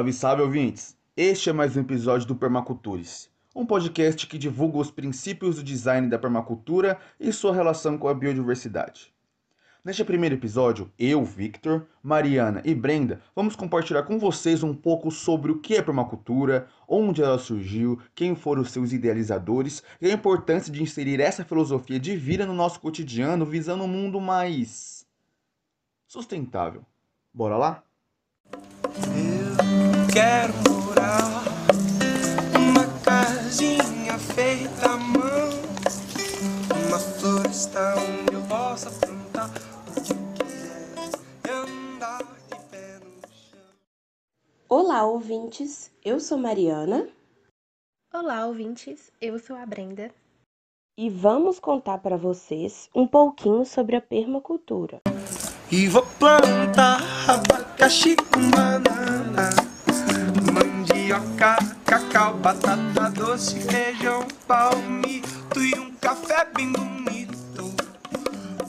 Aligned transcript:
Salve, 0.00 0.12
salve, 0.14 0.42
ouvintes! 0.42 0.96
Este 1.14 1.50
é 1.50 1.52
mais 1.52 1.76
um 1.76 1.80
episódio 1.80 2.26
do 2.26 2.34
Permacultures, 2.34 3.28
um 3.54 3.66
podcast 3.66 4.26
que 4.26 4.38
divulga 4.38 4.78
os 4.78 4.90
princípios 4.90 5.56
do 5.56 5.62
design 5.62 6.08
da 6.08 6.18
permacultura 6.18 6.98
e 7.20 7.30
sua 7.30 7.52
relação 7.52 7.98
com 7.98 8.08
a 8.08 8.14
biodiversidade. 8.14 9.12
Neste 9.84 10.02
primeiro 10.02 10.36
episódio, 10.36 10.90
eu, 10.98 11.22
Victor, 11.22 11.86
Mariana 12.02 12.62
e 12.64 12.74
Brenda 12.74 13.20
vamos 13.36 13.54
compartilhar 13.54 14.04
com 14.04 14.18
vocês 14.18 14.62
um 14.62 14.74
pouco 14.74 15.10
sobre 15.10 15.52
o 15.52 15.58
que 15.58 15.76
é 15.76 15.82
permacultura, 15.82 16.66
onde 16.88 17.22
ela 17.22 17.38
surgiu, 17.38 18.00
quem 18.14 18.34
foram 18.34 18.62
os 18.62 18.70
seus 18.70 18.94
idealizadores 18.94 19.82
e 20.00 20.10
a 20.10 20.14
importância 20.14 20.72
de 20.72 20.82
inserir 20.82 21.20
essa 21.20 21.44
filosofia 21.44 22.00
de 22.00 22.16
vida 22.16 22.46
no 22.46 22.54
nosso 22.54 22.80
cotidiano 22.80 23.44
visando 23.44 23.84
um 23.84 23.88
mundo 23.88 24.18
mais 24.18 25.06
sustentável. 26.06 26.86
Bora 27.34 27.58
lá? 27.58 27.82
Eu 28.92 29.29
quero 30.12 30.52
morar 30.68 31.44
numa 32.52 32.86
casinha 33.04 34.18
feita 34.18 34.86
à 34.90 34.96
mão, 34.96 35.50
uma 36.88 36.98
floresta 36.98 37.94
onde 37.96 38.34
eu 38.34 38.42
possa 38.42 38.90
plantar 38.90 39.50
o 39.96 40.00
que 40.00 40.12
eu 40.12 40.18
quiser 40.34 40.88
e 41.46 41.50
andar 41.50 42.18
de 42.18 42.56
pé 42.70 42.98
no 42.98 43.20
chão. 43.28 43.60
Olá, 44.68 45.04
ouvintes! 45.04 45.90
Eu 46.04 46.18
sou 46.20 46.38
Mariana 46.38 47.08
Olá, 48.12 48.44
ouvintes. 48.46 49.12
Eu 49.20 49.38
sou 49.38 49.54
a 49.56 49.64
Brenda. 49.64 50.10
e 50.98 51.08
vamos 51.08 51.58
contar 51.60 51.98
para 51.98 52.16
vocês 52.16 52.90
um 52.94 53.06
pouquinho 53.06 53.64
sobre 53.64 53.96
a 53.96 54.00
permacultura. 54.00 55.00
E 55.70 55.86
vou 55.86 56.04
plantar 56.18 57.00
abacaxi 57.28 58.16
com 58.16 58.50
banana, 58.50 59.50
mandioca, 61.10 61.56
cacau, 61.84 62.36
batata 62.38 63.10
doce, 63.10 63.58
feijão, 63.60 64.26
palmito 64.46 65.58
e 65.58 65.76
um 65.76 65.92
café 65.96 66.44
bem 66.44 66.72
bonito. 66.72 67.64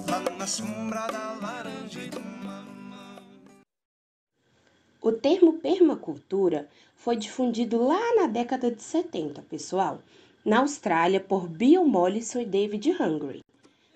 Lá 0.10 0.20
na 0.38 0.48
sombra 0.48 1.06
da 1.08 1.34
laranja 1.40 2.02
e 2.02 2.10
do 2.10 2.20
mamão. 2.20 3.18
O 5.02 5.12
termo 5.12 5.60
permacultura 5.60 6.68
foi 6.96 7.16
difundido 7.16 7.84
lá 7.84 8.16
na 8.16 8.26
década 8.26 8.72
de 8.72 8.82
70, 8.82 9.44
pessoal, 9.44 10.02
na 10.44 10.62
Austrália 10.62 11.20
por 11.20 11.48
Bill 11.48 11.86
Mollison 11.86 12.40
e 12.40 12.46
David 12.46 12.92
Hungry. 13.00 13.44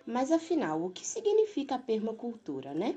Mas 0.05 0.31
afinal, 0.31 0.83
o 0.83 0.91
que 0.91 1.05
significa 1.05 1.75
a 1.75 1.79
permacultura, 1.79 2.75
né? 2.75 2.95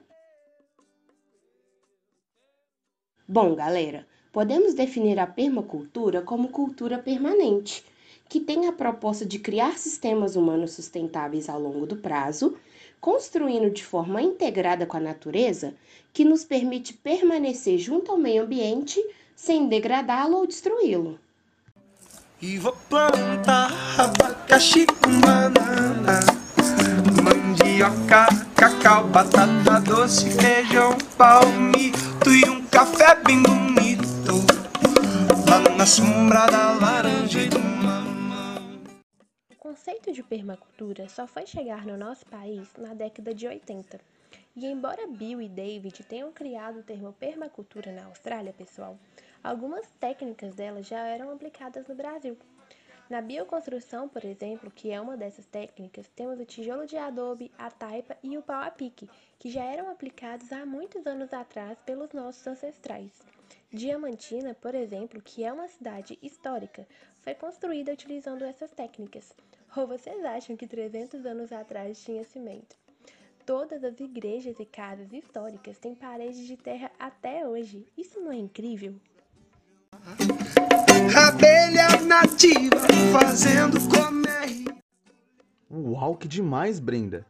Bom, 3.26 3.54
galera, 3.54 4.06
podemos 4.38 4.72
definir 4.72 5.18
a 5.18 5.26
permacultura 5.26 6.22
como 6.22 6.46
cultura 6.46 6.96
permanente, 6.96 7.84
que 8.28 8.38
tem 8.38 8.68
a 8.68 8.72
proposta 8.72 9.26
de 9.26 9.36
criar 9.36 9.76
sistemas 9.76 10.36
humanos 10.36 10.74
sustentáveis 10.74 11.48
ao 11.48 11.60
longo 11.60 11.84
do 11.84 11.96
prazo, 11.96 12.56
construindo 13.00 13.68
de 13.68 13.84
forma 13.84 14.22
integrada 14.22 14.86
com 14.86 14.96
a 14.96 15.00
natureza, 15.00 15.74
que 16.12 16.24
nos 16.24 16.44
permite 16.44 16.94
permanecer 16.94 17.78
junto 17.78 18.12
ao 18.12 18.16
meio 18.16 18.44
ambiente 18.44 19.04
sem 19.34 19.66
degradá-lo 19.66 20.36
ou 20.36 20.46
destruí-lo. 20.46 21.18
E 22.40 22.58
vou 22.58 22.76
plantar 22.88 23.72
abacaxi 23.98 24.86
com 24.86 25.18
banana, 25.18 26.20
mandioca, 27.24 28.28
cacau, 28.54 29.08
batata 29.08 29.80
doce, 29.80 30.30
feijão, 30.30 30.96
palmito 31.16 32.30
e 32.30 32.48
um 32.48 32.64
café 32.66 33.16
bem 33.16 33.42
bonito. 33.42 34.07
Na 35.76 35.86
sombra 35.86 36.46
da 36.46 36.72
laranja 36.72 37.40
e 37.40 37.48
do 37.48 37.58
mamão. 37.58 38.92
O 39.50 39.56
conceito 39.56 40.12
de 40.12 40.22
permacultura 40.22 41.08
só 41.08 41.26
foi 41.26 41.46
chegar 41.46 41.84
no 41.84 41.96
nosso 41.96 42.24
país 42.26 42.68
na 42.78 42.94
década 42.94 43.34
de 43.34 43.46
80. 43.46 44.00
E 44.56 44.66
embora 44.66 45.06
Bill 45.06 45.40
e 45.40 45.48
David 45.48 46.04
tenham 46.04 46.32
criado 46.32 46.80
o 46.80 46.82
termo 46.82 47.12
permacultura 47.12 47.92
na 47.92 48.06
Austrália, 48.06 48.52
pessoal, 48.52 48.98
algumas 49.42 49.86
técnicas 50.00 50.54
dela 50.54 50.82
já 50.82 51.00
eram 51.06 51.30
aplicadas 51.32 51.86
no 51.86 51.94
Brasil. 51.94 52.36
Na 53.10 53.22
bioconstrução, 53.22 54.08
por 54.08 54.24
exemplo, 54.24 54.70
que 54.70 54.90
é 54.90 55.00
uma 55.00 55.16
dessas 55.16 55.46
técnicas, 55.46 56.06
temos 56.14 56.38
o 56.38 56.44
tijolo 56.44 56.86
de 56.86 56.96
adobe, 56.96 57.50
a 57.56 57.70
taipa 57.70 58.16
e 58.22 58.36
o 58.36 58.42
pau 58.42 58.62
a 58.62 58.70
pique, 58.70 59.08
que 59.38 59.50
já 59.50 59.64
eram 59.64 59.90
aplicados 59.90 60.52
há 60.52 60.66
muitos 60.66 61.06
anos 61.06 61.32
atrás 61.32 61.78
pelos 61.86 62.12
nossos 62.12 62.46
ancestrais. 62.46 63.37
Diamantina, 63.70 64.54
por 64.54 64.74
exemplo, 64.74 65.20
que 65.20 65.44
é 65.44 65.52
uma 65.52 65.68
cidade 65.68 66.18
histórica, 66.22 66.88
foi 67.20 67.34
construída 67.34 67.92
utilizando 67.92 68.42
essas 68.42 68.70
técnicas. 68.70 69.34
Ou 69.76 69.86
vocês 69.86 70.24
acham 70.24 70.56
que 70.56 70.66
300 70.66 71.26
anos 71.26 71.52
atrás 71.52 72.02
tinha 72.02 72.24
cimento? 72.24 72.74
Todas 73.44 73.84
as 73.84 74.00
igrejas 74.00 74.58
e 74.58 74.64
casas 74.64 75.12
históricas 75.12 75.78
têm 75.78 75.94
paredes 75.94 76.46
de 76.46 76.56
terra 76.56 76.90
até 76.98 77.46
hoje. 77.46 77.86
Isso 77.96 78.18
não 78.18 78.32
é 78.32 78.36
incrível? 78.36 78.94
Abelha 81.14 82.00
nativa 82.06 82.76
fazendo 83.12 83.76
comer. 83.90 84.78
Uau, 85.70 86.16
que 86.16 86.26
demais, 86.26 86.80
Brenda! 86.80 87.26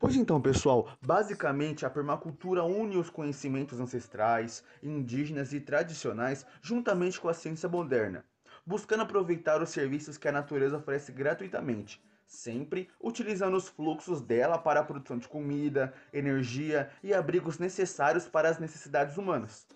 Pois 0.00 0.16
então, 0.16 0.40
pessoal, 0.40 0.88
basicamente 1.02 1.84
a 1.84 1.90
permacultura 1.90 2.64
une 2.64 2.96
os 2.96 3.10
conhecimentos 3.10 3.78
ancestrais, 3.80 4.64
indígenas 4.82 5.52
e 5.52 5.60
tradicionais 5.60 6.46
juntamente 6.62 7.20
com 7.20 7.28
a 7.28 7.34
ciência 7.34 7.68
moderna, 7.68 8.24
buscando 8.64 9.02
aproveitar 9.02 9.60
os 9.60 9.68
serviços 9.68 10.16
que 10.16 10.26
a 10.26 10.32
natureza 10.32 10.78
oferece 10.78 11.12
gratuitamente, 11.12 12.02
sempre 12.24 12.88
utilizando 12.98 13.58
os 13.58 13.68
fluxos 13.68 14.22
dela 14.22 14.56
para 14.56 14.80
a 14.80 14.84
produção 14.84 15.18
de 15.18 15.28
comida, 15.28 15.92
energia 16.14 16.88
e 17.04 17.12
abrigos 17.12 17.58
necessários 17.58 18.26
para 18.26 18.48
as 18.48 18.58
necessidades 18.58 19.18
humanas. 19.18 19.66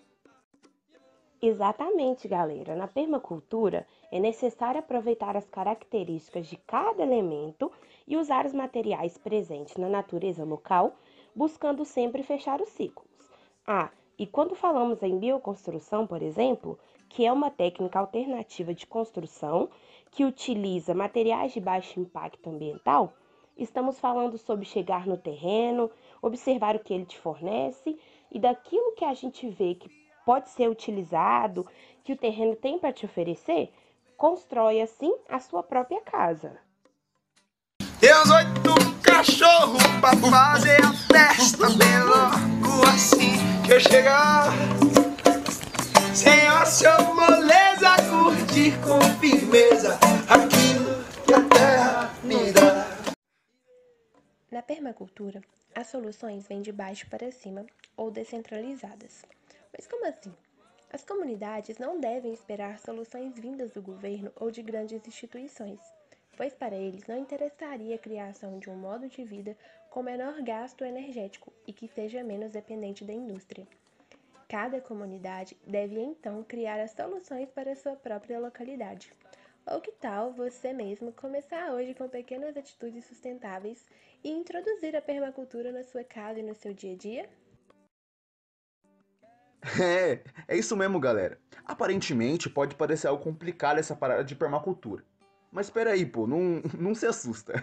Exatamente, 1.39 2.27
galera. 2.27 2.75
Na 2.75 2.87
permacultura 2.87 3.85
é 4.11 4.19
necessário 4.19 4.79
aproveitar 4.79 5.37
as 5.37 5.47
características 5.47 6.47
de 6.47 6.57
cada 6.57 7.03
elemento 7.03 7.71
e 8.07 8.17
usar 8.17 8.45
os 8.45 8.53
materiais 8.53 9.17
presentes 9.17 9.77
na 9.77 9.89
natureza 9.89 10.43
local, 10.43 10.95
buscando 11.35 11.83
sempre 11.83 12.23
fechar 12.23 12.61
os 12.61 12.69
ciclos. 12.69 13.07
Ah, 13.67 13.89
e 14.17 14.25
quando 14.25 14.55
falamos 14.55 15.03
em 15.03 15.19
bioconstrução, 15.19 16.07
por 16.07 16.21
exemplo, 16.21 16.79
que 17.09 17.25
é 17.25 17.31
uma 17.31 17.51
técnica 17.51 17.99
alternativa 17.99 18.73
de 18.73 18.87
construção 18.87 19.69
que 20.11 20.23
utiliza 20.23 20.93
materiais 20.93 21.51
de 21.51 21.59
baixo 21.59 21.99
impacto 21.99 22.49
ambiental, 22.49 23.13
estamos 23.57 23.99
falando 23.99 24.37
sobre 24.37 24.65
chegar 24.65 25.05
no 25.05 25.17
terreno, 25.17 25.91
observar 26.21 26.75
o 26.75 26.79
que 26.79 26.93
ele 26.93 27.05
te 27.05 27.17
fornece 27.17 27.97
e 28.31 28.39
daquilo 28.39 28.93
que 28.95 29.03
a 29.03 29.13
gente 29.13 29.49
vê 29.49 29.75
que 29.75 29.89
pode 30.25 30.49
ser 30.49 30.69
utilizado, 30.69 31.67
que 32.03 32.13
o 32.13 32.17
terreno 32.17 32.55
tem 32.55 32.79
para 32.79 32.93
te 32.93 33.05
oferecer, 33.05 33.73
constrói 34.17 34.81
assim 34.81 35.13
a 35.27 35.39
sua 35.39 35.61
própria 35.61 36.01
casa. 36.01 36.64
Teus 38.05 38.29
oito 38.29 39.01
cachorros 39.01 39.81
pra 39.99 40.15
fazer 40.17 40.79
a 40.85 40.93
festa 40.93 41.67
bem 41.71 42.03
logo 42.03 42.87
assim 42.87 43.33
que 43.65 43.73
eu 43.73 43.79
chegar. 43.79 44.53
A 46.61 46.65
sua 46.67 46.99
moleza, 46.99 47.95
curtir 48.07 48.73
com 48.81 49.01
firmeza 49.19 49.97
aquilo 50.29 51.03
que 51.25 51.33
a 51.33 51.41
terra 51.49 52.13
me 52.23 52.51
dá. 52.51 52.85
Na 54.51 54.61
permacultura, 54.61 55.41
as 55.73 55.87
soluções 55.87 56.47
vêm 56.47 56.61
de 56.61 56.71
baixo 56.71 57.07
para 57.09 57.31
cima 57.31 57.65
ou 57.97 58.11
descentralizadas. 58.11 59.25
Mas 59.75 59.87
como 59.87 60.07
assim? 60.07 60.31
As 60.93 61.03
comunidades 61.03 61.79
não 61.79 61.99
devem 61.99 62.31
esperar 62.31 62.77
soluções 62.77 63.33
vindas 63.35 63.71
do 63.71 63.81
governo 63.81 64.31
ou 64.35 64.51
de 64.51 64.61
grandes 64.61 65.07
instituições, 65.07 65.79
pois 66.35 66.53
para 66.53 66.75
eles 66.75 67.05
não 67.07 67.17
interessaria 67.17 67.95
a 67.95 67.99
criação 67.99 68.59
de 68.59 68.69
um 68.69 68.75
modo 68.75 69.07
de 69.07 69.23
vida 69.23 69.57
com 69.89 70.03
menor 70.03 70.41
gasto 70.41 70.83
energético 70.83 71.51
e 71.65 71.73
que 71.73 71.87
seja 71.87 72.23
menos 72.23 72.51
dependente 72.51 73.03
da 73.03 73.13
indústria. 73.13 73.67
Cada 74.47 74.79
comunidade 74.79 75.57
deve 75.65 75.99
então 75.99 76.43
criar 76.43 76.79
as 76.79 76.91
soluções 76.91 77.49
para 77.49 77.75
sua 77.75 77.95
própria 77.95 78.39
localidade. 78.39 79.11
Ou 79.65 79.81
que 79.81 79.91
tal 79.93 80.31
você 80.31 80.71
mesmo 80.71 81.11
começar 81.11 81.71
hoje 81.73 81.95
com 81.95 82.07
pequenas 82.07 82.55
atitudes 82.55 83.05
sustentáveis 83.05 83.83
e 84.23 84.29
introduzir 84.29 84.95
a 84.95 85.01
permacultura 85.01 85.71
na 85.71 85.83
sua 85.83 86.03
casa 86.03 86.39
e 86.39 86.43
no 86.43 86.53
seu 86.53 86.73
dia 86.73 86.93
a 86.93 86.97
dia? 86.97 87.29
É, 89.81 90.21
é 90.47 90.55
isso 90.55 90.77
mesmo, 90.77 90.99
galera. 90.99 91.39
Aparentemente 91.65 92.47
pode 92.47 92.75
parecer 92.75 93.07
algo 93.07 93.23
complicado 93.23 93.79
essa 93.79 93.95
parada 93.95 94.23
de 94.23 94.35
permacultura. 94.35 95.03
Mas 95.55 95.67
espera 95.67 95.91
aí, 95.91 96.05
pô, 96.05 96.27
não, 96.27 96.61
não 96.77 96.93
se 96.93 97.05
assusta. 97.05 97.53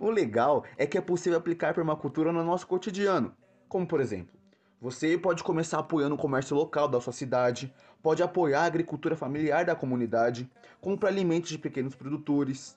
O 0.00 0.10
legal 0.10 0.64
é 0.76 0.84
que 0.84 0.98
é 0.98 1.00
possível 1.00 1.38
aplicar 1.38 1.72
permacultura 1.72 2.32
no 2.32 2.42
nosso 2.42 2.66
cotidiano. 2.66 3.32
Como 3.68 3.86
por 3.86 4.00
exemplo, 4.00 4.34
Você 4.80 5.16
pode 5.16 5.44
começar 5.44 5.78
apoiando 5.78 6.16
o 6.16 6.18
comércio 6.18 6.56
local 6.56 6.88
da 6.88 7.00
sua 7.00 7.12
cidade, 7.12 7.72
pode 8.02 8.24
apoiar 8.24 8.62
a 8.62 8.66
agricultura 8.66 9.14
familiar 9.14 9.64
da 9.64 9.76
comunidade, 9.76 10.50
comprar 10.80 11.10
alimentos 11.10 11.50
de 11.50 11.58
pequenos 11.58 11.94
produtores. 11.94 12.76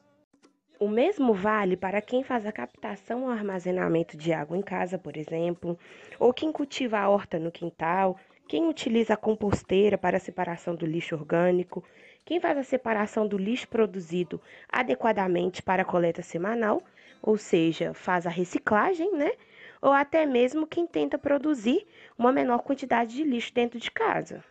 O 0.79 0.87
mesmo 0.87 1.33
vale 1.33 1.75
para 1.75 1.99
quem 1.99 2.23
faz 2.23 2.45
a 2.45 2.51
captação 2.51 3.23
ou 3.23 3.29
armazenamento 3.29 4.15
de 4.15 4.31
água 4.31 4.55
em 4.55 4.61
casa, 4.61 4.99
por 4.99 5.17
exemplo, 5.17 5.75
ou 6.19 6.31
quem 6.31 6.51
cultiva 6.51 6.99
a 6.99 7.09
horta 7.09 7.39
no 7.39 7.51
quintal, 7.51 8.15
quem 8.47 8.69
utiliza 8.69 9.15
a 9.15 9.17
composteira 9.17 9.97
para 9.97 10.17
a 10.17 10.19
separação 10.19 10.75
do 10.75 10.85
lixo 10.85 11.15
orgânico, 11.15 11.83
quem 12.25 12.39
faz 12.39 12.57
a 12.57 12.63
separação 12.63 13.27
do 13.27 13.37
lixo 13.37 13.67
produzido 13.67 14.41
adequadamente 14.67 15.61
para 15.61 15.83
a 15.83 15.85
coleta 15.85 16.23
semanal, 16.23 16.81
ou 17.21 17.37
seja, 17.37 17.93
faz 17.93 18.25
a 18.25 18.31
reciclagem, 18.31 19.15
né? 19.15 19.31
Ou 19.79 19.91
até 19.91 20.25
mesmo 20.25 20.65
quem 20.65 20.87
tenta 20.87 21.19
produzir 21.19 21.85
uma 22.17 22.31
menor 22.31 22.63
quantidade 22.63 23.15
de 23.15 23.23
lixo 23.23 23.53
dentro 23.53 23.79
de 23.79 23.91
casa. 23.91 24.43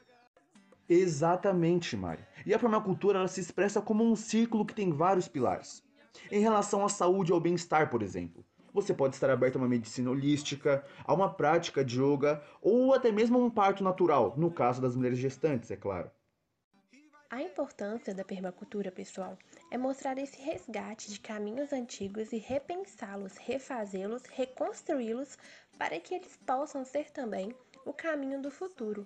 Exatamente, 0.88 1.96
Mari. 1.96 2.22
E 2.46 2.54
a 2.54 2.58
permacultura 2.58 3.18
ela 3.18 3.28
se 3.28 3.40
expressa 3.40 3.82
como 3.82 4.04
um 4.04 4.14
círculo 4.14 4.64
que 4.64 4.74
tem 4.74 4.92
vários 4.92 5.26
pilares. 5.26 5.82
Em 6.30 6.40
relação 6.40 6.84
à 6.84 6.88
saúde 6.88 7.32
e 7.32 7.34
ao 7.34 7.40
bem-estar, 7.40 7.90
por 7.90 8.02
exemplo, 8.02 8.44
você 8.72 8.94
pode 8.94 9.14
estar 9.14 9.30
aberto 9.30 9.56
a 9.56 9.58
uma 9.58 9.68
medicina 9.68 10.10
holística, 10.10 10.84
a 11.04 11.12
uma 11.12 11.32
prática 11.32 11.84
de 11.84 12.00
yoga 12.00 12.40
ou 12.62 12.94
até 12.94 13.10
mesmo 13.10 13.38
a 13.38 13.40
um 13.40 13.50
parto 13.50 13.82
natural, 13.82 14.34
no 14.36 14.50
caso 14.50 14.80
das 14.80 14.94
mulheres 14.94 15.18
gestantes, 15.18 15.70
é 15.70 15.76
claro. 15.76 16.10
A 17.34 17.42
importância 17.42 18.14
da 18.14 18.24
permacultura, 18.24 18.92
pessoal, 18.92 19.36
é 19.68 19.76
mostrar 19.76 20.16
esse 20.18 20.40
resgate 20.40 21.10
de 21.10 21.18
caminhos 21.18 21.72
antigos 21.72 22.32
e 22.32 22.38
repensá-los, 22.38 23.36
refazê-los, 23.38 24.22
reconstruí-los 24.26 25.36
para 25.76 25.98
que 25.98 26.14
eles 26.14 26.38
possam 26.46 26.84
ser 26.84 27.10
também 27.10 27.52
o 27.84 27.92
caminho 27.92 28.40
do 28.40 28.52
futuro. 28.52 29.04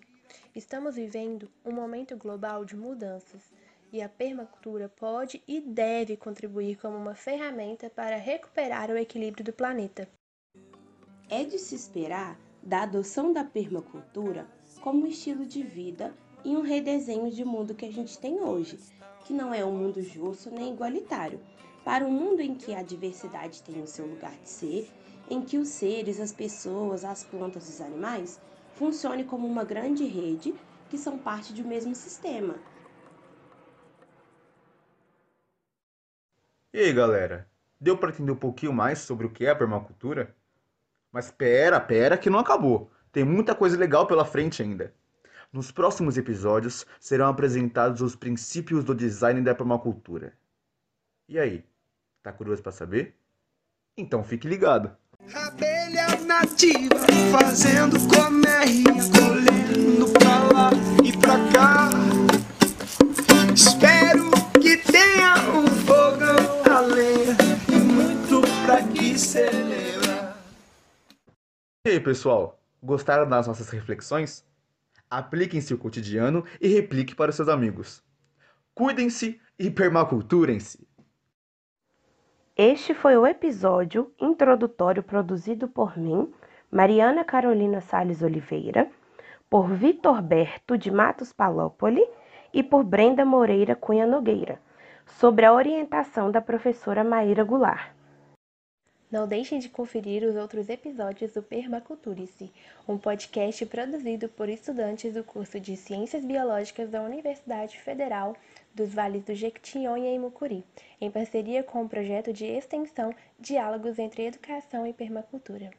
Estamos 0.55 0.97
vivendo 0.97 1.51
um 1.65 1.73
momento 1.73 2.19
global 2.19 2.67
de 2.67 2.77
mudanças 2.77 3.51
e 3.91 4.03
a 4.03 4.11
permacultura 4.11 4.91
pode 4.91 5.43
e 5.49 5.59
deve 5.59 6.15
contribuir 6.15 6.77
como 6.77 6.99
uma 6.99 7.15
ferramenta 7.15 7.89
para 7.89 8.19
recuperar 8.19 8.91
o 8.91 8.99
equilíbrio 8.99 9.43
do 9.43 9.55
planeta. 9.55 10.07
É 11.31 11.45
de 11.45 11.59
se 11.59 11.75
esperar 11.75 12.39
da 12.63 12.83
adoção 12.83 13.33
da 13.33 13.43
permacultura 13.43 14.47
como 14.83 15.07
estilo 15.07 15.47
de 15.47 15.63
vida 15.63 16.15
e 16.45 16.57
um 16.57 16.63
redesenho 16.63 17.31
de 17.31 17.45
mundo 17.45 17.75
que 17.75 17.87
a 17.87 17.93
gente 17.93 18.19
tem 18.19 18.41
hoje, 18.41 18.79
que 19.25 19.33
não 19.33 19.53
é 19.53 19.65
um 19.65 19.73
mundo 19.73 20.03
justo 20.03 20.51
nem 20.51 20.73
igualitário, 20.73 21.41
para 21.85 22.05
um 22.05 22.11
mundo 22.11 22.41
em 22.41 22.55
que 22.55 22.75
a 22.75 22.83
diversidade 22.83 23.63
tem 23.63 23.83
o 23.83 23.87
seu 23.87 24.07
lugar 24.07 24.35
de 24.43 24.49
ser, 24.49 24.91
em 25.31 25.43
que 25.43 25.59
os 25.59 25.69
seres, 25.69 26.21
as 26.21 26.33
pessoas, 26.33 27.05
as 27.05 27.25
plantas 27.25 27.69
os 27.69 27.81
animais 27.81 28.41
funcionem 28.75 29.25
como 29.25 29.47
uma 29.47 29.65
grande 29.65 30.05
rede 30.05 30.55
que 30.89 30.97
são 30.97 31.19
parte 31.19 31.53
de 31.53 31.63
um 31.63 31.69
mesmo 31.69 31.95
sistema. 31.95 32.55
E 36.73 36.79
aí, 36.79 36.93
galera? 36.93 37.49
Deu 37.81 37.97
para 37.97 38.11
entender 38.11 38.33
um 38.33 38.37
pouquinho 38.37 38.73
mais 38.73 39.01
sobre 39.01 39.27
o 39.27 39.31
que 39.31 39.47
é 39.47 39.51
a 39.51 39.57
permacultura? 39.57 40.35
Mas 41.11 41.31
pera, 41.31 41.81
pera 41.81 42.19
que 42.19 42.31
não 42.31 42.39
acabou. 42.39 42.91
Tem 43.11 43.25
muita 43.25 43.55
coisa 43.55 43.77
legal 43.77 44.07
pela 44.07 44.25
frente 44.25 44.63
ainda. 44.63 44.95
Nos 45.51 45.73
próximos 45.73 46.19
episódios 46.19 46.85
serão 47.01 47.27
apresentados 47.27 48.03
os 48.03 48.15
princípios 48.15 48.85
do 48.85 48.95
design 48.95 49.41
da 49.41 49.55
permacultura. 49.55 50.37
E 51.27 51.39
aí, 51.39 51.65
tá 52.23 52.31
curioso 52.31 52.63
para 52.63 52.71
saber? 52.71 53.17
Então 53.97 54.23
fique 54.23 54.47
ligado. 54.47 54.95
Fazendo 57.33 57.97
colmeia, 58.09 58.85
colhendo 59.17 60.13
pra 60.13 60.39
lá 60.53 60.71
e 61.03 61.17
pra 61.17 61.37
cá. 61.51 61.89
Espero 63.55 64.31
que 64.61 64.77
tenha 64.77 65.35
um 65.51 65.67
fogão 65.87 66.63
a 66.71 66.81
lenha 66.81 67.37
e 67.69 67.75
muito 67.75 68.43
pra 68.67 68.83
que 68.87 69.19
celebrar. 69.19 70.37
E 71.87 71.91
aí, 71.91 72.01
pessoal? 72.01 72.61
Gostaram 72.83 73.27
das 73.27 73.47
nossas 73.47 73.71
reflexões? 73.71 74.47
Aplique 75.11 75.57
em 75.57 75.61
seu 75.61 75.79
cotidiano 75.79 76.45
e 76.61 76.69
replique 76.69 77.15
para 77.15 77.31
os 77.31 77.37
seus 77.37 77.49
amigos. 77.49 78.03
Cuidem-se 78.75 79.41
e 79.59 79.71
permaculturem-se. 79.71 80.87
Este 82.57 82.93
foi 82.93 83.17
o 83.17 83.27
episódio 83.27 84.13
introdutório 84.21 85.03
produzido 85.03 85.69
por 85.69 85.97
mim, 85.97 86.33
Mariana 86.71 87.25
Carolina 87.25 87.81
Sales 87.81 88.21
Oliveira, 88.23 88.91
por 89.49 89.69
Vitor 89.69 90.21
Berto 90.21 90.77
de 90.77 90.91
Matos 90.91 91.33
Palópoli 91.33 92.05
e 92.53 92.63
por 92.63 92.85
Brenda 92.85 93.25
Moreira 93.25 93.75
Cunha 93.75 94.07
Nogueira, 94.07 94.61
sobre 95.07 95.47
a 95.47 95.53
orientação 95.53 96.31
da 96.31 96.41
professora 96.41 97.03
Maíra 97.03 97.45
Goulart. 97.45 97.98
Não 99.11 99.27
deixem 99.27 99.59
de 99.59 99.71
conferir 99.71 100.23
os 100.23 100.37
outros 100.37 100.69
episódios 100.69 101.33
do 101.33 101.43
Permaculturice, 101.43 102.53
um 102.87 102.99
podcast 102.99 103.65
produzido 103.65 104.29
por 104.29 104.51
estudantes 104.51 105.15
do 105.15 105.25
curso 105.25 105.59
de 105.59 105.79
Ciências 105.79 106.23
Biológicas 106.23 106.91
da 106.91 107.01
Universidade 107.01 107.81
Federal 107.81 108.37
dos 108.75 108.93
Vales 108.93 109.25
do 109.25 109.35
Jequitinhonha 109.35 110.15
e 110.15 110.19
Mucuri, 110.19 110.63
em 111.01 111.11
parceria 111.11 111.63
com 111.63 111.83
o 111.83 111.89
projeto 111.89 112.35
de 112.35 112.45
extensão 112.45 113.15
Diálogos 113.41 113.99
entre 113.99 114.27
Educação 114.27 114.87
e 114.87 114.93
Permacultura. 114.93 115.71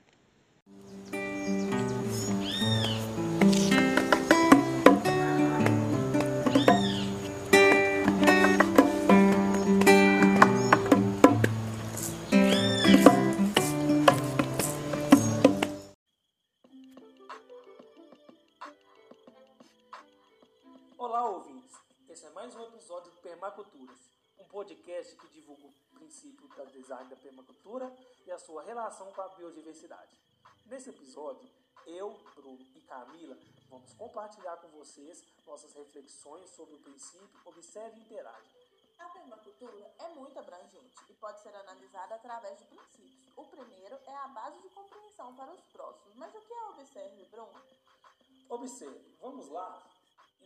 Permaculturas, 23.40 24.12
um 24.38 24.44
podcast 24.44 25.16
que 25.16 25.30
divulga 25.30 25.66
o 25.66 25.74
princípio 25.98 26.46
do 26.46 26.72
design 26.74 27.10
da 27.10 27.16
permacultura 27.16 27.90
e 28.26 28.32
a 28.34 28.38
sua 28.38 28.62
relação 28.64 29.10
com 29.14 29.22
a 29.22 29.30
biodiversidade. 29.30 30.14
Nesse 30.66 30.90
episódio, 30.90 31.50
eu, 31.86 32.20
Bruno 32.36 32.60
e 32.76 32.82
Camila 32.82 33.38
vamos 33.70 33.94
compartilhar 33.94 34.58
com 34.58 34.68
vocês 34.78 35.24
nossas 35.48 35.74
reflexões 35.74 36.50
sobre 36.50 36.76
o 36.76 36.80
princípio 36.80 37.30
Observe 37.46 37.98
e 37.98 38.04
Interage. 38.04 38.52
A 39.00 39.08
permacultura 39.08 39.96
é 40.00 40.10
muito 40.10 40.38
abrangente 40.38 40.98
e 41.10 41.14
pode 41.14 41.40
ser 41.40 41.56
analisada 41.56 42.16
através 42.16 42.60
de 42.60 42.66
princípios. 42.66 43.38
O 43.38 43.46
primeiro 43.46 43.98
é 44.06 44.16
a 44.18 44.28
base 44.28 44.62
de 44.62 44.68
compreensão 44.68 45.34
para 45.38 45.50
os 45.54 45.62
próximos. 45.72 46.14
Mas 46.16 46.36
o 46.36 46.42
que 46.42 46.54
é 46.54 46.64
Observe, 46.72 47.24
Bruno? 47.32 47.62
Observe, 48.50 49.16
vamos 49.22 49.48
lá? 49.48 49.82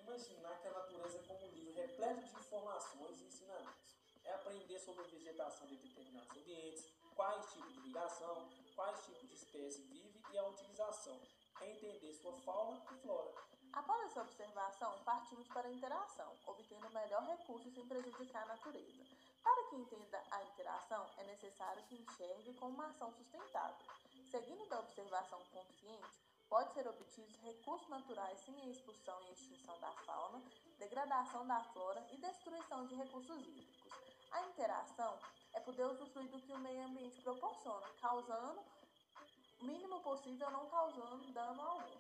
Imaginar 0.05 0.60
que 0.60 0.67
a 0.67 0.72
natureza 0.72 1.17
é 1.17 1.22
como 1.24 1.45
um 1.48 1.51
livro 1.51 1.74
repleto 1.74 2.25
de 2.25 2.36
informações 2.36 3.22
e 3.22 3.24
ensinamentos. 3.24 3.95
É 4.25 4.33
aprender 4.33 4.77
sobre 4.77 5.01
a 5.01 5.07
vegetação 5.07 5.65
de 5.65 5.77
determinados 5.77 6.38
ambientes, 6.38 6.93
quais 7.15 7.53
tipos 7.53 7.74
de 7.74 7.79
ligação, 7.79 8.50
quais 8.75 9.05
tipos 9.05 9.29
de 9.29 9.33
espécie 9.33 9.81
vive 9.83 10.22
e 10.31 10.38
a 10.38 10.45
utilização. 10.45 11.17
É 11.62 11.72
entender 11.72 12.13
sua 12.15 12.38
fauna 12.39 12.83
e 12.91 12.95
flora. 13.01 13.33
Após 13.72 14.05
essa 14.12 14.22
observação, 14.22 15.00
partimos 15.05 15.48
para 15.48 15.69
a 15.69 15.72
interação, 15.72 16.38
obtendo 16.48 16.86
o 16.86 16.93
melhor 16.93 17.24
recurso 17.24 17.72
sem 17.72 17.88
prejudicar 17.88 18.43
a 18.43 18.48
natureza. 18.48 19.03
Para 19.41 19.69
que 19.69 19.75
entenda 19.77 20.22
a 20.31 20.43
interação, 20.43 21.10
é 21.17 21.24
necessário 21.24 21.81
que 21.83 21.95
enxergue 21.95 22.53
como 22.55 22.74
uma 22.74 22.88
ação 22.88 23.12
sustentável. 23.13 23.86
Seguindo 24.29 24.67
da 24.67 24.79
observação 24.79 25.39
consciente, 25.51 26.19
pode 26.53 26.72
ser 26.72 26.88
obtidos 26.88 27.36
recursos 27.38 27.89
naturais 27.89 28.39
sem 28.41 28.55
a 28.62 28.69
expulsão 28.69 29.19
e 29.24 29.33
extinção 29.33 29.75
da 29.79 29.91
fauna, 30.05 30.39
degradação 30.77 31.48
da 31.48 31.60
flora 31.74 32.07
e 32.12 32.17
destruição 32.17 32.86
de 32.86 32.93
recursos 32.93 33.41
hídricos. 33.41 33.91
A 34.31 34.43
interação 34.43 35.17
é 35.51 35.60
poder 35.62 35.83
usufruir 35.86 36.29
do 36.29 36.39
que 36.39 36.53
o 36.53 36.60
meio 36.60 36.86
ambiente 36.86 37.19
proporciona, 37.24 37.88
causando 38.00 38.62
o 39.62 39.65
mínimo 39.65 40.00
possível, 40.01 40.51
não 40.51 40.69
causando 40.69 41.33
dano 41.33 41.60
algum. 41.60 41.98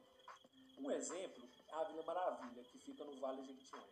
Um 0.77 0.91
exemplo 0.91 1.49
é 1.67 1.73
a 1.73 1.83
Vila 1.85 2.03
Maravilha, 2.03 2.63
que 2.65 2.77
fica 2.77 3.03
no 3.05 3.19
Vale 3.19 3.43
Jequitinhonha, 3.43 3.89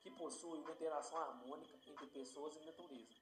que 0.00 0.12
possui 0.12 0.60
uma 0.60 0.70
interação 0.70 1.18
harmônica 1.18 1.76
entre 1.88 2.06
pessoas 2.06 2.54
e 2.54 2.60
natureza, 2.60 3.16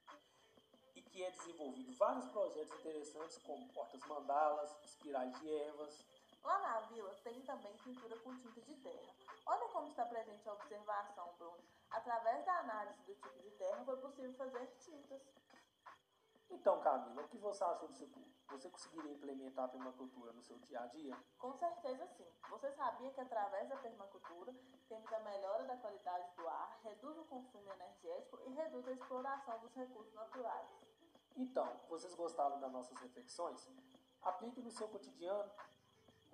e 0.95 1.01
que 1.01 1.23
é 1.23 1.31
desenvolvido 1.31 1.91
vários 1.93 2.27
projetos 2.27 2.79
interessantes 2.79 3.39
como 3.39 3.67
portas 3.73 3.99
mandalas, 4.05 4.77
espirais 4.85 5.39
de 5.39 5.49
ervas, 5.49 6.13
Lá 6.43 6.59
na 6.59 6.79
vila 6.81 7.13
tem 7.23 7.41
também 7.43 7.75
pintura 7.77 8.17
com 8.19 8.35
tinta 8.37 8.61
de 8.61 8.75
terra. 8.75 9.13
Olha 9.45 9.67
como 9.69 9.87
está 9.87 10.05
presente 10.05 10.47
a 10.47 10.53
observação, 10.53 11.33
Bruno. 11.37 11.63
Através 11.89 12.45
da 12.45 12.59
análise 12.59 13.01
do 13.03 13.15
tipo 13.15 13.41
de 13.41 13.51
terra 13.51 13.83
foi 13.85 13.97
possível 13.97 14.33
fazer 14.33 14.67
tintas. 14.77 15.21
Então, 16.49 16.79
Camila, 16.81 17.23
o 17.23 17.27
que 17.27 17.37
você 17.37 17.63
achou 17.63 17.87
disso 17.87 18.07
tudo? 18.07 18.31
Você 18.49 18.69
conseguiria 18.69 19.13
implementar 19.13 19.65
a 19.65 19.67
permacultura 19.69 20.31
no 20.33 20.43
seu 20.43 20.57
dia 20.59 20.81
a 20.81 20.87
dia? 20.87 21.17
Com 21.39 21.53
certeza 21.53 22.05
sim. 22.07 22.27
Você 22.49 22.71
sabia 22.73 23.11
que 23.11 23.21
através 23.21 23.67
da 23.69 23.77
permacultura 23.77 24.53
temos 24.87 25.11
a 25.11 25.19
melhora 25.21 25.63
da 25.63 25.77
qualidade 25.77 26.35
do 26.35 26.47
ar, 26.47 26.79
reduz 26.83 27.17
o 27.17 27.25
consumo 27.25 27.71
energético 27.71 28.39
e 28.45 28.53
reduz 28.53 28.87
a 28.87 28.91
exploração 28.91 29.59
dos 29.59 29.73
recursos 29.73 30.13
naturais. 30.13 30.69
Então, 31.35 31.67
vocês 31.89 32.13
gostaram 32.13 32.59
das 32.59 32.71
nossas 32.71 32.99
reflexões? 32.99 33.67
Aplique 34.21 34.61
no 34.61 34.69
seu 34.69 34.87
cotidiano. 34.87 35.51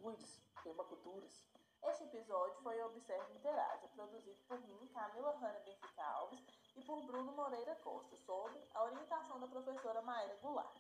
Cuide-se, 0.02 0.42
permaculturas. 0.64 1.46
Este 1.84 2.04
episódio 2.06 2.56
foi 2.64 2.82
Observe 2.84 3.34
Interage, 3.34 3.88
produzido 3.90 4.40
por 4.48 4.60
mim, 4.62 4.88
Camila 4.94 5.32
Hanna 5.32 5.60
Benfica 5.60 6.04
Alves, 6.04 6.40
e 6.76 6.82
por 6.86 7.04
Bruno 7.04 7.34
Moreira 7.34 7.76
Costa, 7.84 8.16
sob 8.16 8.58
a 8.74 8.84
orientação 8.86 9.40
da 9.42 9.48
professora 9.48 10.02
Maíra 10.02 10.38
Goulart. 10.42 10.74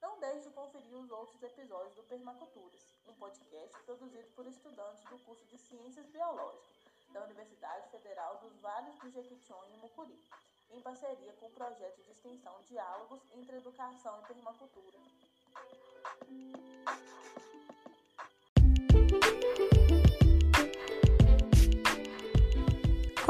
Não 0.00 0.20
deixe 0.20 0.48
de 0.48 0.54
conferir 0.54 0.94
os 0.94 1.10
outros 1.10 1.42
episódios 1.42 1.96
do 1.96 2.04
Permaculturas, 2.04 2.94
um 3.08 3.14
podcast 3.14 3.76
produzido 3.84 4.28
por 4.36 4.46
estudantes 4.46 5.02
do 5.04 5.18
curso 5.24 5.44
de 5.46 5.58
Ciências 5.58 6.06
Biológicas 6.06 6.80
da 7.12 7.24
Universidade 7.24 7.90
Federal 7.90 8.38
dos 8.38 8.56
Vales 8.60 8.96
do 9.00 9.10
Jequitinhonha 9.10 9.74
e 9.74 9.78
Mucuri, 9.78 10.24
em 10.70 10.80
parceria 10.80 11.32
com 11.34 11.46
o 11.46 11.50
projeto 11.50 12.02
de 12.02 12.12
extensão 12.12 12.62
Diálogos 12.62 13.20
entre 13.32 13.56
Educação 13.56 14.20
e 14.20 14.26
Permacultura. 14.26 14.98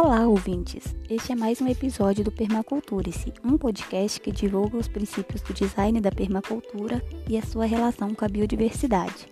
Olá, 0.03 0.27
ouvintes! 0.27 0.97
Este 1.11 1.33
é 1.33 1.37
mais 1.37 1.61
um 1.61 1.69
episódio 1.69 2.25
do 2.25 2.33
Permaculture-se, 2.33 3.35
um 3.45 3.59
podcast 3.59 4.19
que 4.19 4.33
divulga 4.33 4.79
os 4.79 4.89
princípios 4.89 5.43
do 5.43 5.53
design 5.53 6.01
da 6.01 6.11
permacultura 6.11 7.05
e 7.29 7.37
a 7.37 7.43
sua 7.43 7.67
relação 7.67 8.15
com 8.15 8.25
a 8.25 8.29
biodiversidade. 8.29 9.29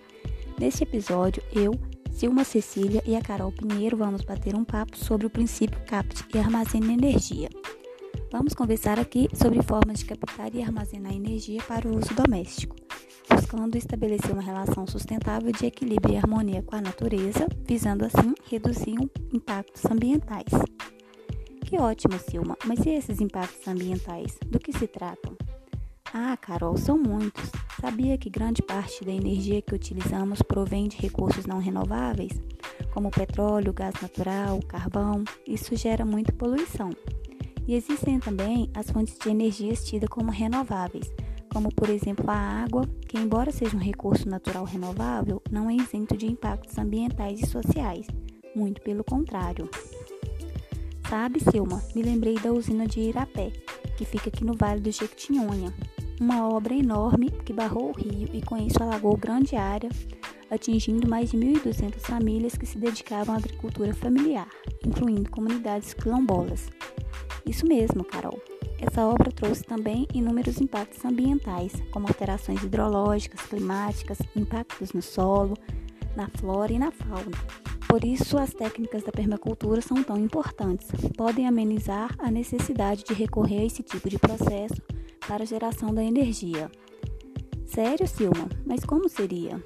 Neste 0.61 0.83
episódio, 0.83 1.43
eu, 1.55 1.73
Silma 2.11 2.45
Cecília 2.45 3.03
e 3.07 3.17
a 3.17 3.23
Carol 3.23 3.51
Pinheiro 3.51 3.97
vamos 3.97 4.21
bater 4.21 4.55
um 4.55 4.63
papo 4.63 4.95
sobre 4.95 5.27
o 5.27 5.31
princípio 5.31 5.81
CAPT 5.87 6.27
e 6.35 6.39
armazena 6.39 6.93
energia. 6.93 7.49
Vamos 8.31 8.53
conversar 8.53 9.01
aqui 9.01 9.27
sobre 9.33 9.63
formas 9.63 10.01
de 10.01 10.05
captar 10.05 10.55
e 10.55 10.63
armazenar 10.63 11.15
energia 11.15 11.63
para 11.67 11.89
o 11.89 11.97
uso 11.97 12.13
doméstico 12.13 12.88
buscando 13.39 13.77
estabelecer 13.77 14.33
uma 14.33 14.43
relação 14.43 14.85
sustentável 14.85 15.53
de 15.53 15.67
equilíbrio 15.67 16.15
e 16.15 16.17
harmonia 16.17 16.61
com 16.61 16.75
a 16.75 16.81
natureza, 16.81 17.47
visando 17.65 18.05
assim 18.05 18.35
reduzir 18.51 18.97
impactos 19.33 19.85
ambientais. 19.85 20.51
Que 21.65 21.79
ótimo, 21.79 22.19
Silma, 22.19 22.57
mas 22.65 22.85
e 22.85 22.91
esses 22.91 23.21
impactos 23.21 23.67
ambientais? 23.69 24.37
Do 24.47 24.59
que 24.59 24.73
se 24.73 24.89
tratam? 24.89 25.37
Ah, 26.13 26.37
Carol, 26.37 26.77
são 26.77 26.99
muitos. 26.99 27.49
Sabia 27.81 28.19
que 28.19 28.29
grande 28.29 28.61
parte 28.61 29.05
da 29.05 29.13
energia 29.13 29.63
que 29.63 29.75
utilizamos 29.75 30.43
provém 30.43 30.89
de 30.89 30.97
recursos 30.97 31.47
não 31.47 31.61
renováveis, 31.61 32.33
como 32.93 33.11
petróleo, 33.11 33.73
gás 33.73 33.95
natural, 34.03 34.59
carvão? 34.67 35.23
Isso 35.47 35.77
gera 35.77 36.05
muita 36.05 36.33
poluição. 36.33 36.91
E 37.69 37.75
existem 37.75 38.19
também 38.19 38.69
as 38.75 38.91
fontes 38.91 39.17
de 39.17 39.29
energia 39.29 39.75
tidas 39.75 40.09
como 40.09 40.33
renováveis, 40.33 41.13
como 41.53 41.75
por 41.75 41.89
exemplo 41.89 42.31
a 42.31 42.35
água, 42.35 42.89
que 43.09 43.19
embora 43.19 43.51
seja 43.51 43.77
um 43.77 43.81
recurso 43.81 44.29
natural 44.29 44.65
renovável, 44.65 45.43
não 45.51 45.69
é 45.69 45.75
isento 45.75 46.17
de 46.17 46.27
impactos 46.27 46.77
ambientais 46.79 47.41
e 47.41 47.47
sociais, 47.47 48.07
muito 48.55 48.81
pelo 48.83 49.05
contrário. 49.05 49.69
Sabe, 51.09 51.41
Silma, 51.41 51.83
me 51.95 52.03
lembrei 52.03 52.35
da 52.39 52.53
usina 52.53 52.87
de 52.87 53.01
Irapé, 53.01 53.51
que 53.97 54.05
fica 54.05 54.29
aqui 54.29 54.45
no 54.45 54.55
Vale 54.55 54.81
do 54.81 54.91
Jequitinhonha, 54.91 55.73
uma 56.21 56.49
obra 56.49 56.75
enorme 56.75 57.31
que 57.31 57.53
barrou 57.53 57.91
o 57.91 57.93
rio 57.93 58.29
e 58.33 58.43
com 58.43 58.57
isso 58.57 58.83
alagou 58.83 59.17
grande 59.17 59.57
área, 59.57 59.89
atingindo 60.51 61.09
mais 61.09 61.31
de 61.31 61.37
1.200 61.37 62.01
famílias 62.01 62.57
que 62.57 62.67
se 62.67 62.79
dedicavam 62.79 63.35
à 63.35 63.39
agricultura 63.39 63.95
familiar, 63.95 64.49
incluindo 64.85 65.31
comunidades 65.31 65.95
quilombolas. 65.95 66.69
Isso 67.47 67.67
mesmo, 67.67 68.05
Carol. 68.05 68.39
Essa 68.81 69.05
obra 69.05 69.33
trouxe 69.33 69.65
também 69.65 70.07
inúmeros 70.15 70.61
impactos 70.61 71.05
ambientais, 71.05 71.73
como 71.91 72.07
alterações 72.07 72.63
hidrológicas, 72.63 73.41
climáticas, 73.43 74.19
impactos 74.37 74.93
no 74.93 75.03
solo, 75.03 75.55
na 76.15 76.29
flora 76.29 76.73
e 76.73 76.79
na 76.79 76.93
fauna. 76.93 77.37
Por 77.89 78.05
isso, 78.05 78.39
as 78.39 78.53
técnicas 78.53 79.03
da 79.03 79.11
permacultura 79.11 79.81
são 79.81 80.03
tão 80.03 80.17
importantes. 80.17 80.89
Podem 81.17 81.49
amenizar 81.49 82.15
a 82.19 82.31
necessidade 82.31 83.03
de 83.03 83.15
recorrer 83.15 83.61
a 83.61 83.65
esse 83.65 83.83
tipo 83.83 84.09
de 84.09 84.19
processo 84.19 84.81
para 85.27 85.43
a 85.43 85.47
geração 85.47 85.93
da 85.93 86.05
energia. 86.05 86.71
Sério, 87.67 88.07
Silma? 88.07 88.49
Mas 88.67 88.85
como 88.85 89.09
seria? 89.09 89.63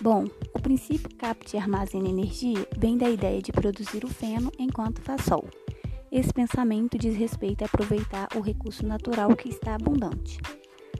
Bom, 0.00 0.24
o 0.54 0.60
princípio 0.60 1.08
capte 1.16 1.56
e 1.56 1.58
armazena 1.58 2.08
energia 2.08 2.66
vem 2.76 2.96
da 2.96 3.08
ideia 3.08 3.40
de 3.40 3.52
produzir 3.52 4.04
o 4.04 4.08
feno 4.08 4.50
enquanto 4.58 5.00
faz 5.00 5.22
sol. 5.24 5.46
Esse 6.12 6.30
pensamento 6.30 6.98
diz 6.98 7.16
respeito 7.16 7.62
a 7.62 7.64
aproveitar 7.64 8.28
o 8.36 8.40
recurso 8.40 8.86
natural 8.86 9.34
que 9.34 9.48
está 9.48 9.74
abundante. 9.74 10.38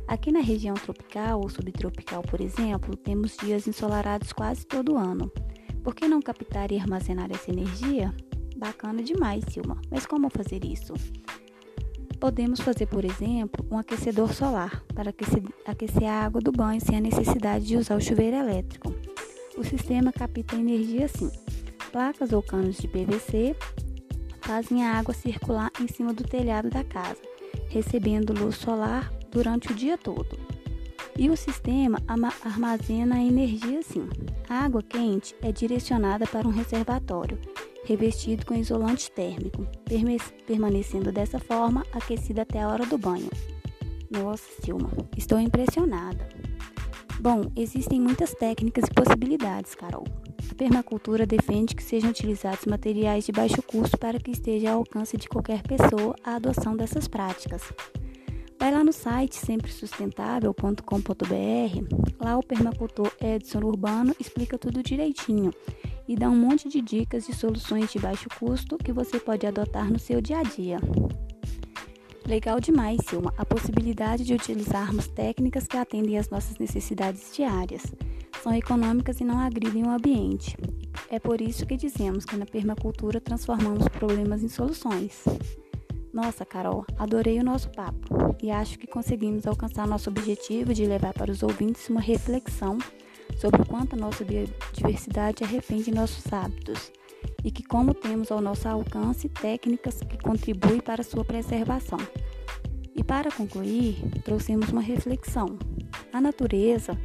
Aqui 0.08 0.32
na 0.32 0.40
região 0.40 0.72
tropical 0.72 1.38
ou 1.42 1.50
subtropical, 1.50 2.22
por 2.22 2.40
exemplo, 2.40 2.96
temos 2.96 3.36
dias 3.36 3.68
ensolarados 3.68 4.32
quase 4.32 4.66
todo 4.66 4.96
ano. 4.96 5.30
Por 5.84 5.94
que 5.94 6.08
não 6.08 6.22
captar 6.22 6.72
e 6.72 6.78
armazenar 6.78 7.30
essa 7.30 7.50
energia? 7.50 8.14
Bacana 8.56 9.02
demais, 9.02 9.44
Silma. 9.50 9.78
Mas 9.90 10.06
como 10.06 10.30
fazer 10.30 10.64
isso? 10.64 10.94
Podemos 12.18 12.60
fazer, 12.60 12.86
por 12.86 13.04
exemplo, 13.04 13.66
um 13.70 13.76
aquecedor 13.76 14.32
solar 14.32 14.82
para 14.94 15.10
aquecer, 15.10 16.08
a 16.08 16.24
água 16.24 16.40
do 16.40 16.52
banho 16.52 16.80
sem 16.80 16.96
a 16.96 17.00
necessidade 17.00 17.66
de 17.66 17.76
usar 17.76 17.96
o 17.96 18.00
chuveiro 18.00 18.38
elétrico. 18.38 18.94
O 19.58 19.62
sistema 19.62 20.10
capta 20.10 20.56
energia 20.56 21.04
assim: 21.04 21.30
placas 21.90 22.32
ou 22.32 22.42
canos 22.42 22.78
de 22.78 22.88
PVC 22.88 23.54
fazem 24.42 24.84
a 24.84 24.98
água 24.98 25.14
circular 25.14 25.70
em 25.80 25.86
cima 25.86 26.12
do 26.12 26.24
telhado 26.24 26.68
da 26.68 26.84
casa, 26.84 27.20
recebendo 27.68 28.32
luz 28.32 28.56
solar 28.56 29.12
durante 29.30 29.70
o 29.70 29.74
dia 29.74 29.96
todo. 29.96 30.38
E 31.16 31.30
o 31.30 31.36
sistema 31.36 31.98
armazena 32.44 33.16
a 33.16 33.22
energia 33.22 33.78
assim. 33.78 34.08
A 34.48 34.64
água 34.64 34.82
quente 34.82 35.34
é 35.42 35.52
direcionada 35.52 36.26
para 36.26 36.48
um 36.48 36.50
reservatório, 36.50 37.38
revestido 37.84 38.44
com 38.44 38.54
isolante 38.54 39.10
térmico, 39.10 39.66
permanecendo 40.46 41.12
dessa 41.12 41.38
forma 41.38 41.84
aquecida 41.92 42.42
até 42.42 42.60
a 42.60 42.68
hora 42.68 42.86
do 42.86 42.98
banho. 42.98 43.30
Nossa, 44.10 44.44
Silma, 44.62 44.90
estou 45.16 45.38
impressionada. 45.38 46.28
Bom, 47.20 47.50
existem 47.54 48.00
muitas 48.00 48.34
técnicas 48.34 48.84
e 48.84 48.94
possibilidades, 48.94 49.74
Carol. 49.74 50.04
A 50.52 50.54
permacultura 50.54 51.24
defende 51.24 51.74
que 51.74 51.82
sejam 51.82 52.10
utilizados 52.10 52.66
materiais 52.66 53.24
de 53.24 53.32
baixo 53.32 53.62
custo 53.62 53.96
para 53.96 54.20
que 54.20 54.30
esteja 54.30 54.72
ao 54.72 54.80
alcance 54.80 55.16
de 55.16 55.26
qualquer 55.26 55.62
pessoa 55.62 56.14
a 56.22 56.34
adoção 56.34 56.76
dessas 56.76 57.08
práticas. 57.08 57.62
Vai 58.60 58.70
lá 58.70 58.84
no 58.84 58.92
site 58.92 59.34
sempresustentável.com.br, 59.34 62.20
lá 62.20 62.36
o 62.36 62.42
permacultor 62.42 63.10
Edson 63.18 63.60
Urbano 63.60 64.14
explica 64.20 64.58
tudo 64.58 64.82
direitinho 64.82 65.54
e 66.06 66.14
dá 66.14 66.28
um 66.28 66.36
monte 66.36 66.68
de 66.68 66.82
dicas 66.82 67.24
de 67.24 67.34
soluções 67.34 67.90
de 67.90 67.98
baixo 67.98 68.28
custo 68.38 68.76
que 68.76 68.92
você 68.92 69.18
pode 69.18 69.46
adotar 69.46 69.90
no 69.90 69.98
seu 69.98 70.20
dia 70.20 70.40
a 70.40 70.42
dia. 70.42 70.76
Legal 72.26 72.60
demais, 72.60 73.00
Silma, 73.08 73.32
a 73.38 73.46
possibilidade 73.46 74.22
de 74.22 74.34
utilizarmos 74.34 75.08
técnicas 75.08 75.66
que 75.66 75.78
atendem 75.78 76.18
às 76.18 76.28
nossas 76.28 76.58
necessidades 76.58 77.34
diárias 77.34 77.90
são 78.40 78.54
econômicas 78.54 79.20
e 79.20 79.24
não 79.24 79.38
agridem 79.38 79.84
o 79.84 79.90
ambiente. 79.90 80.56
É 81.10 81.18
por 81.18 81.40
isso 81.40 81.66
que 81.66 81.76
dizemos 81.76 82.24
que 82.24 82.36
na 82.36 82.46
permacultura 82.46 83.20
transformamos 83.20 83.88
problemas 83.88 84.42
em 84.42 84.48
soluções. 84.48 85.24
Nossa, 86.12 86.44
Carol, 86.44 86.84
adorei 86.98 87.38
o 87.38 87.44
nosso 87.44 87.70
papo 87.70 88.36
e 88.42 88.50
acho 88.50 88.78
que 88.78 88.86
conseguimos 88.86 89.46
alcançar 89.46 89.86
nosso 89.86 90.10
objetivo 90.10 90.74
de 90.74 90.84
levar 90.84 91.14
para 91.14 91.30
os 91.30 91.42
ouvintes 91.42 91.88
uma 91.88 92.00
reflexão 92.00 92.78
sobre 93.36 93.62
o 93.62 93.66
quanto 93.66 93.94
a 93.94 93.98
nossa 93.98 94.24
biodiversidade 94.24 95.42
é 95.42 95.46
refém 95.46 95.80
de 95.80 95.90
nossos 95.90 96.30
hábitos 96.32 96.92
e 97.44 97.50
que 97.50 97.62
como 97.62 97.94
temos 97.94 98.30
ao 98.30 98.40
nosso 98.40 98.68
alcance 98.68 99.28
técnicas 99.28 100.00
que 100.00 100.18
contribuem 100.18 100.80
para 100.80 101.02
sua 101.02 101.24
preservação. 101.24 101.98
E 102.94 103.02
para 103.02 103.30
concluir, 103.30 103.96
trouxemos 104.24 104.70
uma 104.70 104.82
reflexão. 104.82 105.58
A 106.12 106.20
natureza 106.20 106.98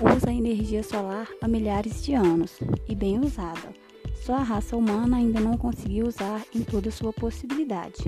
usa 0.00 0.30
a 0.30 0.34
energia 0.34 0.82
solar 0.82 1.28
há 1.40 1.48
milhares 1.48 2.02
de 2.02 2.14
anos 2.14 2.58
e 2.88 2.94
bem 2.94 3.18
usada. 3.18 3.72
Só 4.14 4.34
a 4.34 4.42
raça 4.42 4.76
humana 4.76 5.16
ainda 5.16 5.40
não 5.40 5.56
conseguiu 5.56 6.06
usar 6.06 6.44
em 6.54 6.62
toda 6.62 6.90
sua 6.90 7.12
possibilidade. 7.12 8.04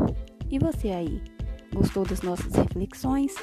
E 0.50 0.58
você 0.58 0.88
aí? 0.88 1.22
Gostou 1.74 2.04
das 2.04 2.22
nossas 2.22 2.52
reflexões? 2.54 3.34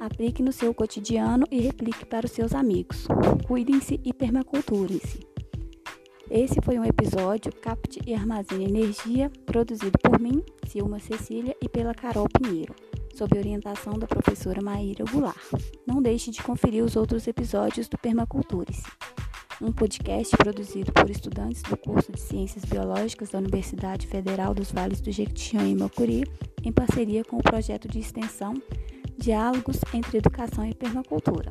Aplique 0.00 0.42
no 0.42 0.52
seu 0.52 0.74
cotidiano 0.74 1.46
e 1.50 1.60
replique 1.60 2.04
para 2.04 2.26
os 2.26 2.32
seus 2.32 2.54
amigos. 2.54 3.06
Cuidem-se 3.46 4.00
e 4.04 4.12
permaculturem-se. 4.12 5.20
Esse 6.30 6.60
foi 6.62 6.78
um 6.78 6.84
episódio 6.84 7.52
Capte 7.52 8.00
e 8.06 8.14
Armazene 8.14 8.64
Energia, 8.64 9.30
produzido 9.44 9.98
por 9.98 10.18
mim, 10.18 10.42
Silma 10.66 10.98
Cecília, 10.98 11.54
e 11.60 11.68
pela 11.68 11.94
Carol 11.94 12.26
Pinheiro. 12.26 12.74
Sob 13.12 13.38
orientação 13.38 13.98
da 13.98 14.06
professora 14.06 14.62
Maíra 14.62 15.04
Goulart. 15.10 15.36
Não 15.86 16.02
deixe 16.02 16.30
de 16.30 16.42
conferir 16.42 16.84
os 16.84 16.96
outros 16.96 17.26
episódios 17.26 17.88
do 17.88 17.98
Permaculturice, 17.98 18.84
um 19.60 19.72
podcast 19.72 20.36
produzido 20.36 20.92
por 20.92 21.08
estudantes 21.08 21.62
do 21.62 21.76
curso 21.76 22.10
de 22.10 22.20
Ciências 22.20 22.64
Biológicas 22.64 23.30
da 23.30 23.38
Universidade 23.38 24.06
Federal 24.06 24.54
dos 24.54 24.72
Vales 24.72 25.00
do 25.00 25.10
Jequitinhonha 25.10 25.70
e 25.70 25.76
Mocuri, 25.76 26.24
em 26.64 26.72
parceria 26.72 27.24
com 27.24 27.36
o 27.36 27.42
projeto 27.42 27.88
de 27.88 27.98
extensão 27.98 28.54
Diálogos 29.16 29.78
entre 29.94 30.18
Educação 30.18 30.66
e 30.66 30.74
Permacultura. 30.74 31.50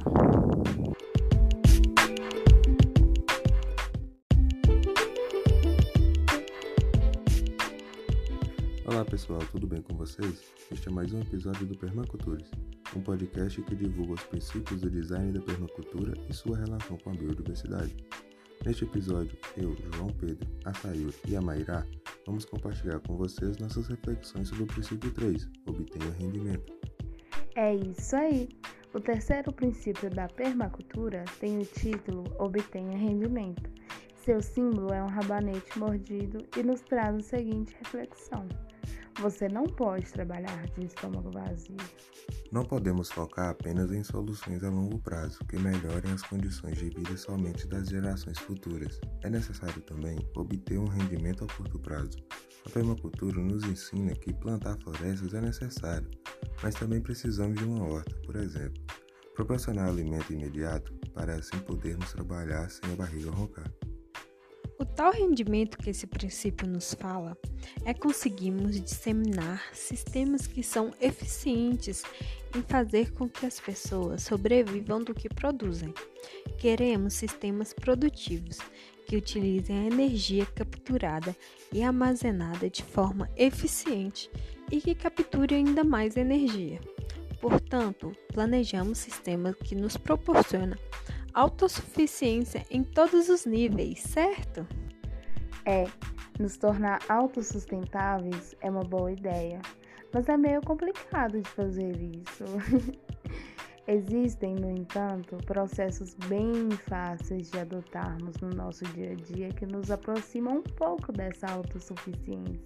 Olá 8.83 9.05
pessoal, 9.05 9.39
tudo 9.51 9.67
bem 9.67 9.79
com 9.83 9.95
vocês? 9.95 10.43
Este 10.71 10.89
é 10.89 10.91
mais 10.91 11.13
um 11.13 11.21
episódio 11.21 11.67
do 11.67 11.77
Permacultures, 11.77 12.49
um 12.95 13.01
podcast 13.01 13.61
que 13.61 13.75
divulga 13.75 14.13
os 14.13 14.23
princípios 14.23 14.81
do 14.81 14.89
design 14.89 15.31
da 15.31 15.39
permacultura 15.39 16.13
e 16.27 16.33
sua 16.33 16.57
relação 16.57 16.97
com 16.97 17.11
a 17.11 17.13
biodiversidade. 17.13 17.95
Neste 18.65 18.83
episódio, 18.83 19.37
eu, 19.55 19.75
João 19.93 20.09
Pedro, 20.19 20.49
a 20.65 20.73
e 21.27 21.35
a 21.35 21.41
Mairá 21.41 21.85
vamos 22.25 22.43
compartilhar 22.43 22.99
com 23.01 23.15
vocês 23.15 23.55
nossas 23.59 23.87
reflexões 23.87 24.47
sobre 24.47 24.63
o 24.63 24.67
princípio 24.67 25.11
3, 25.11 25.47
obtenha 25.67 26.11
rendimento. 26.13 26.73
É 27.55 27.75
isso 27.75 28.15
aí! 28.15 28.49
O 28.93 28.99
terceiro 28.99 29.53
princípio 29.53 30.09
da 30.09 30.27
permacultura 30.27 31.23
tem 31.39 31.59
o 31.59 31.65
título 31.65 32.23
Obtenha 32.39 32.97
rendimento. 32.97 33.69
Seu 34.15 34.41
símbolo 34.41 34.93
é 34.93 35.01
um 35.01 35.07
rabanete 35.07 35.79
mordido 35.79 36.45
e 36.57 36.61
nos 36.61 36.81
traz 36.81 37.15
a 37.15 37.21
seguinte 37.21 37.75
reflexão: 37.79 38.47
Você 39.19 39.47
não 39.47 39.65
pode 39.65 40.05
trabalhar 40.11 40.65
de 40.71 40.85
estômago 40.85 41.29
vazio. 41.31 41.77
Não 42.51 42.63
podemos 42.63 43.11
focar 43.11 43.49
apenas 43.49 43.91
em 43.91 44.03
soluções 44.03 44.63
a 44.63 44.69
longo 44.69 44.99
prazo 44.99 45.39
que 45.45 45.57
melhorem 45.57 46.11
as 46.11 46.23
condições 46.23 46.77
de 46.77 46.89
vida 46.89 47.15
somente 47.15 47.67
das 47.67 47.89
gerações 47.89 48.39
futuras. 48.39 48.99
É 49.23 49.29
necessário 49.29 49.81
também 49.83 50.17
obter 50.35 50.79
um 50.79 50.87
rendimento 50.87 51.43
a 51.43 51.47
curto 51.47 51.79
prazo. 51.79 52.17
A 52.65 52.69
permacultura 52.69 53.39
nos 53.41 53.63
ensina 53.63 54.13
que 54.13 54.33
plantar 54.33 54.77
florestas 54.81 55.33
é 55.33 55.41
necessário, 55.41 56.09
mas 56.61 56.75
também 56.75 57.01
precisamos 57.01 57.57
de 57.57 57.65
uma 57.65 57.85
horta, 57.85 58.15
por 58.25 58.35
exemplo. 58.35 58.83
Proporcionar 59.35 59.87
alimento 59.87 60.33
imediato 60.33 60.93
para 61.13 61.35
assim 61.35 61.57
podermos 61.59 62.11
trabalhar 62.11 62.69
sem 62.69 62.91
a 62.91 62.95
barriga 62.95 63.31
roncar. 63.31 63.71
O 64.81 64.85
tal 64.85 65.11
rendimento 65.11 65.77
que 65.77 65.91
esse 65.91 66.07
princípio 66.07 66.67
nos 66.67 66.95
fala 66.95 67.37
é 67.85 67.93
conseguirmos 67.93 68.81
disseminar 68.81 69.63
sistemas 69.73 70.47
que 70.47 70.63
são 70.63 70.91
eficientes 70.99 72.01
em 72.57 72.63
fazer 72.63 73.11
com 73.11 73.29
que 73.29 73.45
as 73.45 73.59
pessoas 73.59 74.23
sobrevivam 74.23 75.03
do 75.03 75.13
que 75.13 75.29
produzem. 75.29 75.93
Queremos 76.57 77.13
sistemas 77.13 77.73
produtivos 77.73 78.57
que 79.05 79.15
utilizem 79.15 79.81
a 79.81 79.85
energia 79.85 80.47
capturada 80.47 81.37
e 81.71 81.83
armazenada 81.83 82.67
de 82.67 82.81
forma 82.81 83.29
eficiente 83.37 84.31
e 84.71 84.81
que 84.81 84.95
capture 84.95 85.53
ainda 85.53 85.83
mais 85.83 86.17
energia. 86.17 86.81
Portanto, 87.39 88.11
planejamos 88.33 88.97
sistemas 88.97 89.53
que 89.57 89.75
nos 89.75 89.95
proporcionam 89.95 90.77
autossuficiência 91.33 92.65
em 92.69 92.83
todos 92.83 93.29
os 93.29 93.45
níveis, 93.45 93.99
certo? 93.99 94.65
É, 95.65 95.85
nos 96.39 96.57
tornar 96.57 96.99
autossustentáveis 97.07 98.55
é 98.61 98.69
uma 98.69 98.83
boa 98.83 99.11
ideia, 99.11 99.61
mas 100.13 100.27
é 100.27 100.37
meio 100.37 100.61
complicado 100.61 101.39
de 101.39 101.49
fazer 101.49 101.95
isso. 102.01 102.45
Existem, 103.87 104.55
no 104.55 104.69
entanto, 104.69 105.37
processos 105.45 106.13
bem 106.27 106.69
fáceis 106.87 107.49
de 107.49 107.59
adotarmos 107.59 108.37
no 108.37 108.49
nosso 108.49 108.85
dia 108.93 109.11
a 109.11 109.15
dia 109.15 109.49
que 109.49 109.65
nos 109.65 109.89
aproximam 109.89 110.57
um 110.57 110.63
pouco 110.63 111.11
dessa 111.11 111.47
autossuficiência. 111.47 112.61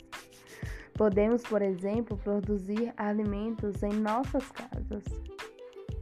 Podemos, 0.94 1.42
por 1.44 1.62
exemplo, 1.62 2.18
produzir 2.18 2.94
alimentos 2.96 3.82
em 3.84 3.94
nossas 3.94 4.50
casas. 4.52 5.04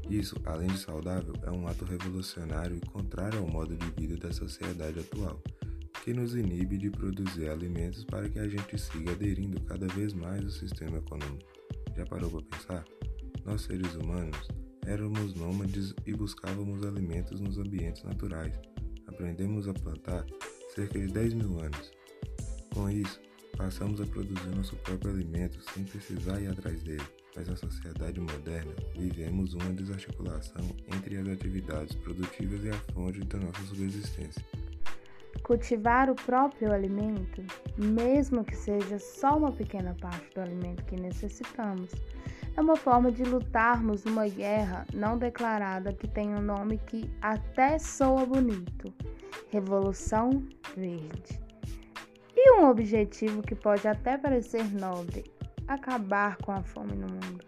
Isso, 0.10 0.36
além 0.46 0.68
de 0.68 0.78
saudável, 0.78 1.34
é 1.44 1.52
um 1.52 1.68
ato 1.68 1.86
revolucionário 1.86 2.76
e 2.76 2.82
contrário 2.88 3.40
ao 3.40 3.48
modo 3.48 3.76
de 3.76 3.90
vida 3.92 4.18
da 4.18 4.34
sociedade 4.34 5.00
atual, 5.00 5.42
que 6.04 6.14
nos 6.14 6.36
inibe 6.36 6.78
de 6.78 6.90
produzir 6.90 7.50
alimentos 7.50 8.04
para 8.04 8.30
que 8.30 8.40
a 8.40 8.48
gente 8.48 8.78
siga 8.78 9.12
aderindo 9.12 9.60
cada 9.62 9.88
vez 9.88 10.14
mais 10.14 10.44
ao 10.44 10.52
sistema 10.52 10.98
econômico. 10.98 11.50
Já 11.96 12.06
parou 12.06 12.30
para 12.30 12.58
pensar? 12.58 12.86
Nós 13.46 13.62
seres 13.62 13.94
humanos 13.96 14.48
éramos 14.86 15.34
nômades 15.36 15.94
e 16.06 16.14
buscávamos 16.14 16.86
alimentos 16.86 17.40
nos 17.40 17.58
ambientes 17.58 18.04
naturais. 18.04 18.54
Aprendemos 19.08 19.68
a 19.68 19.74
plantar 19.74 20.26
cerca 20.76 21.00
de 21.00 21.08
10 21.08 21.34
mil 21.36 21.60
anos. 21.60 21.92
Com 22.74 22.90
isso, 22.90 23.22
passamos 23.56 24.02
a 24.02 24.06
produzir 24.06 24.50
nosso 24.56 24.76
próprio 24.78 25.12
alimento 25.12 25.60
sem 25.74 25.86
precisar 25.86 26.42
ir 26.42 26.48
atrás 26.48 26.84
dele 26.84 27.04
mas 27.36 27.48
na 27.48 27.56
sociedade 27.56 28.20
moderna 28.20 28.74
vivemos 28.96 29.54
uma 29.54 29.74
desarticulação 29.74 30.64
entre 30.94 31.18
as 31.18 31.28
atividades 31.28 31.96
produtivas 31.96 32.64
e 32.64 32.70
a 32.70 32.94
fonte 32.94 33.20
da 33.22 33.40
nossa 33.40 33.62
subsistência. 33.64 34.44
Cultivar 35.42 36.10
o 36.10 36.16
próprio 36.16 36.72
alimento, 36.72 37.44
mesmo 37.78 38.46
que 38.46 38.56
seja 38.56 38.98
só 39.00 39.38
uma 39.38 39.52
pequena 39.52 39.96
parte 40.00 40.34
do 40.34 40.42
alimento 40.42 40.86
que 40.86 40.96
necessitamos, 40.96 41.92
é 42.56 42.62
uma 42.62 42.76
forma 42.76 43.12
de 43.12 43.24
lutarmos 43.24 44.04
numa 44.06 44.28
guerra 44.28 44.86
não 44.94 45.18
declarada 45.18 45.92
que 45.92 46.08
tem 46.08 46.30
um 46.30 46.42
nome 46.42 46.78
que 46.78 47.10
até 47.22 47.80
soa 47.80 48.26
bonito: 48.26 48.94
Revolução 49.50 50.30
Verde. 50.78 51.42
E 52.36 52.52
um 52.60 52.70
objetivo 52.70 53.42
que 53.42 53.56
pode 53.56 53.88
até 53.88 54.18
parecer 54.18 54.64
nobre, 54.74 55.24
acabar 55.68 56.38
com 56.38 56.52
a 56.52 56.64
fome 56.64 56.94
no 56.94 57.08
mundo. 57.08 57.44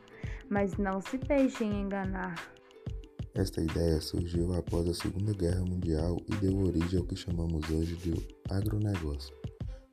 Mas 0.50 0.78
não 0.78 1.02
se 1.02 1.18
deixem 1.18 1.82
enganar. 1.82 2.36
Esta 3.34 3.62
ideia 3.62 4.00
surgiu 4.00 4.54
após 4.54 4.88
a 4.88 4.94
Segunda 4.94 5.34
Guerra 5.34 5.66
Mundial 5.66 6.18
e 6.30 6.36
deu 6.36 6.58
origem 6.58 7.00
ao 7.00 7.06
que 7.06 7.18
chamamos 7.18 7.70
hoje 7.70 7.96
de 7.98 8.14
agronegócio. 8.50 9.36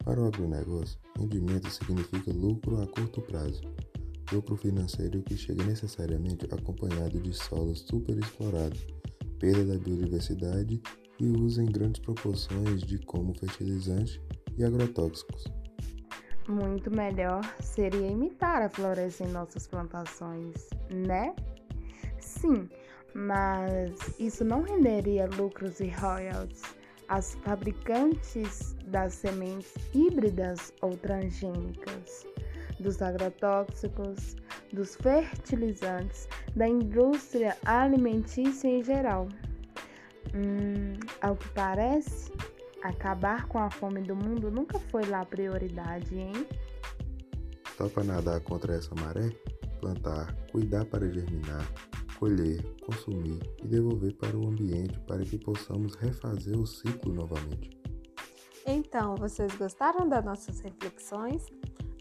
Para 0.04 0.20
o 0.20 0.26
agronegócio, 0.26 0.98
rendimento 1.18 1.68
significa 1.68 2.32
lucro 2.32 2.80
a 2.80 2.86
curto 2.86 3.20
prazo. 3.22 3.62
Lucro 4.32 4.56
financeiro 4.56 5.22
que 5.22 5.36
chega 5.36 5.64
necessariamente 5.64 6.46
acompanhado 6.46 7.20
de 7.20 7.32
solos 7.32 7.80
superexplorados, 7.80 8.86
perda 9.38 9.64
da 9.64 9.78
biodiversidade 9.78 10.80
e 11.18 11.26
uso 11.26 11.62
em 11.62 11.66
grandes 11.66 12.00
proporções 12.00 12.82
de 12.82 12.98
como 13.00 13.34
fertilizantes 13.34 14.20
e 14.56 14.64
agrotóxicos. 14.64 15.44
Muito 16.48 16.90
melhor 16.90 17.40
seria 17.60 18.08
imitar 18.08 18.62
a 18.62 18.68
floresta 18.68 19.24
em 19.24 19.28
nossas 19.28 19.66
plantações, 19.66 20.68
né? 20.90 21.34
Sim, 22.18 22.68
mas 23.14 24.18
isso 24.18 24.44
não 24.44 24.62
renderia 24.62 25.28
lucros 25.36 25.78
e 25.80 25.88
royalties 25.88 26.62
às 27.08 27.34
fabricantes 27.36 28.74
das 28.86 29.14
sementes 29.14 29.74
híbridas 29.94 30.72
ou 30.80 30.96
transgênicas, 30.96 32.26
dos 32.80 33.00
agrotóxicos, 33.00 34.36
dos 34.72 34.96
fertilizantes, 34.96 36.28
da 36.56 36.66
indústria 36.66 37.56
alimentícia 37.64 38.66
em 38.66 38.82
geral. 38.82 39.28
Hum, 40.34 40.94
ao 41.20 41.36
que 41.36 41.48
parece, 41.50 42.32
Acabar 42.82 43.46
com 43.46 43.58
a 43.58 43.70
fome 43.70 44.00
do 44.02 44.16
mundo 44.16 44.50
nunca 44.50 44.78
foi 44.78 45.04
lá 45.06 45.24
prioridade, 45.24 46.18
hein? 46.18 46.46
Topa 47.78 48.02
nadar 48.02 48.40
contra 48.40 48.74
essa 48.74 48.92
maré? 48.96 49.30
Plantar, 49.80 50.34
cuidar 50.50 50.84
para 50.86 51.08
germinar, 51.08 51.64
colher, 52.18 52.60
consumir 52.84 53.40
e 53.62 53.68
devolver 53.68 54.14
para 54.16 54.36
o 54.36 54.48
ambiente 54.48 54.98
para 55.00 55.24
que 55.24 55.38
possamos 55.38 55.94
refazer 55.94 56.58
o 56.58 56.66
ciclo 56.66 57.14
novamente. 57.14 57.70
Então, 58.66 59.14
vocês 59.16 59.54
gostaram 59.54 60.08
das 60.08 60.24
nossas 60.24 60.60
reflexões? 60.60 61.46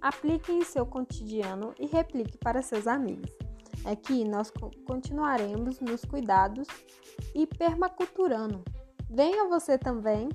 Aplique 0.01 0.51
em 0.51 0.63
seu 0.63 0.85
cotidiano 0.85 1.73
e 1.79 1.85
replique 1.85 2.37
para 2.39 2.61
seus 2.61 2.87
amigos. 2.87 3.31
Aqui 3.85 4.23
nós 4.23 4.51
continuaremos 4.85 5.79
nos 5.79 6.03
cuidados 6.05 6.67
e 7.33 7.45
permaculturando. 7.45 8.63
Venha 9.13 9.49
você 9.49 9.77
também! 9.77 10.29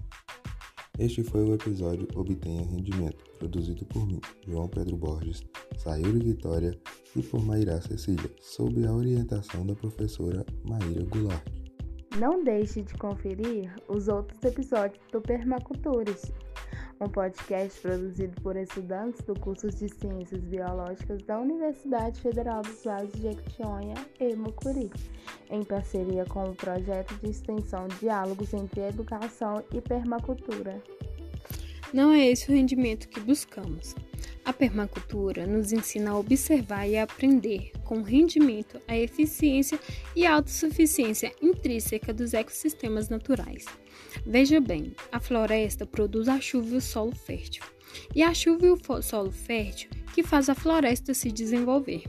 Este 0.98 1.22
foi 1.22 1.42
o 1.42 1.54
episódio 1.54 2.06
Obtenha 2.14 2.62
Rendimento, 2.62 3.24
produzido 3.38 3.86
por 3.86 4.06
mim, 4.06 4.20
João 4.46 4.68
Pedro 4.68 4.98
Borges, 4.98 5.42
Sayuri 5.78 6.18
Vitória 6.18 6.78
e 7.16 7.22
por 7.22 7.42
Maíra 7.42 7.80
Cecília, 7.80 8.30
sob 8.38 8.86
a 8.86 8.92
orientação 8.92 9.64
da 9.64 9.74
professora 9.74 10.44
Maíra 10.68 11.06
Goulart. 11.06 11.42
Não 12.18 12.44
deixe 12.44 12.82
de 12.82 12.92
conferir 12.96 13.74
os 13.88 14.08
outros 14.08 14.42
episódios 14.44 15.02
do 15.10 15.22
Permacultures. 15.22 16.30
Um 17.00 17.08
podcast 17.08 17.80
produzido 17.80 18.40
por 18.40 18.56
estudantes 18.56 19.22
do 19.22 19.38
curso 19.38 19.68
de 19.68 19.88
Ciências 19.88 20.42
Biológicas 20.44 21.22
da 21.22 21.38
Universidade 21.38 22.20
Federal 22.20 22.62
dos 22.62 22.84
Vales 22.84 23.12
de 23.12 23.22
Jequitinhonha 23.22 23.94
e 24.18 24.34
Mucuri, 24.34 24.90
em 25.50 25.62
parceria 25.62 26.24
com 26.24 26.44
o 26.44 26.54
projeto 26.54 27.14
de 27.16 27.30
extensão 27.30 27.86
Diálogos 28.00 28.52
entre 28.54 28.88
Educação 28.88 29.62
e 29.72 29.80
Permacultura. 29.80 30.82
Não 31.92 32.12
é 32.12 32.28
esse 32.28 32.50
o 32.50 32.54
rendimento 32.54 33.08
que 33.08 33.20
buscamos. 33.20 33.94
A 34.44 34.52
permacultura 34.52 35.46
nos 35.46 35.72
ensina 35.72 36.10
a 36.10 36.18
observar 36.18 36.88
e 36.88 36.96
a 36.96 37.04
aprender 37.04 37.70
com 37.84 38.02
rendimento 38.02 38.80
a 38.86 38.96
eficiência 38.96 39.78
e 40.14 40.26
a 40.26 40.34
autossuficiência 40.34 41.32
intrínseca 41.40 42.12
dos 42.12 42.34
ecossistemas 42.34 43.08
naturais. 43.08 43.64
Veja 44.24 44.60
bem, 44.60 44.94
a 45.12 45.20
floresta 45.20 45.86
produz 45.86 46.28
a 46.28 46.40
chuva 46.40 46.74
e 46.74 46.76
o 46.76 46.80
solo 46.80 47.14
fértil, 47.14 47.64
e 48.14 48.22
a 48.22 48.34
chuva 48.34 48.66
e 48.66 48.70
o 48.70 49.02
solo 49.02 49.30
fértil 49.30 49.90
que 50.12 50.22
faz 50.22 50.48
a 50.48 50.54
floresta 50.54 51.14
se 51.14 51.30
desenvolver. 51.30 52.02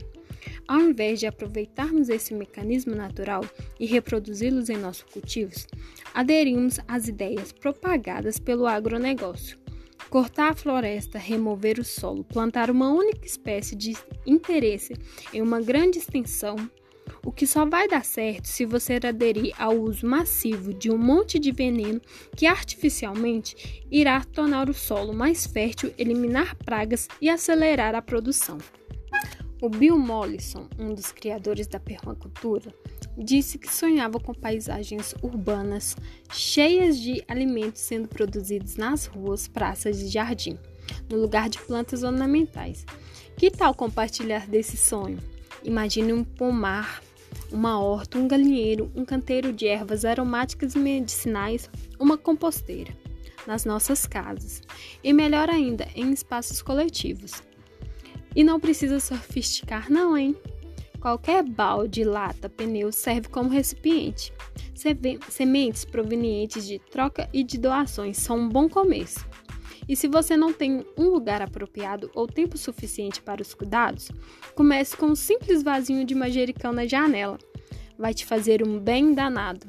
Ao 0.66 0.80
invés 0.80 1.20
de 1.20 1.26
aproveitarmos 1.26 2.08
esse 2.08 2.34
mecanismo 2.34 2.94
natural 2.94 3.44
e 3.78 3.86
reproduzi-los 3.86 4.68
em 4.68 4.76
nossos 4.76 5.04
cultivos, 5.04 5.66
aderimos 6.14 6.78
às 6.86 7.08
ideias 7.08 7.52
propagadas 7.52 8.38
pelo 8.38 8.66
agronegócio 8.66 9.58
Cortar 10.10 10.52
a 10.52 10.54
floresta, 10.54 11.18
remover 11.18 11.78
o 11.78 11.84
solo, 11.84 12.24
plantar 12.24 12.70
uma 12.70 12.90
única 12.90 13.26
espécie 13.26 13.76
de 13.76 13.94
interesse 14.26 14.94
em 15.32 15.42
uma 15.42 15.60
grande 15.60 15.98
extensão, 15.98 16.56
o 17.24 17.32
que 17.32 17.46
só 17.46 17.66
vai 17.66 17.86
dar 17.88 18.04
certo 18.04 18.46
se 18.46 18.64
você 18.64 18.94
aderir 18.94 19.54
ao 19.58 19.74
uso 19.74 20.06
massivo 20.06 20.72
de 20.72 20.90
um 20.90 20.96
monte 20.96 21.38
de 21.38 21.52
veneno 21.52 22.00
que 22.34 22.46
artificialmente 22.46 23.84
irá 23.90 24.24
tornar 24.24 24.70
o 24.70 24.74
solo 24.74 25.12
mais 25.12 25.46
fértil, 25.46 25.92
eliminar 25.98 26.56
pragas 26.56 27.08
e 27.20 27.28
acelerar 27.28 27.94
a 27.94 28.02
produção. 28.02 28.58
O 29.60 29.68
Bill 29.68 29.98
Mollison, 29.98 30.68
um 30.78 30.94
dos 30.94 31.10
criadores 31.10 31.66
da 31.66 31.80
permacultura, 31.80 32.72
disse 33.18 33.58
que 33.58 33.72
sonhava 33.72 34.20
com 34.20 34.32
paisagens 34.32 35.14
urbanas 35.22 35.96
cheias 36.32 36.98
de 36.98 37.22
alimentos 37.26 37.82
sendo 37.82 38.08
produzidos 38.08 38.76
nas 38.76 39.06
ruas, 39.06 39.48
praças 39.48 40.00
e 40.00 40.08
jardim, 40.08 40.56
no 41.10 41.20
lugar 41.20 41.48
de 41.48 41.58
plantas 41.58 42.02
ornamentais. 42.02 42.86
Que 43.36 43.50
tal 43.50 43.74
compartilhar 43.74 44.46
desse 44.46 44.76
sonho? 44.76 45.18
Imagine 45.64 46.12
um 46.12 46.22
pomar, 46.24 47.02
uma 47.50 47.80
horta, 47.80 48.18
um 48.18 48.28
galinheiro, 48.28 48.90
um 48.94 49.04
canteiro 49.04 49.52
de 49.52 49.66
ervas 49.66 50.04
aromáticas 50.04 50.74
e 50.74 50.78
medicinais, 50.78 51.68
uma 51.98 52.16
composteira 52.16 52.96
nas 53.46 53.64
nossas 53.64 54.06
casas 54.06 54.62
e 55.02 55.12
melhor 55.12 55.48
ainda, 55.48 55.88
em 55.94 56.12
espaços 56.12 56.60
coletivos. 56.62 57.42
E 58.36 58.44
não 58.44 58.60
precisa 58.60 59.00
sofisticar, 59.00 59.90
não, 59.90 60.16
hein? 60.16 60.36
Qualquer 61.00 61.44
balde, 61.44 62.02
lata, 62.02 62.48
pneu 62.48 62.90
serve 62.90 63.28
como 63.28 63.48
recipiente. 63.48 64.32
Sementes 65.28 65.84
provenientes 65.84 66.66
de 66.66 66.80
troca 66.80 67.28
e 67.32 67.44
de 67.44 67.56
doações 67.56 68.18
são 68.18 68.36
um 68.36 68.48
bom 68.48 68.68
começo. 68.68 69.24
E 69.88 69.94
se 69.94 70.08
você 70.08 70.36
não 70.36 70.52
tem 70.52 70.84
um 70.98 71.08
lugar 71.08 71.40
apropriado 71.40 72.10
ou 72.14 72.26
tempo 72.26 72.58
suficiente 72.58 73.22
para 73.22 73.40
os 73.40 73.54
cuidados, 73.54 74.10
comece 74.56 74.96
com 74.96 75.06
um 75.06 75.14
simples 75.14 75.62
vasinho 75.62 76.04
de 76.04 76.16
manjericão 76.16 76.72
na 76.72 76.84
janela. 76.84 77.38
Vai 77.96 78.12
te 78.12 78.26
fazer 78.26 78.66
um 78.66 78.78
bem 78.78 79.14
danado. 79.14 79.66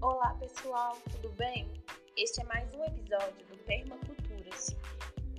Olá 0.00 0.34
pessoal, 0.40 0.96
tudo 1.12 1.28
bem? 1.36 1.73
Este 2.16 2.42
é 2.42 2.44
mais 2.44 2.72
um 2.72 2.84
episódio 2.84 3.44
do 3.48 3.58
Permacultura-se, 3.64 4.76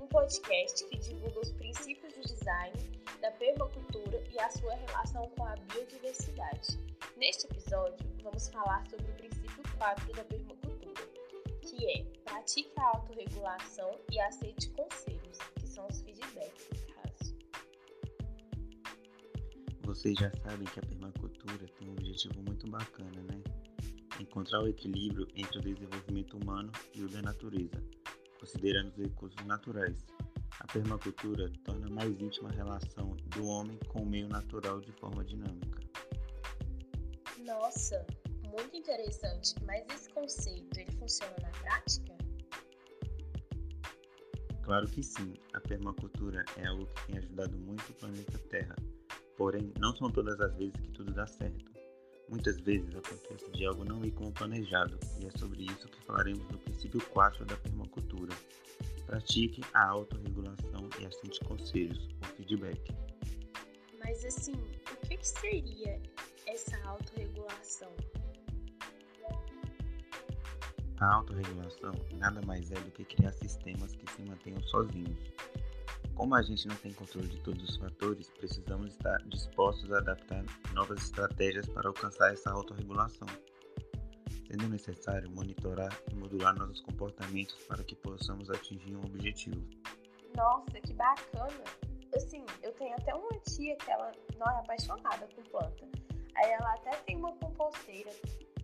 um 0.01 0.07
podcast 0.07 0.85
que 0.89 0.97
divulga 0.97 1.39
os 1.39 1.53
princípios 1.53 2.13
do 2.13 2.19
design, 2.19 2.75
da 3.21 3.31
permacultura 3.31 4.21
e 4.29 4.37
a 4.37 4.49
sua 4.49 4.75
relação 4.75 5.29
com 5.37 5.45
a 5.45 5.55
biodiversidade. 5.55 6.77
Neste 7.15 7.45
episódio, 7.45 8.05
vamos 8.21 8.49
falar 8.49 8.85
sobre 8.89 9.09
o 9.09 9.13
princípio 9.15 9.63
4 9.77 10.13
da 10.15 10.25
permacultura, 10.25 11.01
que 11.61 11.91
é 11.97 12.03
pratique 12.25 12.73
a 12.77 12.87
autorregulação 12.87 13.97
e 14.11 14.19
aceite 14.19 14.69
conselhos, 14.71 15.37
que 15.57 15.67
são 15.67 15.87
os 15.87 16.01
feedbacks 16.01 16.67
no 16.71 16.93
caso. 16.93 17.37
Vocês 19.83 20.19
já 20.19 20.29
sabem 20.43 20.67
que 20.67 20.79
a 20.79 20.83
permacultura 20.83 21.69
tem 21.79 21.87
um 21.87 21.93
objetivo 21.93 22.43
muito 22.43 22.69
bacana, 22.69 23.21
né? 23.21 23.64
Encontrar 24.19 24.61
o 24.61 24.67
equilíbrio 24.67 25.27
entre 25.35 25.59
o 25.59 25.61
desenvolvimento 25.61 26.37
humano 26.37 26.71
e 26.93 27.01
o 27.01 27.09
da 27.09 27.21
natureza, 27.21 27.83
considerando 28.39 28.89
os 28.89 28.97
recursos 28.97 29.45
naturais. 29.45 30.05
A 30.59 30.67
permacultura 30.67 31.51
torna 31.63 31.89
mais 31.89 32.19
íntima 32.19 32.49
a 32.49 32.53
relação 32.53 33.15
do 33.35 33.45
homem 33.45 33.77
com 33.89 34.03
o 34.03 34.05
meio 34.05 34.27
natural 34.29 34.79
de 34.79 34.91
forma 34.93 35.23
dinâmica. 35.23 35.79
Nossa, 37.45 38.05
muito 38.43 38.75
interessante, 38.75 39.53
mas 39.63 39.85
esse 39.93 40.09
conceito 40.09 40.79
ele 40.79 40.91
funciona 40.93 41.35
na 41.41 41.49
prática? 41.49 42.15
Claro 44.63 44.87
que 44.87 45.03
sim, 45.03 45.33
a 45.53 45.61
permacultura 45.61 46.43
é 46.57 46.65
algo 46.65 46.87
que 46.87 47.07
tem 47.07 47.17
ajudado 47.17 47.55
muito 47.57 47.87
o 47.91 47.93
planeta 47.93 48.39
Terra, 48.49 48.75
porém 49.37 49.71
não 49.79 49.95
são 49.95 50.09
todas 50.09 50.39
as 50.39 50.55
vezes 50.55 50.75
que 50.81 50.89
tudo 50.91 51.13
dá 51.13 51.27
certo. 51.27 51.74
Muitas 52.29 52.59
vezes 52.61 52.89
acontece 52.95 53.51
de 53.51 53.65
algo 53.65 53.85
não 53.85 54.03
ir 54.03 54.11
como 54.11 54.31
planejado, 54.31 54.99
e 55.21 55.27
é 55.27 55.31
sobre 55.37 55.63
isso 55.63 55.87
que 55.87 56.01
falaremos 56.05 56.47
no 56.49 56.57
princípio 56.57 56.99
4 57.09 57.45
da 57.45 57.55
permacultura. 57.57 58.33
Pratique 59.05 59.61
a 59.73 59.89
autorregulação 59.89 60.89
e 60.99 61.05
aceite 61.05 61.39
conselhos, 61.41 62.09
ou 62.21 62.35
feedback. 62.35 62.81
Mas 64.03 64.25
assim, 64.25 64.53
o 64.53 65.07
que, 65.07 65.17
que 65.17 65.27
seria 65.27 66.01
essa 66.47 66.77
autorregulação? 66.87 67.95
A 70.97 71.13
autorregulação 71.15 71.93
nada 72.13 72.41
mais 72.47 72.71
é 72.71 72.75
do 72.75 72.91
que 72.91 73.03
criar 73.03 73.33
sistemas 73.33 73.93
que 73.95 74.11
se 74.11 74.21
mantenham 74.23 74.61
sozinhos, 74.63 75.17
como 76.15 76.33
a 76.33 76.41
gente 76.41 76.67
não 76.67 76.75
tem 76.77 76.93
controle 76.93 77.27
de 77.27 77.39
todos 77.41 77.61
os 77.69 77.77
fatores, 77.77 78.29
precisamos 78.31 78.93
estar 78.93 79.17
dispostos 79.27 79.91
a 79.91 79.97
adaptar 79.97 80.43
novas 80.73 81.03
estratégias 81.03 81.67
para 81.67 81.89
alcançar 81.89 82.31
essa 82.31 82.51
autorregulação, 82.51 83.27
sendo 84.47 84.67
necessário 84.69 85.29
monitorar 85.31 85.91
e 86.11 86.15
modular 86.15 86.57
nossos 86.57 86.81
comportamentos 86.81 87.55
para 87.67 87.83
que 87.83 87.95
possamos 87.95 88.49
atingir 88.49 88.95
um 88.95 89.01
objetivo. 89.01 89.61
Nossa, 90.35 90.79
que 90.81 90.93
bacana! 90.93 91.63
Assim, 92.15 92.45
eu 92.63 92.71
tenho 92.73 92.95
até 92.95 93.13
uma 93.13 93.37
tia 93.39 93.75
que 93.75 93.91
ela 93.91 94.11
não 94.37 94.47
é 94.47 94.59
apaixonada 94.59 95.27
por 95.27 95.43
planta. 95.49 95.85
Aí 96.37 96.49
ela 96.49 96.73
até 96.75 96.91
tem 97.05 97.17
uma 97.17 97.33
composteira 97.33 98.11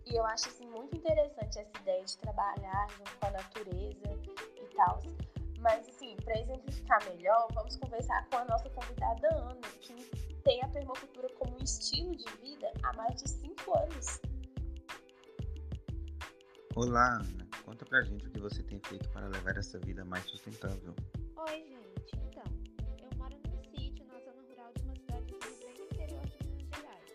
e 0.06 0.16
eu 0.16 0.24
acho 0.24 0.48
assim 0.48 0.66
muito 0.66 0.96
interessante 0.96 1.58
essa 1.58 1.82
ideia 1.82 2.04
de 2.04 2.16
trabalhar 2.16 2.86
junto 2.96 3.16
com 3.18 3.26
a 3.26 3.30
natureza 3.30 4.18
e 4.56 4.74
tal. 4.74 5.02
Mas, 5.62 5.88
assim, 5.88 6.16
para 6.24 6.40
exemplificar 6.40 7.04
melhor, 7.04 7.46
vamos 7.54 7.76
conversar 7.76 8.28
com 8.28 8.38
a 8.38 8.44
nossa 8.46 8.68
convidada 8.70 9.28
Ana, 9.32 9.60
que 9.80 9.94
tem 10.42 10.60
a 10.60 10.68
permacultura 10.68 11.28
como 11.38 11.54
um 11.54 11.62
estilo 11.62 12.16
de 12.16 12.24
vida 12.42 12.72
há 12.82 12.92
mais 12.96 13.22
de 13.22 13.30
5 13.30 13.78
anos. 13.78 14.20
Olá, 16.74 17.14
Ana. 17.14 17.46
Conta 17.64 17.84
pra 17.86 18.02
gente 18.02 18.26
o 18.26 18.30
que 18.30 18.40
você 18.40 18.60
tem 18.64 18.80
feito 18.80 19.08
para 19.10 19.28
levar 19.28 19.56
essa 19.56 19.78
vida 19.78 20.04
mais 20.04 20.24
sustentável. 20.24 20.96
Oi, 21.36 21.64
gente. 21.64 22.16
Então, 22.16 22.42
eu 23.00 23.16
moro 23.16 23.36
num 23.46 23.62
sítio 23.62 24.04
na 24.06 24.18
zona 24.18 24.42
rural 24.48 24.72
de 24.74 24.82
uma 24.82 24.96
cidade 24.96 25.32
bem 25.60 25.84
interior 25.84 26.26
de 26.26 26.44
Minas 26.44 26.68
Gerais. 26.74 27.08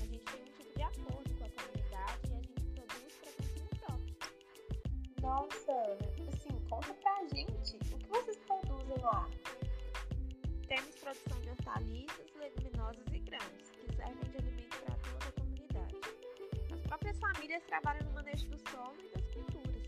A 0.00 0.06
gente 0.06 0.24
tem 0.24 0.40
um 0.40 0.44
tipo 0.46 0.72
de 0.74 0.82
acordo 0.82 1.34
com 1.36 1.44
a 1.44 1.50
comunidade 1.50 2.30
e 2.30 2.34
a 2.34 2.40
gente 2.40 2.64
produz 2.72 3.14
para 3.20 3.32
consumo 3.32 3.68
próprio. 3.78 4.16
Nossa, 5.20 5.72
Ana, 5.72 6.13
conta 6.74 6.94
pra 6.94 7.24
gente 7.32 7.76
o 7.76 7.98
que 7.98 8.08
vocês 8.08 8.36
produzem 8.38 8.98
lá. 9.02 9.30
Temos 10.66 10.96
produção 10.96 11.40
de 11.40 11.50
hortaliças, 11.50 12.34
leguminosas 12.34 13.06
e 13.12 13.18
grãos, 13.20 13.70
que 13.70 13.94
servem 13.94 14.30
de 14.30 14.38
alimento 14.38 14.76
para 14.80 14.96
toda 14.96 15.28
a 15.28 15.32
comunidade. 15.32 15.96
As 16.72 16.80
próprias 16.80 17.18
famílias 17.18 17.62
trabalham 17.64 18.04
no 18.08 18.14
manejo 18.14 18.48
do 18.48 18.58
solo 18.70 18.96
e 19.04 19.08
das 19.08 19.24
culturas. 19.28 19.82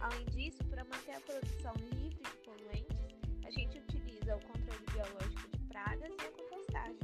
Além 0.00 0.24
disso, 0.26 0.64
para 0.66 0.84
manter 0.84 1.16
a 1.16 1.20
produção 1.22 1.74
livre 1.92 2.22
de 2.22 2.36
poluentes, 2.44 2.96
a 3.44 3.50
gente 3.50 3.78
utiliza 3.80 4.36
o 4.36 4.40
controle 4.40 4.84
biológico 4.92 5.48
de 5.50 5.58
pragas 5.66 6.12
e 6.22 6.24
a 6.24 6.30
compostagem. 6.30 7.00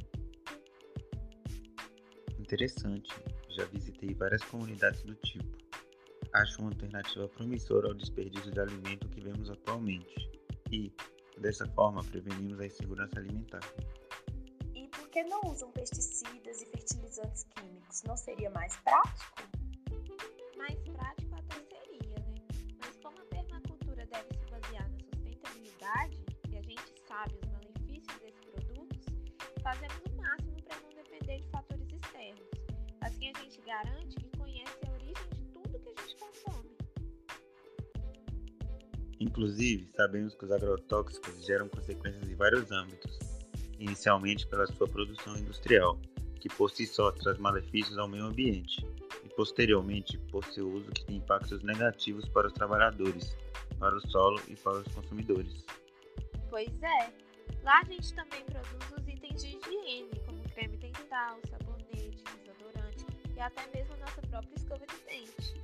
Interessante. 2.39 3.11
Já 3.49 3.65
visitei 3.65 4.15
várias 4.15 4.45
comunidades 4.45 5.03
do 5.03 5.15
tipo. 5.17 5.64
Acho 6.35 6.61
uma 6.61 6.71
alternativa 6.71 7.29
promissora 7.29 7.89
ao 7.89 7.95
desperdício 7.95 8.51
de 8.51 8.61
alimento 8.61 9.09
que 9.09 9.21
vemos 9.21 9.49
atualmente. 9.51 10.31
E, 10.71 10.93
dessa 11.39 11.67
forma, 11.69 12.03
prevenimos 12.03 12.61
a 12.61 12.67
insegurança 12.67 13.21
alimentar. 13.21 13.61
E 14.75 14.89
por 14.89 15.09
que 15.11 15.23
não 15.23 15.41
usam 15.45 15.71
pesticidas 15.71 16.61
e 16.61 16.67
fertilizantes 16.67 17.45
químicos? 17.45 18.03
Não 18.03 18.17
seria 18.17 18.51
mais 18.51 18.77
prático? 18.79 19.54
Inclusive, 39.35 39.89
sabemos 39.97 40.33
que 40.37 40.45
os 40.45 40.53
agrotóxicos 40.53 41.45
geram 41.45 41.69
consequências 41.69 42.23
em 42.23 42.37
vários 42.37 42.71
âmbitos, 42.71 43.19
inicialmente 43.81 44.47
pela 44.47 44.65
sua 44.69 44.87
produção 44.87 45.37
industrial, 45.37 45.99
que 46.39 46.49
por 46.51 46.71
si 46.71 46.87
só 46.87 47.11
traz 47.11 47.37
malefícios 47.39 47.99
ao 47.99 48.07
meio 48.07 48.27
ambiente, 48.27 48.87
e 49.25 49.29
posteriormente 49.31 50.19
por 50.31 50.45
seu 50.45 50.71
uso 50.71 50.89
que 50.93 51.05
tem 51.07 51.17
impactos 51.17 51.65
negativos 51.65 52.29
para 52.29 52.47
os 52.47 52.53
trabalhadores, 52.53 53.37
para 53.81 53.97
o 53.97 54.09
solo 54.09 54.41
e 54.47 54.55
para 54.55 54.79
os 54.79 54.95
consumidores. 54.95 55.65
Pois 56.49 56.71
é, 56.81 57.13
lá 57.65 57.81
a 57.81 57.85
gente 57.87 58.15
também 58.15 58.45
produz 58.45 58.93
os 58.97 59.09
itens 59.09 59.43
de 59.43 59.59
higiene, 59.59 60.11
como 60.25 60.45
creme 60.51 60.77
dental, 60.77 61.41
sabonete, 61.51 62.23
desodorante 62.45 63.05
e 63.35 63.41
até 63.41 63.67
mesmo 63.77 63.95
a 63.95 63.97
nossa 63.97 64.23
própria 64.29 64.55
escova 64.55 64.87
de 64.87 64.97
dente. 65.05 65.64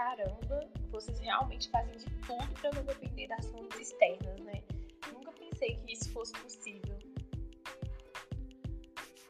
Caramba, 0.00 0.66
vocês 0.90 1.20
realmente 1.20 1.68
fazem 1.68 1.94
de 1.98 2.06
tudo 2.26 2.48
para 2.58 2.70
não 2.72 2.82
depender 2.84 3.26
das 3.26 3.44
fontes 3.50 3.78
externas, 3.78 4.40
né? 4.40 4.62
Nunca 5.12 5.30
pensei 5.32 5.76
que 5.76 5.92
isso 5.92 6.10
fosse 6.10 6.32
possível. 6.40 6.98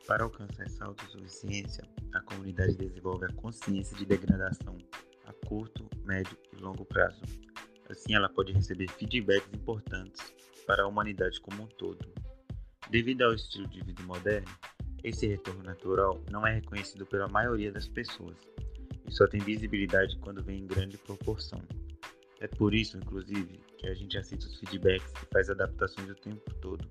Para 0.07 0.23
alcançar 0.23 0.63
essa 0.63 0.85
autossuficiência, 0.85 1.83
a 2.15 2.21
comunidade 2.21 2.77
desenvolve 2.77 3.25
a 3.25 3.33
consciência 3.33 3.97
de 3.97 4.07
degradação 4.07 4.79
a 5.27 5.33
curto, 5.49 5.91
médio 6.05 6.39
e 6.53 6.57
longo 6.61 6.85
prazo. 6.85 7.21
Assim, 7.89 8.15
ela 8.15 8.29
pode 8.29 8.53
receber 8.53 8.89
feedbacks 8.93 9.53
importantes 9.53 10.33
para 10.69 10.85
a 10.85 10.87
humanidade 10.87 11.41
como 11.41 11.65
um 11.65 11.67
todo. 11.67 12.15
Devido 12.89 13.23
ao 13.23 13.35
estilo 13.35 13.67
de 13.67 13.83
vida 13.83 14.05
moderno, 14.05 14.57
esse 15.03 15.27
retorno 15.27 15.65
natural 15.65 16.23
não 16.31 16.47
é 16.47 16.55
reconhecido 16.55 17.05
pela 17.07 17.27
maioria 17.27 17.73
das 17.73 17.89
pessoas 17.89 18.37
só 19.11 19.27
tem 19.27 19.41
visibilidade 19.41 20.17
quando 20.19 20.43
vem 20.43 20.61
em 20.61 20.67
grande 20.67 20.97
proporção. 20.99 21.61
É 22.41 22.49
por 22.49 22.75
isso, 22.75 22.97
inclusive, 22.97 23.61
que 23.77 23.87
a 23.87 23.95
gente 23.95 24.17
assiste 24.17 24.47
os 24.47 24.59
feedbacks 24.59 25.13
e 25.23 25.27
faz 25.33 25.51
adaptações 25.51 26.09
o 26.09 26.15
tempo 26.15 26.55
todo. 26.55 26.89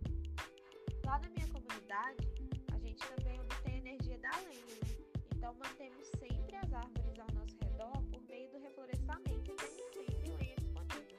Lá 1.05 1.19
na 1.19 1.29
minha 1.29 1.47
comunidade, 1.47 2.27
a 2.71 2.77
gente 2.77 2.99
também 3.15 3.39
obtém 3.39 3.77
energia 3.77 4.17
da 4.19 4.29
lenha, 4.45 4.75
né? 4.83 4.95
Então 5.35 5.55
mantemos 5.55 6.07
sempre 6.19 6.55
as 6.55 6.71
árvores 6.71 7.19
ao 7.19 7.27
nosso 7.33 7.57
redor 7.63 8.01
por 8.11 8.21
meio 8.29 8.47
do 8.51 8.59
reflorestamento 8.59 9.51
e 9.51 9.55
temos 9.55 10.01
sempre 10.03 10.31
lenha 10.37 10.55
disponível. 10.55 11.17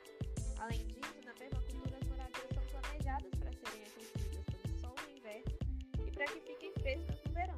Além 0.59 0.87
disso, 0.87 1.21
na 1.25 1.35
permacultura 1.35 1.99
as 2.01 2.09
moradias 2.09 2.49
são 2.55 2.81
planejadas 2.81 3.31
para 3.35 3.53
serem 3.53 3.85
aquecidas 3.85 4.45
pelo 4.47 4.79
sol 4.79 4.95
no 5.03 5.19
inverno 5.19 5.59
e 6.07 6.11
para 6.13 6.27
que 6.27 6.41
fiquem 6.41 6.73
frescas 6.75 7.19
no 7.27 7.33
verão. 7.33 7.57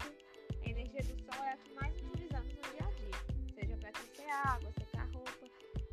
A 0.65 0.69
energia 0.71 1.03
do 1.03 1.21
sol 1.21 1.45
é 1.45 1.53
a 1.53 1.57
que 1.59 1.75
mais 1.75 1.92
água, 4.43 4.71
secar 4.73 5.09
roupa. 5.13 5.47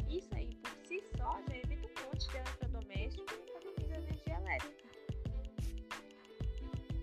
Isso 0.09 0.29
aí 0.33 0.55
por 0.55 0.71
si 0.87 1.03
só 1.17 1.39
já 1.47 1.57
evita 1.57 1.87
um 1.87 2.07
monte 2.07 2.29
de 2.29 2.37
eletrodoméstico 2.37 3.25
e 3.31 3.49
economiza 3.49 3.97
energia 3.97 4.35
elétrica. 4.35 4.89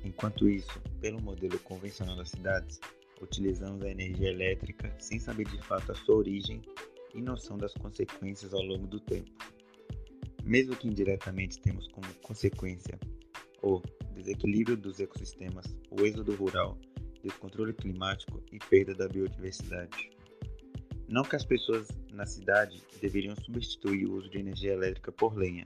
Enquanto 0.04 0.48
isso, 0.48 0.80
pelo 1.00 1.20
modelo 1.20 1.58
convencional 1.60 2.16
das 2.16 2.30
cidades, 2.30 2.80
utilizamos 3.20 3.82
a 3.82 3.90
energia 3.90 4.28
elétrica 4.28 4.94
sem 4.98 5.18
saber 5.18 5.46
de 5.48 5.60
fato 5.62 5.92
a 5.92 5.94
sua 5.94 6.16
origem 6.16 6.62
e 7.14 7.22
noção 7.22 7.56
das 7.56 7.72
consequências 7.74 8.52
ao 8.52 8.62
longo 8.62 8.86
do 8.86 9.00
tempo. 9.00 9.30
Mesmo 10.44 10.76
que 10.76 10.86
indiretamente 10.86 11.60
temos 11.60 11.88
como 11.88 12.06
consequência 12.22 12.98
o 13.62 13.80
desequilíbrio 14.12 14.76
dos 14.76 15.00
ecossistemas, 15.00 15.66
o 15.90 16.04
êxodo 16.04 16.34
rural, 16.36 16.78
descontrole 17.22 17.72
climático 17.72 18.42
e 18.52 18.58
perda 18.58 18.94
da 18.94 19.08
biodiversidade. 19.08 20.15
Não 21.08 21.22
que 21.22 21.36
as 21.36 21.44
pessoas 21.44 21.88
na 22.12 22.26
cidade 22.26 22.82
deveriam 23.00 23.36
substituir 23.36 24.06
o 24.06 24.16
uso 24.16 24.28
de 24.28 24.38
energia 24.38 24.72
elétrica 24.72 25.12
por 25.12 25.36
lenha, 25.36 25.64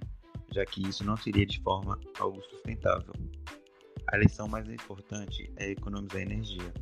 já 0.52 0.66
que 0.66 0.86
isso 0.86 1.02
não 1.02 1.16
seria 1.16 1.46
de 1.46 1.62
forma 1.62 1.98
algo 2.18 2.42
sustentável. 2.42 3.14
A 4.08 4.16
lição 4.18 4.46
mais 4.48 4.68
importante 4.68 5.50
é 5.56 5.70
economizar 5.70 6.20
energia. 6.20 6.72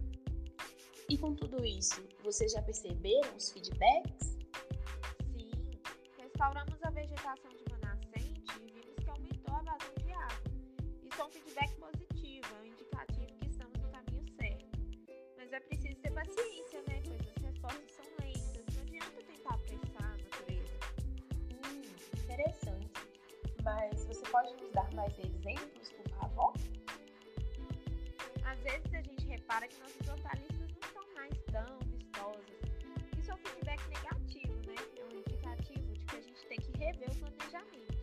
E 1.08 1.16
com 1.16 1.34
tudo 1.34 1.64
isso, 1.64 2.02
vocês 2.24 2.52
já 2.52 2.60
perceberam 2.62 3.36
os 3.36 3.52
feedbacks? 3.52 4.36
Sim, 5.36 5.50
restauramos 6.18 6.82
a 6.82 6.90
vegetação 6.90 7.50
de 7.50 7.64
uma 7.68 7.78
nascente 7.78 8.42
e 8.60 8.72
vimos 8.72 8.96
que 8.96 9.10
aumentou 9.10 9.54
a 9.54 9.62
vazão 9.62 9.94
de 10.02 10.12
água. 10.12 10.42
Isso 11.10 11.20
é 11.20 11.24
um 11.24 11.30
feedback 11.30 11.74
positivo, 11.76 12.46
é 12.56 12.62
um 12.62 12.66
indicativo 12.66 13.38
que 13.38 13.48
estamos 13.48 13.80
no 13.80 13.88
caminho 13.88 14.24
certo. 14.36 14.78
Mas 15.36 15.52
é 15.52 15.60
preciso 15.60 16.00
ter 16.00 16.10
paciência, 16.10 16.82
né? 16.88 17.07
Interessante. 22.38 22.88
Mas 23.64 24.04
você 24.06 24.22
pode 24.30 24.54
nos 24.54 24.70
dar 24.72 24.92
mais 24.94 25.12
exemplos, 25.18 25.92
por 25.92 26.08
favor? 26.10 26.54
Às 28.44 28.58
vezes 28.60 28.94
a 28.94 29.02
gente 29.02 29.26
repara 29.26 29.66
que 29.66 29.78
nossas 29.80 30.08
hortaliças 30.08 30.58
não 30.58 30.66
estão 30.66 31.14
mais 31.14 31.34
tão 31.52 31.78
vistosas. 31.90 32.60
Isso 33.18 33.30
é 33.30 33.34
um 33.34 33.38
feedback 33.38 33.80
negativo, 33.88 34.54
né? 34.66 34.74
É 34.96 35.04
um 35.04 35.18
indicativo 35.18 35.92
de 35.94 36.04
que 36.06 36.16
a 36.16 36.20
gente 36.20 36.46
tem 36.46 36.58
que 36.58 36.78
rever 36.78 37.10
o 37.10 37.16
planejamento. 37.16 37.98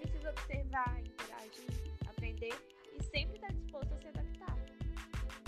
Preciso 0.00 0.28
observar, 0.28 1.00
interagir, 1.00 1.70
aprender 2.08 2.54
e 2.92 3.02
sempre 3.04 3.36
estar 3.36 3.52
disposto 3.52 3.94
a 3.94 3.98
se 3.98 4.08
adaptar. 4.08 4.58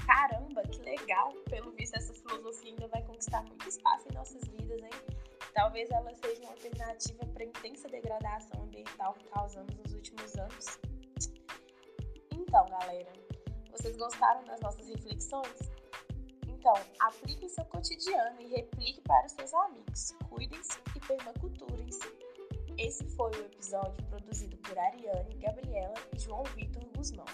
Caramba, 0.07 0.63
que 0.63 0.79
legal! 0.83 1.33
Pelo 1.51 1.73
visto, 1.73 1.97
essa 1.97 2.15
filosofia 2.15 2.71
ainda 2.71 2.87
vai 2.89 3.03
conquistar 3.03 3.43
muito 3.43 3.69
espaço 3.69 4.07
em 4.09 4.15
nossas 4.15 4.43
vidas, 4.45 4.81
hein? 4.81 5.16
Talvez 5.57 5.91
ela 5.91 6.15
seja 6.15 6.43
uma 6.43 6.51
alternativa 6.51 7.25
para 7.33 7.43
a 7.43 7.47
intensa 7.47 7.89
degradação 7.89 8.63
ambiental 8.63 9.15
que 9.15 9.27
causamos 9.31 9.75
nos 9.75 9.95
últimos 9.95 10.37
anos. 10.37 10.79
Então, 12.31 12.67
galera, 12.67 13.11
vocês 13.71 13.97
gostaram 13.97 14.45
das 14.45 14.61
nossas 14.61 14.87
reflexões? 14.87 15.73
Então, 16.47 16.75
aplique 17.01 17.47
em 17.47 17.49
seu 17.49 17.65
cotidiano 17.65 18.39
e 18.43 18.49
replique 18.49 19.01
para 19.01 19.25
os 19.25 19.33
seus 19.33 19.55
amigos. 19.55 20.13
Cuidem-se 20.29 20.79
e 20.95 21.01
permaculturem-se. 21.01 22.07
Esse 22.77 23.09
foi 23.17 23.31
o 23.31 23.47
episódio 23.47 24.05
produzido 24.11 24.59
por 24.59 24.79
Ariane, 24.79 25.37
Gabriela 25.37 25.95
e 26.15 26.19
João 26.19 26.45
Vitor 26.55 26.85
Guzmão, 26.95 27.25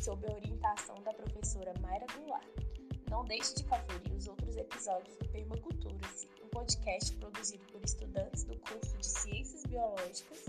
sob 0.00 0.24
a 0.28 0.32
orientação 0.32 0.94
da 1.02 1.12
professora 1.12 1.74
Mayra 1.80 2.06
Goulart. 2.14 2.73
Não 3.14 3.24
deixe 3.24 3.54
de 3.54 3.62
conferir 3.62 4.12
os 4.12 4.26
outros 4.26 4.56
episódios 4.56 5.16
do 5.18 5.28
Permacultura-se, 5.28 6.28
um 6.42 6.48
podcast 6.48 7.14
produzido 7.14 7.64
por 7.66 7.80
estudantes 7.84 8.42
do 8.42 8.58
curso 8.58 8.96
de 8.98 9.06
Ciências 9.06 9.62
Biológicas 9.62 10.46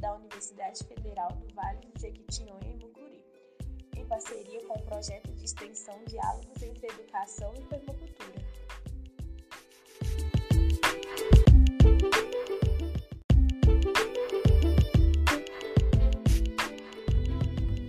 da 0.00 0.14
Universidade 0.14 0.82
Federal 0.84 1.30
do 1.32 1.54
Vale 1.54 1.80
do 1.80 2.00
Jequitinhonha 2.00 2.70
e 2.70 2.76
Mucuri, 2.82 3.22
em 3.96 4.06
parceria 4.06 4.66
com 4.66 4.78
o 4.78 4.82
projeto 4.86 5.30
de 5.30 5.44
extensão 5.44 6.02
Diálogos 6.06 6.62
entre 6.62 6.86
Educação 6.86 7.52
e 7.54 7.60
Permacultura. 7.66 8.46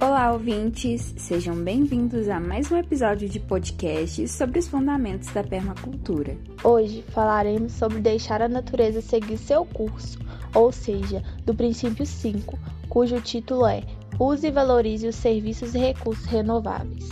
Olá, 0.07 0.31
ouvintes! 0.31 1.13
Sejam 1.17 1.53
bem-vindos 1.53 2.29
a 2.29 2.39
mais 2.39 2.71
um 2.71 2.77
episódio 2.77 3.27
de 3.27 3.41
podcast 3.41 4.25
sobre 4.29 4.57
os 4.57 4.65
fundamentos 4.65 5.27
da 5.33 5.43
permacultura. 5.43 6.37
Hoje 6.63 7.03
falaremos 7.09 7.73
sobre 7.73 7.99
deixar 7.99 8.41
a 8.41 8.47
natureza 8.47 9.01
seguir 9.01 9.37
seu 9.37 9.65
curso, 9.65 10.17
ou 10.55 10.71
seja, 10.71 11.21
do 11.45 11.53
princípio 11.53 12.05
5, 12.05 12.57
cujo 12.87 13.19
título 13.19 13.67
é 13.67 13.83
Use 14.17 14.47
e 14.47 14.51
valorize 14.51 15.05
os 15.05 15.15
serviços 15.17 15.75
e 15.75 15.77
recursos 15.77 16.25
renováveis. 16.25 17.09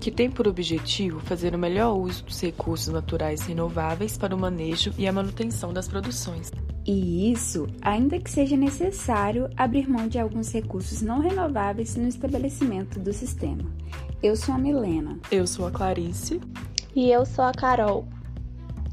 Que 0.00 0.10
tem 0.10 0.28
por 0.28 0.48
objetivo 0.48 1.20
fazer 1.20 1.54
o 1.54 1.58
melhor 1.58 1.96
uso 1.96 2.24
dos 2.24 2.40
recursos 2.40 2.92
naturais 2.92 3.42
renováveis 3.42 4.18
para 4.18 4.34
o 4.34 4.38
manejo 4.38 4.92
e 4.98 5.06
a 5.06 5.12
manutenção 5.12 5.72
das 5.72 5.86
produções. 5.86 6.50
E 6.84 7.30
isso, 7.32 7.68
ainda 7.80 8.18
que 8.18 8.30
seja 8.30 8.56
necessário 8.56 9.48
abrir 9.56 9.88
mão 9.88 10.08
de 10.08 10.18
alguns 10.18 10.50
recursos 10.50 11.00
não 11.00 11.20
renováveis 11.20 11.94
no 11.94 12.08
estabelecimento 12.08 12.98
do 12.98 13.12
sistema. 13.12 13.64
Eu 14.22 14.34
sou 14.34 14.54
a 14.54 14.58
Milena. 14.58 15.18
Eu 15.30 15.46
sou 15.46 15.66
a 15.66 15.70
Clarice. 15.70 16.40
E 16.94 17.10
eu 17.10 17.24
sou 17.24 17.44
a 17.44 17.52
Carol. 17.52 18.06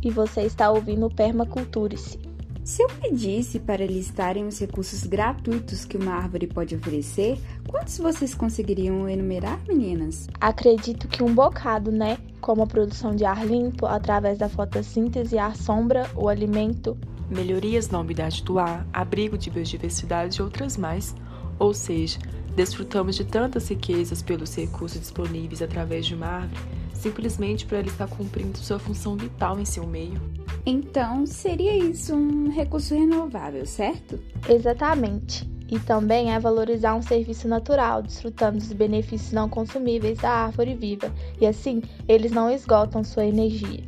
E 0.04 0.12
você 0.12 0.42
está 0.42 0.72
ouvindo 0.72 1.08
o 1.08 1.14
Permaculture-se. 1.14 2.20
Se 2.64 2.84
eu 2.84 2.88
pedisse 3.02 3.60
para 3.60 3.84
listarem 3.84 4.46
os 4.46 4.60
recursos 4.60 5.04
gratuitos 5.04 5.86
que 5.86 5.98
uma 5.98 6.14
árvore 6.14 6.46
pode 6.46 6.76
oferecer, 6.76 7.40
quantos 7.68 7.98
vocês 7.98 8.36
conseguiriam 8.36 9.10
enumerar, 9.10 9.60
meninas? 9.68 10.28
Acredito 10.40 11.08
que 11.08 11.24
um 11.24 11.34
bocado, 11.34 11.92
né? 11.92 12.20
Como 12.40 12.62
a 12.62 12.68
produção 12.68 13.16
de 13.16 13.26
ar 13.26 13.44
limpo 13.44 13.88
através 13.88 14.38
da 14.38 14.48
fotossíntese, 14.48 15.40
ar 15.40 15.56
sombra, 15.56 16.08
o 16.16 16.30
alimento. 16.30 16.96
Melhorias 17.30 17.90
na 17.90 18.00
umidade 18.00 18.44
do 18.44 18.58
ar, 18.58 18.88
abrigo 18.92 19.38
de 19.38 19.52
biodiversidade 19.52 20.40
e 20.40 20.42
outras 20.42 20.76
mais. 20.78 21.16
Ou 21.60 21.74
seja, 21.74 22.18
desfrutamos 22.56 23.16
de 23.16 23.24
tantas 23.24 23.70
riquezas 23.70 24.22
pelos 24.22 24.56
recursos 24.56 25.00
disponíveis 25.00 25.62
através 25.62 26.06
de 26.06 26.16
uma 26.16 26.26
árvore, 26.26 26.62
simplesmente 26.94 27.66
por 27.66 27.76
ela 27.76 27.88
estar 27.88 28.08
cumprindo 28.08 28.58
sua 28.58 28.80
função 28.80 29.16
vital 29.16 29.60
em 29.60 29.66
seu 29.66 29.86
meio. 29.86 30.20
Então, 30.66 31.26
seria 31.26 31.78
isso 31.78 32.16
um 32.16 32.50
recurso 32.50 32.96
renovável, 32.96 33.66
certo? 33.66 34.20
Exatamente. 34.48 35.48
E 35.70 35.78
também 35.80 36.34
é 36.34 36.40
valorizar 36.40 36.96
um 36.96 37.02
serviço 37.02 37.48
natural, 37.48 38.02
desfrutando 38.02 38.58
dos 38.58 38.74
benefícios 38.74 39.32
não 39.32 39.48
consumíveis 39.48 40.18
da 40.18 40.32
árvore 40.32 40.74
viva, 40.74 41.14
e 41.40 41.46
assim 41.46 41.84
eles 42.08 42.32
não 42.32 42.50
esgotam 42.50 43.04
sua 43.04 43.26
energia. 43.26 43.84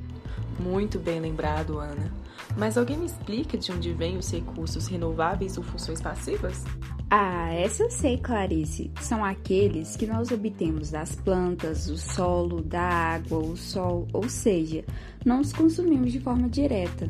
Muito 0.60 1.00
bem 1.00 1.20
lembrado, 1.20 1.80
Ana. 1.80 2.21
Mas 2.58 2.78
alguém 2.78 2.98
me 2.98 3.06
explica 3.06 3.58
de 3.58 3.72
onde 3.72 3.94
vêm 3.94 4.18
os 4.18 4.30
recursos 4.32 4.88
renováveis 4.88 5.58
ou 5.58 5.64
funções 5.64 6.02
passivas? 6.02 6.64
Ah, 7.10 7.54
essa 7.54 7.84
eu 7.84 7.92
sei, 7.92 8.18
Clarice. 8.18 8.92
São 9.02 9.24
aqueles 9.24 9.98
que 9.98 10.08
nós 10.08 10.32
obtemos 10.32 10.92
das 10.92 11.16
plantas, 11.16 11.88
do 11.88 11.98
solo, 11.98 12.62
da 12.62 12.82
água, 12.82 13.38
o 13.38 13.58
sol, 13.58 14.08
ou 14.14 14.30
seja, 14.30 14.86
não 15.26 15.42
os 15.42 15.52
consumimos 15.52 16.12
de 16.12 16.20
forma 16.20 16.48
direta. 16.48 17.10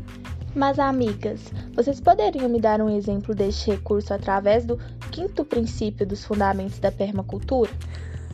Mas, 0.55 0.79
amigas, 0.79 1.41
vocês 1.73 2.01
poderiam 2.01 2.49
me 2.49 2.59
dar 2.59 2.81
um 2.81 2.89
exemplo 2.89 3.33
deste 3.33 3.71
recurso 3.71 4.13
através 4.13 4.65
do 4.65 4.77
quinto 5.11 5.45
princípio 5.45 6.05
dos 6.05 6.25
fundamentos 6.25 6.79
da 6.79 6.91
permacultura? 6.91 7.71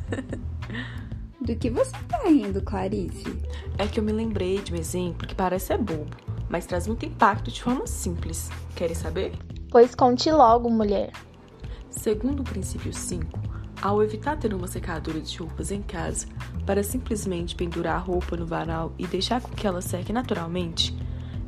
do 1.39 1.55
que 1.55 1.69
você 1.69 1.95
está 1.95 2.17
rindo, 2.25 2.61
Clarice? 2.61 3.25
É 3.77 3.85
que 3.85 3.99
eu 3.99 4.03
me 4.03 4.11
lembrei 4.11 4.61
de 4.61 4.73
um 4.73 4.77
exemplo 4.77 5.27
que 5.27 5.35
parece 5.35 5.67
ser 5.67 5.77
bobo, 5.77 6.15
mas 6.49 6.65
traz 6.65 6.87
muito 6.87 7.05
impacto 7.05 7.51
de 7.51 7.61
forma 7.61 7.87
simples. 7.87 8.49
Querem 8.75 8.95
saber? 8.95 9.33
Pois 9.69 9.93
conte 9.93 10.31
logo, 10.31 10.69
mulher. 10.69 11.11
Segundo 11.89 12.41
o 12.41 12.43
princípio 12.43 12.93
5, 12.93 13.39
ao 13.81 14.01
evitar 14.01 14.37
ter 14.37 14.53
uma 14.53 14.67
secadora 14.67 15.19
de 15.19 15.37
roupas 15.37 15.71
em 15.71 15.81
casa 15.81 16.27
para 16.65 16.83
simplesmente 16.83 17.55
pendurar 17.55 17.95
a 17.95 17.99
roupa 17.99 18.35
no 18.35 18.45
varal 18.45 18.93
e 18.97 19.05
deixar 19.07 19.41
com 19.41 19.51
que 19.51 19.67
ela 19.67 19.81
seque 19.81 20.13
naturalmente, 20.13 20.97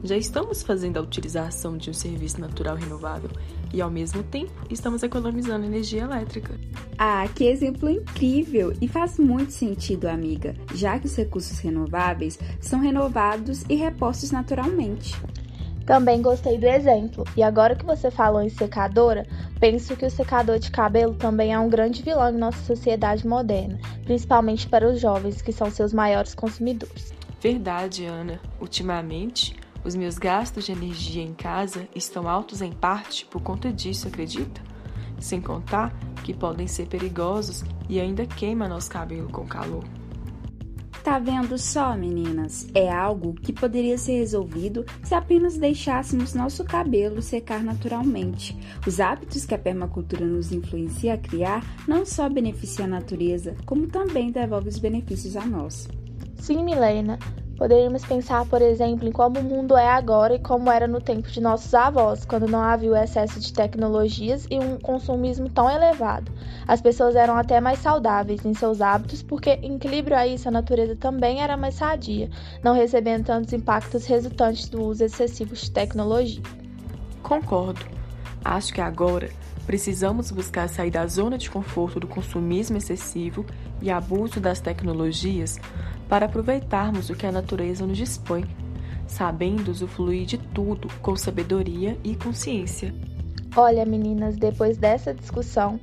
já 0.04 0.18
estamos 0.18 0.64
fazendo 0.64 0.98
a 0.98 1.02
utilização 1.02 1.78
de 1.78 1.90
um 1.90 1.94
serviço 1.94 2.40
natural 2.40 2.76
renovável 2.76 3.30
e, 3.74 3.82
ao 3.82 3.90
mesmo 3.90 4.24
tempo, 4.24 4.52
estamos 4.70 5.04
economizando 5.04 5.66
energia 5.66 6.04
elétrica. 6.04 6.54
Ah, 6.98 7.28
que 7.34 7.46
exemplo 7.46 7.90
incrível! 7.90 8.74
E 8.82 8.88
faz 8.88 9.18
muito 9.18 9.52
sentido, 9.52 10.06
amiga, 10.06 10.56
já 10.74 10.98
que 11.00 11.06
os 11.06 11.16
recursos 11.16 11.60
renováveis 11.60 12.40
são 12.60 12.80
renovados 12.80 13.64
e 13.70 13.76
repostos 13.76 14.32
naturalmente. 14.32 15.16
Também 15.86 16.22
gostei 16.22 16.58
do 16.60 16.68
exemplo, 16.68 17.26
e 17.36 17.42
agora 17.42 17.76
que 17.76 17.84
você 17.84 18.12
falou 18.12 18.44
em 18.44 18.50
secadora, 18.50 19.26
penso 19.60 19.96
que 19.96 20.06
o 20.06 20.12
secador 20.12 20.60
de 20.60 20.70
cabelo 20.70 21.16
também 21.16 21.52
é 21.52 21.58
um 21.58 21.68
grande 21.68 22.04
vilão 22.04 22.30
em 22.30 22.38
nossa 22.38 22.62
sociedade 22.64 23.28
moderna, 23.28 23.80
principalmente 24.04 24.70
para 24.70 24.88
os 24.88 25.02
jovens, 25.02 25.42
que 25.42 25.52
são 25.52 25.72
seus 25.72 25.92
maiores 25.92 26.36
consumidores. 26.36 27.12
Verdade, 27.42 28.06
Ana. 28.06 28.40
Ultimamente, 28.62 29.56
os 29.84 29.96
meus 29.96 30.18
gastos 30.18 30.66
de 30.66 30.72
energia 30.72 31.24
em 31.24 31.34
casa 31.34 31.88
estão 31.96 32.28
altos 32.28 32.62
em 32.62 32.72
parte 32.72 33.26
por 33.26 33.42
conta 33.42 33.72
disso, 33.72 34.08
acredita? 34.08 34.62
Sem 35.20 35.42
contar 35.42 35.94
que 36.24 36.34
podem 36.34 36.68
ser 36.68 36.88
perigosos 36.88 37.64
e 37.88 38.00
ainda 38.00 38.26
queima 38.26 38.68
nosso 38.68 38.90
cabelo 38.90 39.30
com 39.30 39.46
calor. 39.46 39.84
Tá 41.04 41.18
vendo 41.18 41.58
só, 41.58 41.96
meninas? 41.96 42.68
É 42.76 42.92
algo 42.92 43.34
que 43.34 43.54
poderia 43.54 43.98
ser 43.98 44.20
resolvido 44.20 44.86
se 45.02 45.16
apenas 45.16 45.58
deixássemos 45.58 46.34
nosso 46.34 46.64
cabelo 46.66 47.22
secar 47.22 47.64
naturalmente. 47.64 48.58
Os 48.86 49.00
hábitos 49.00 49.46
que 49.46 49.56
a 49.56 49.58
permacultura 49.58 50.26
nos 50.26 50.52
influencia 50.52 51.14
a 51.14 51.18
criar 51.18 51.64
não 51.88 52.06
só 52.06 52.28
beneficiam 52.30 52.86
a 52.86 52.90
natureza, 52.90 53.56
como 53.66 53.88
também 53.88 54.30
devolve 54.30 54.68
os 54.68 54.78
benefícios 54.78 55.38
a 55.38 55.46
nós. 55.46 55.88
Sim, 56.36 56.64
Milena. 56.64 57.18
Poderíamos 57.60 58.06
pensar, 58.06 58.46
por 58.46 58.62
exemplo, 58.62 59.06
em 59.06 59.12
como 59.12 59.42
o 59.42 59.44
mundo 59.44 59.76
é 59.76 59.90
agora 59.90 60.36
e 60.36 60.40
como 60.40 60.72
era 60.72 60.88
no 60.88 61.02
tempo 61.02 61.30
de 61.30 61.42
nossos 61.42 61.74
avós, 61.74 62.24
quando 62.24 62.48
não 62.48 62.62
havia 62.62 62.90
o 62.90 62.96
excesso 62.96 63.38
de 63.38 63.52
tecnologias 63.52 64.48
e 64.50 64.58
um 64.58 64.80
consumismo 64.80 65.50
tão 65.50 65.70
elevado. 65.70 66.32
As 66.66 66.82
pessoas 66.82 67.18
eram 67.18 67.36
até 67.36 67.60
mais 67.60 67.80
saudáveis 67.80 68.46
em 68.46 68.54
seus 68.54 68.80
hábitos, 68.80 69.22
porque, 69.22 69.60
em 69.62 69.76
equilíbrio 69.76 70.16
a 70.16 70.26
isso, 70.26 70.48
a 70.48 70.52
natureza 70.52 70.96
também 70.96 71.42
era 71.42 71.58
mais 71.58 71.76
sadia, 71.76 72.30
não 72.64 72.74
recebendo 72.74 73.26
tantos 73.26 73.52
impactos 73.52 74.06
resultantes 74.06 74.70
do 74.70 74.82
uso 74.82 75.04
excessivo 75.04 75.54
de 75.54 75.70
tecnologia. 75.70 76.42
Concordo. 77.22 77.86
Acho 78.46 78.74
que 78.74 78.80
agora 78.80 79.30
precisamos 79.66 80.32
buscar 80.32 80.70
sair 80.70 80.92
da 80.92 81.06
zona 81.06 81.38
de 81.38 81.52
conforto 81.52 82.00
do 82.00 82.08
consumismo 82.08 82.78
excessivo 82.78 83.46
e 83.82 83.92
abuso 83.92 84.40
das 84.40 84.62
tecnologias 84.62 85.60
para 86.10 86.26
aproveitarmos 86.26 87.10
o 87.10 87.16
que 87.16 87.28
a 87.28 87.32
natureza 87.32 87.86
nos 87.86 87.98
dispõe, 87.98 88.44
sabendo 89.08 89.70
usufruir 89.70 90.26
de 90.26 90.40
tudo 90.40 90.90
com 91.02 91.16
sabedoria 91.16 91.96
e 92.04 92.16
consciência. 92.16 92.94
Olha, 93.56 93.86
meninas, 93.86 94.36
depois 94.36 94.78
dessa 94.78 95.14
discussão, 95.14 95.80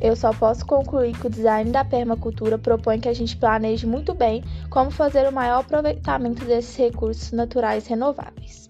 eu 0.00 0.16
só 0.16 0.32
posso 0.32 0.64
concluir 0.66 1.16
que 1.18 1.26
o 1.26 1.30
design 1.30 1.70
da 1.70 1.84
permacultura 1.84 2.58
propõe 2.58 2.98
que 2.98 3.08
a 3.08 3.14
gente 3.14 3.36
planeje 3.36 3.86
muito 3.86 4.14
bem 4.14 4.42
como 4.70 4.90
fazer 4.90 5.28
o 5.28 5.32
maior 5.32 5.60
aproveitamento 5.60 6.44
desses 6.44 6.76
recursos 6.76 7.32
naturais 7.32 7.86
renováveis. 7.86 8.66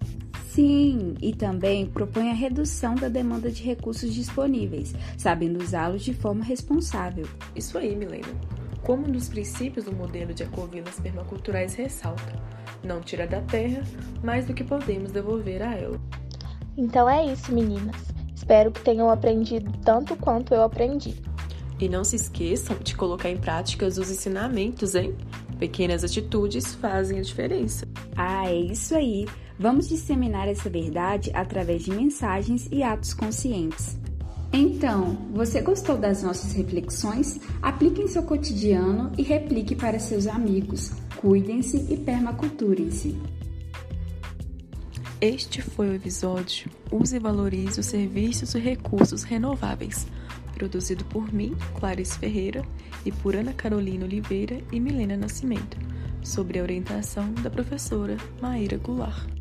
Sim, 0.49 1.13
e 1.21 1.35
também 1.35 1.85
propõe 1.85 2.31
a 2.31 2.33
redução 2.33 2.95
da 2.95 3.07
demanda 3.07 3.51
de 3.51 3.63
recursos 3.63 4.13
disponíveis, 4.13 4.93
sabendo 5.17 5.61
usá-los 5.61 6.03
de 6.03 6.13
forma 6.13 6.43
responsável. 6.43 7.27
Isso 7.55 7.77
aí, 7.77 7.95
Milena 7.95 8.56
como 8.83 9.07
um 9.07 9.11
dos 9.11 9.29
princípios 9.29 9.85
do 9.85 9.91
modelo 9.91 10.33
de 10.33 10.43
ecovilas 10.43 10.99
permaculturais 10.99 11.75
ressalta, 11.75 12.33
não 12.83 13.01
tira 13.01 13.27
da 13.27 13.41
terra 13.41 13.83
mais 14.23 14.45
do 14.45 14.53
que 14.53 14.63
podemos 14.63 15.11
devolver 15.11 15.61
a 15.61 15.75
ela. 15.75 15.99
Então 16.77 17.09
é 17.09 17.25
isso, 17.25 17.51
meninas. 17.51 17.95
Espero 18.35 18.71
que 18.71 18.81
tenham 18.81 19.09
aprendido 19.09 19.71
tanto 19.83 20.15
quanto 20.15 20.53
eu 20.53 20.61
aprendi. 20.61 21.15
E 21.79 21.89
não 21.89 22.03
se 22.03 22.15
esqueçam 22.15 22.77
de 22.77 22.95
colocar 22.95 23.29
em 23.29 23.37
prática 23.37 23.85
os 23.85 23.97
ensinamentos, 23.97 24.95
hein? 24.95 25.15
Pequenas 25.59 26.03
atitudes 26.03 26.75
fazem 26.75 27.19
a 27.19 27.21
diferença. 27.21 27.87
Ah, 28.15 28.49
é 28.49 28.55
isso 28.55 28.95
aí. 28.95 29.25
Vamos 29.59 29.89
disseminar 29.89 30.47
essa 30.47 30.69
verdade 30.69 31.31
através 31.33 31.83
de 31.83 31.91
mensagens 31.91 32.67
e 32.71 32.83
atos 32.83 33.13
conscientes. 33.13 33.99
Então, 34.51 35.17
você 35.33 35.61
gostou 35.61 35.97
das 35.97 36.23
nossas 36.23 36.53
reflexões? 36.53 37.39
Aplique 37.61 38.01
em 38.01 38.07
seu 38.07 38.23
cotidiano 38.23 39.11
e 39.17 39.23
replique 39.23 39.75
para 39.75 39.99
seus 39.99 40.27
amigos. 40.27 40.91
Cuidem-se 41.17 41.77
e 41.91 41.97
permaculturem-se. 41.97 43.17
Este 45.19 45.61
foi 45.61 45.89
o 45.89 45.95
episódio 45.95 46.69
Use 46.91 47.15
e 47.15 47.19
valorize 47.19 47.79
os 47.79 47.87
serviços 47.87 48.53
e 48.53 48.59
recursos 48.59 49.23
renováveis, 49.23 50.05
produzido 50.53 51.03
por 51.05 51.33
mim, 51.33 51.55
Clarice 51.79 52.19
Ferreira, 52.19 52.63
e 53.03 53.11
por 53.11 53.35
Ana 53.35 53.53
Carolina 53.53 54.05
Oliveira 54.05 54.61
e 54.71 54.79
Milena 54.79 55.17
Nascimento, 55.17 55.77
sobre 56.23 56.59
a 56.59 56.61
orientação 56.61 57.33
da 57.33 57.49
professora 57.49 58.15
Maíra 58.39 58.77
Goulart 58.77 59.36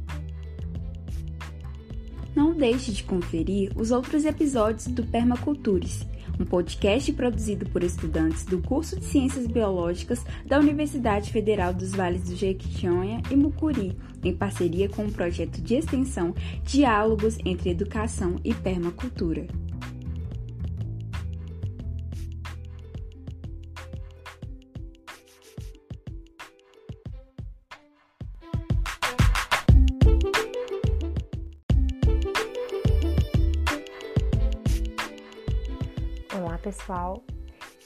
não 2.36 2.52
deixe 2.52 2.92
de 2.92 3.02
conferir 3.02 3.72
os 3.74 3.90
outros 3.90 4.26
episódios 4.26 4.86
do 4.88 5.02
Permacultures, 5.02 6.06
um 6.38 6.44
podcast 6.44 7.10
produzido 7.14 7.64
por 7.70 7.82
estudantes 7.82 8.44
do 8.44 8.58
curso 8.58 9.00
de 9.00 9.06
Ciências 9.06 9.46
Biológicas 9.46 10.22
da 10.44 10.60
Universidade 10.60 11.32
Federal 11.32 11.72
dos 11.72 11.92
Vales 11.92 12.24
do 12.24 12.36
Jequitinhonha 12.36 13.22
e 13.30 13.34
Mucuri, 13.34 13.96
em 14.22 14.36
parceria 14.36 14.86
com 14.86 15.06
o 15.06 15.12
projeto 15.12 15.62
de 15.62 15.76
extensão 15.76 16.34
Diálogos 16.62 17.38
entre 17.42 17.70
Educação 17.70 18.36
e 18.44 18.52
Permacultura. 18.52 19.46
Pessoal, 36.66 37.22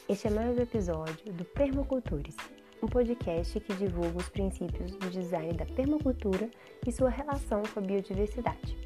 este 0.09 0.29
é 0.29 0.31
mais 0.31 0.57
um 0.57 0.63
episódio 0.63 1.31
do 1.35 1.45
Permacultures, 1.45 2.35
um 2.83 2.87
podcast 2.87 3.61
que 3.61 3.75
divulga 3.75 4.17
os 4.17 4.31
princípios 4.31 4.93
do 4.93 5.11
design 5.11 5.53
da 5.53 5.67
permacultura 5.67 6.51
e 6.87 6.91
sua 6.91 7.11
relação 7.11 7.63
com 7.75 7.79
a 7.79 7.83
biodiversidade. 7.83 8.79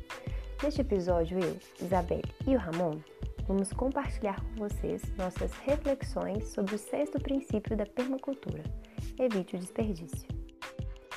Neste 0.60 0.80
episódio, 0.80 1.38
eu, 1.38 1.56
Isabelle 1.80 2.24
e 2.44 2.56
o 2.56 2.58
Ramon 2.58 2.98
vamos 3.46 3.72
compartilhar 3.72 4.40
com 4.40 4.68
vocês 4.68 5.00
nossas 5.16 5.52
reflexões 5.58 6.48
sobre 6.48 6.74
o 6.74 6.78
sexto 6.78 7.20
princípio 7.20 7.76
da 7.76 7.86
permacultura: 7.86 8.64
evite 9.16 9.54
o 9.54 9.60
desperdício. 9.60 10.26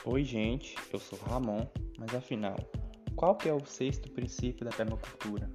Oi, 0.05 0.23
gente, 0.23 0.75
eu 0.93 0.99
sou 0.99 1.17
Ramon, 1.17 1.65
mas 1.97 2.13
afinal, 2.13 2.57
qual 3.15 3.36
que 3.36 3.49
é 3.49 3.53
o 3.53 3.65
sexto 3.65 4.07
princípio 4.11 4.63
da 4.63 4.71
permacultura? 4.71 5.49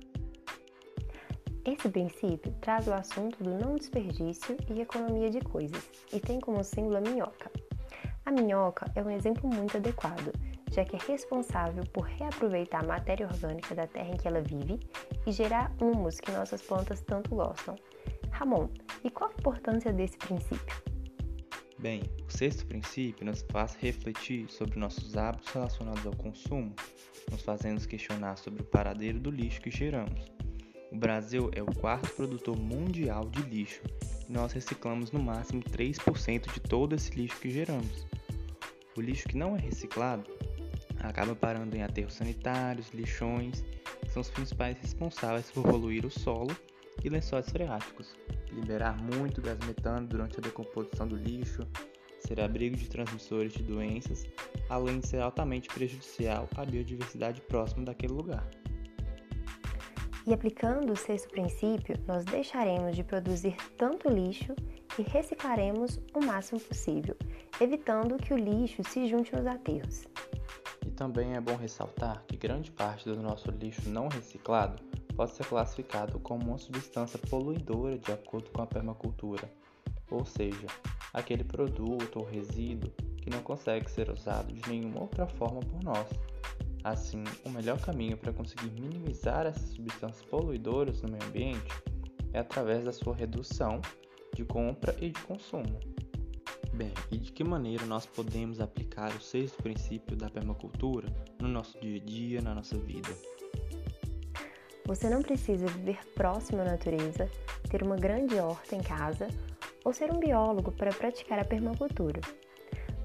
Esse 1.64 1.88
princípio 1.88 2.52
traz 2.60 2.88
o 2.88 2.92
assunto 2.92 3.42
do 3.44 3.50
não 3.50 3.76
desperdício 3.76 4.56
e 4.68 4.80
economia 4.80 5.30
de 5.30 5.40
coisas 5.40 5.88
e 6.12 6.18
tem 6.18 6.40
como 6.40 6.64
símbolo 6.64 6.96
a 6.96 7.00
minhoca. 7.00 7.52
A 8.26 8.32
minhoca 8.32 8.90
é 8.96 9.02
um 9.02 9.10
exemplo 9.10 9.48
muito 9.48 9.76
adequado, 9.76 10.32
já 10.72 10.84
que 10.84 10.96
é 10.96 10.98
responsável 11.06 11.84
por 11.92 12.02
reaproveitar 12.02 12.82
a 12.82 12.86
matéria 12.86 13.28
orgânica 13.28 13.76
da 13.76 13.86
terra 13.86 14.10
em 14.10 14.16
que 14.16 14.26
ela 14.26 14.40
vive 14.40 14.80
e 15.24 15.30
gerar 15.30 15.72
humus 15.80 16.18
que 16.18 16.32
nossas 16.32 16.60
plantas 16.62 17.00
tanto 17.02 17.30
gostam. 17.30 17.76
Ramon, 18.32 18.68
e 19.04 19.10
qual 19.10 19.30
a 19.30 19.34
importância 19.34 19.92
desse 19.92 20.18
princípio? 20.18 20.82
Bem, 21.78 22.02
o 22.26 22.30
sexto 22.30 22.66
princípio 22.66 23.24
nos 23.24 23.42
faz 23.52 23.76
refletir 23.76 24.50
sobre 24.50 24.80
nossos 24.80 25.16
hábitos 25.16 25.52
relacionados 25.52 26.04
ao 26.06 26.16
consumo, 26.16 26.74
nos 27.30 27.42
fazendo 27.42 27.86
questionar 27.86 28.36
sobre 28.36 28.62
o 28.62 28.64
paradeiro 28.64 29.20
do 29.20 29.30
lixo 29.30 29.60
que 29.60 29.70
geramos. 29.70 30.41
O 30.92 30.96
Brasil 30.96 31.50
é 31.54 31.62
o 31.62 31.74
quarto 31.74 32.14
produtor 32.14 32.54
mundial 32.54 33.26
de 33.30 33.40
lixo 33.40 33.80
e 34.28 34.32
nós 34.32 34.52
reciclamos 34.52 35.10
no 35.10 35.18
máximo 35.18 35.62
3% 35.62 36.52
de 36.52 36.60
todo 36.60 36.94
esse 36.94 37.10
lixo 37.12 37.40
que 37.40 37.50
geramos. 37.50 38.06
O 38.94 39.00
lixo 39.00 39.26
que 39.26 39.38
não 39.38 39.56
é 39.56 39.58
reciclado 39.58 40.30
acaba 41.00 41.34
parando 41.34 41.74
em 41.74 41.82
aterros 41.82 42.12
sanitários, 42.12 42.90
lixões, 42.92 43.64
que 44.02 44.10
são 44.10 44.20
os 44.20 44.28
principais 44.28 44.76
responsáveis 44.80 45.50
por 45.50 45.62
poluir 45.62 46.04
o 46.04 46.10
solo 46.10 46.54
e 47.02 47.08
lençóis 47.08 47.48
freáticos, 47.48 48.14
liberar 48.52 49.00
muito 49.02 49.40
gás 49.40 49.58
metano 49.66 50.06
durante 50.06 50.38
a 50.38 50.42
decomposição 50.42 51.08
do 51.08 51.16
lixo, 51.16 51.66
ser 52.20 52.38
abrigo 52.38 52.76
de 52.76 52.90
transmissores 52.90 53.54
de 53.54 53.62
doenças, 53.62 54.26
além 54.68 55.00
de 55.00 55.08
ser 55.08 55.22
altamente 55.22 55.70
prejudicial 55.70 56.46
à 56.54 56.66
biodiversidade 56.66 57.40
próxima 57.40 57.86
daquele 57.86 58.12
lugar. 58.12 58.46
E 60.24 60.32
aplicando 60.32 60.92
o 60.92 60.96
sexto 60.96 61.28
princípio, 61.30 61.98
nós 62.06 62.24
deixaremos 62.24 62.94
de 62.94 63.02
produzir 63.02 63.56
tanto 63.76 64.08
lixo 64.08 64.54
e 64.96 65.02
reciclaremos 65.02 65.98
o 66.14 66.24
máximo 66.24 66.60
possível, 66.60 67.16
evitando 67.60 68.16
que 68.16 68.32
o 68.32 68.36
lixo 68.36 68.84
se 68.84 69.08
junte 69.08 69.34
nos 69.34 69.46
aterros. 69.46 70.06
E 70.86 70.90
também 70.90 71.34
é 71.34 71.40
bom 71.40 71.56
ressaltar 71.56 72.22
que 72.28 72.36
grande 72.36 72.70
parte 72.70 73.08
do 73.08 73.20
nosso 73.20 73.50
lixo 73.50 73.88
não 73.88 74.06
reciclado 74.08 74.80
pode 75.16 75.32
ser 75.32 75.44
classificado 75.46 76.20
como 76.20 76.50
uma 76.50 76.58
substância 76.58 77.18
poluidora 77.18 77.98
de 77.98 78.12
acordo 78.12 78.50
com 78.50 78.62
a 78.62 78.66
permacultura, 78.66 79.50
ou 80.08 80.24
seja, 80.24 80.66
aquele 81.12 81.42
produto 81.42 82.20
ou 82.20 82.24
resíduo 82.24 82.92
que 83.16 83.30
não 83.30 83.42
consegue 83.42 83.90
ser 83.90 84.08
usado 84.08 84.52
de 84.52 84.68
nenhuma 84.68 85.00
outra 85.00 85.26
forma 85.26 85.60
por 85.60 85.82
nós. 85.82 86.08
Assim, 86.84 87.22
o 87.44 87.50
melhor 87.50 87.80
caminho 87.80 88.16
para 88.16 88.32
conseguir 88.32 88.70
minimizar 88.72 89.46
essas 89.46 89.68
substâncias 89.70 90.24
poluidoras 90.24 91.00
no 91.00 91.10
meio 91.10 91.24
ambiente 91.24 91.72
é 92.32 92.40
através 92.40 92.84
da 92.84 92.92
sua 92.92 93.14
redução 93.14 93.80
de 94.34 94.44
compra 94.44 94.96
e 95.00 95.10
de 95.10 95.20
consumo. 95.22 95.78
Bem, 96.74 96.92
e 97.10 97.18
de 97.18 97.30
que 97.30 97.44
maneira 97.44 97.84
nós 97.84 98.06
podemos 98.06 98.58
aplicar 98.58 99.14
o 99.14 99.20
sexto 99.20 99.62
princípio 99.62 100.16
da 100.16 100.28
permacultura 100.28 101.06
no 101.38 101.46
nosso 101.46 101.78
dia 101.78 102.00
a 102.00 102.04
dia, 102.04 102.40
na 102.40 102.54
nossa 102.54 102.76
vida? 102.78 103.10
Você 104.86 105.08
não 105.08 105.22
precisa 105.22 105.66
viver 105.66 106.00
próximo 106.14 106.62
à 106.62 106.64
natureza, 106.64 107.30
ter 107.70 107.82
uma 107.82 107.96
grande 107.96 108.34
horta 108.36 108.74
em 108.74 108.82
casa 108.82 109.28
ou 109.84 109.92
ser 109.92 110.10
um 110.10 110.18
biólogo 110.18 110.72
para 110.72 110.92
praticar 110.92 111.38
a 111.38 111.44
permacultura. 111.44 112.20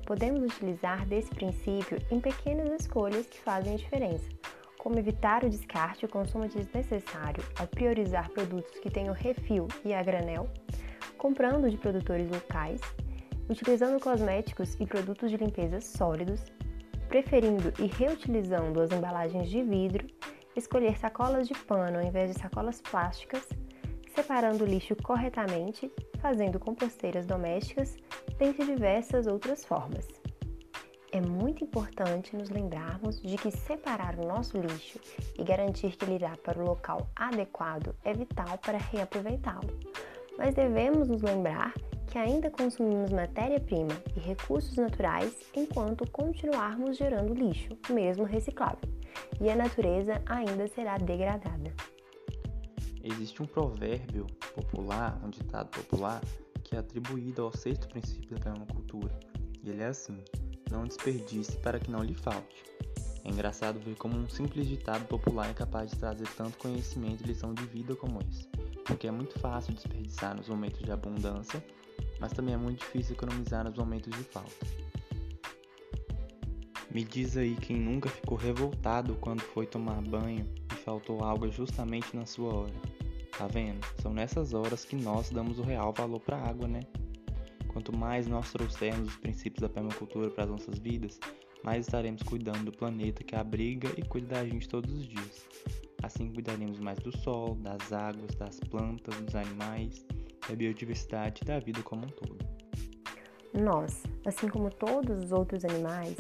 Podemos 0.07 0.41
utilizar 0.41 1.05
desse 1.05 1.29
princípio 1.29 2.01
em 2.09 2.21
pequenas 2.21 2.71
escolhas 2.79 3.25
que 3.25 3.41
fazem 3.41 3.73
a 3.73 3.77
diferença, 3.77 4.29
como 4.77 4.97
evitar 4.97 5.43
o 5.43 5.49
descarte 5.49 6.05
e 6.05 6.07
o 6.07 6.09
consumo 6.09 6.47
desnecessário 6.47 7.43
ao 7.59 7.67
priorizar 7.67 8.29
produtos 8.29 8.79
que 8.79 8.89
tenham 8.89 9.13
refil 9.13 9.67
e 9.83 9.93
a 9.93 10.01
granel, 10.01 10.49
comprando 11.17 11.69
de 11.69 11.75
produtores 11.75 12.31
locais, 12.31 12.79
utilizando 13.49 13.99
cosméticos 13.99 14.75
e 14.79 14.85
produtos 14.85 15.29
de 15.29 15.35
limpeza 15.35 15.81
sólidos, 15.81 16.41
preferindo 17.09 17.73
e 17.77 17.87
reutilizando 17.87 18.79
as 18.79 18.93
embalagens 18.93 19.49
de 19.49 19.61
vidro, 19.61 20.07
escolher 20.55 20.97
sacolas 20.97 21.49
de 21.49 21.53
pano 21.53 21.99
ao 21.99 22.05
invés 22.05 22.33
de 22.33 22.39
sacolas 22.39 22.79
plásticas, 22.79 23.45
separando 24.15 24.63
o 24.63 24.67
lixo 24.67 24.95
corretamente, 24.95 25.91
fazendo 26.21 26.57
composteiras 26.61 27.25
domésticas, 27.25 27.97
dentre 28.37 28.65
diversas 28.65 29.27
outras 29.27 29.65
formas. 29.65 30.07
É 31.11 31.21
muito 31.21 31.63
importante 31.63 32.35
nos 32.35 32.49
lembrarmos 32.49 33.21
de 33.21 33.37
que 33.37 33.49
separar 33.49 34.19
o 34.19 34.27
nosso 34.27 34.57
lixo 34.57 34.99
e 35.37 35.43
garantir 35.43 35.95
que 35.95 36.05
ele 36.05 36.15
irá 36.15 36.35
para 36.37 36.61
o 36.61 36.65
local 36.65 37.09
adequado 37.15 37.95
é 38.03 38.13
vital 38.13 38.57
para 38.57 38.77
reaproveitá-lo. 38.77 39.79
Mas 40.37 40.53
devemos 40.53 41.07
nos 41.07 41.21
lembrar 41.21 41.73
que 42.07 42.17
ainda 42.17 42.51
consumimos 42.51 43.11
matéria-prima 43.11 44.01
e 44.15 44.19
recursos 44.19 44.75
naturais 44.75 45.33
enquanto 45.55 46.09
continuarmos 46.11 46.97
gerando 46.97 47.33
lixo, 47.33 47.77
mesmo 47.89 48.23
reciclável, 48.23 48.89
e 49.41 49.49
a 49.49 49.55
natureza 49.55 50.21
ainda 50.25 50.67
será 50.67 50.97
degradada. 50.97 51.73
Existe 53.03 53.41
um 53.41 53.45
provérbio 53.45 54.27
popular, 54.53 55.19
um 55.23 55.29
ditado 55.29 55.69
popular, 55.69 56.21
que 56.67 56.75
é 56.75 56.79
atribuído 56.79 57.41
ao 57.41 57.55
sexto 57.55 57.87
princípio 57.87 58.35
da 58.35 58.39
permacultura, 58.39 59.17
e 59.63 59.69
ele 59.69 59.81
é 59.81 59.87
assim: 59.87 60.23
não 60.69 60.85
desperdice 60.85 61.57
para 61.57 61.79
que 61.79 61.89
não 61.89 62.03
lhe 62.03 62.13
falte. 62.13 62.63
É 63.23 63.29
engraçado 63.29 63.79
ver 63.79 63.95
como 63.95 64.17
um 64.17 64.29
simples 64.29 64.67
ditado 64.67 65.05
popular 65.05 65.49
é 65.49 65.53
capaz 65.53 65.91
de 65.91 65.97
trazer 65.97 66.27
tanto 66.35 66.57
conhecimento 66.57 67.23
e 67.23 67.27
lição 67.27 67.53
de 67.53 67.65
vida 67.65 67.95
como 67.95 68.19
esse, 68.21 68.47
porque 68.85 69.07
é 69.07 69.11
muito 69.11 69.37
fácil 69.39 69.73
desperdiçar 69.73 70.35
nos 70.35 70.47
momentos 70.47 70.81
de 70.81 70.91
abundância 70.91 71.63
mas 72.19 72.33
também 72.33 72.53
é 72.53 72.57
muito 72.57 72.79
difícil 72.79 73.15
economizar 73.15 73.63
nos 73.63 73.75
momentos 73.75 74.15
de 74.15 74.23
falta. 74.23 74.65
Me 76.89 77.03
diz 77.03 77.37
aí 77.37 77.55
quem 77.55 77.77
nunca 77.77 78.09
ficou 78.09 78.37
revoltado 78.37 79.15
quando 79.15 79.41
foi 79.41 79.65
tomar 79.67 80.01
banho 80.01 80.47
e 80.71 80.75
faltou 80.75 81.23
água 81.23 81.49
justamente 81.49 82.15
na 82.15 82.25
sua 82.25 82.53
hora. 82.53 82.96
Tá 83.37 83.45
vendo? 83.45 83.85
São 84.01 84.11
nessas 84.11 84.53
horas 84.55 84.83
que 84.83 84.95
nós 84.95 85.29
damos 85.29 85.59
o 85.59 85.61
real 85.61 85.93
valor 85.93 86.19
para 86.19 86.37
a 86.37 86.49
água, 86.49 86.67
né? 86.67 86.79
Quanto 87.67 87.95
mais 87.95 88.27
nós 88.27 88.51
trouxermos 88.51 89.09
os 89.09 89.17
princípios 89.17 89.61
da 89.61 89.69
permacultura 89.69 90.31
para 90.31 90.45
as 90.45 90.49
nossas 90.49 90.79
vidas, 90.79 91.19
mais 91.63 91.85
estaremos 91.85 92.23
cuidando 92.23 92.65
do 92.65 92.71
planeta 92.71 93.23
que 93.23 93.35
abriga 93.35 93.89
e 93.95 94.01
cuida 94.01 94.35
da 94.35 94.43
gente 94.43 94.67
todos 94.67 94.91
os 94.91 95.07
dias. 95.07 95.47
Assim 96.01 96.33
cuidaremos 96.33 96.79
mais 96.79 96.97
do 96.97 97.15
sol, 97.15 97.53
das 97.55 97.93
águas, 97.93 98.33
das 98.35 98.59
plantas, 98.59 99.15
dos 99.21 99.35
animais 99.35 100.03
da 100.49 100.55
biodiversidade 100.55 101.43
da 101.43 101.59
vida 101.59 101.83
como 101.83 102.05
um 102.05 102.09
todo. 102.09 102.37
Nós, 103.53 104.01
assim 104.25 104.47
como 104.47 104.71
todos 104.71 105.25
os 105.25 105.31
outros 105.31 105.63
animais, 105.63 106.15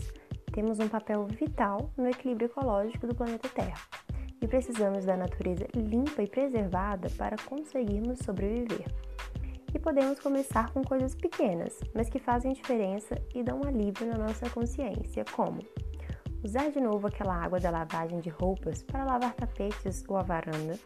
temos 0.51 0.79
um 0.79 0.87
papel 0.87 1.25
vital 1.25 1.91
no 1.97 2.07
equilíbrio 2.07 2.45
ecológico 2.45 3.07
do 3.07 3.15
planeta 3.15 3.49
Terra 3.49 4.06
e 4.41 4.47
precisamos 4.47 5.05
da 5.05 5.17
natureza 5.17 5.67
limpa 5.75 6.21
e 6.21 6.27
preservada 6.27 7.09
para 7.17 7.35
conseguirmos 7.45 8.19
sobreviver. 8.19 8.85
E 9.73 9.79
podemos 9.79 10.19
começar 10.19 10.71
com 10.71 10.81
coisas 10.83 11.13
pequenas, 11.13 11.79
mas 11.93 12.09
que 12.09 12.19
fazem 12.19 12.53
diferença 12.53 13.21
e 13.35 13.43
dão 13.43 13.61
alívio 13.63 14.07
na 14.07 14.17
nossa 14.17 14.49
consciência, 14.49 15.25
como 15.33 15.59
usar 16.43 16.69
de 16.71 16.79
novo 16.79 17.07
aquela 17.07 17.35
água 17.35 17.59
da 17.59 17.69
lavagem 17.69 18.19
de 18.19 18.29
roupas 18.29 18.81
para 18.83 19.03
lavar 19.03 19.33
tapetes 19.33 20.03
ou 20.07 20.17
a 20.17 20.23
varanda, 20.23 20.79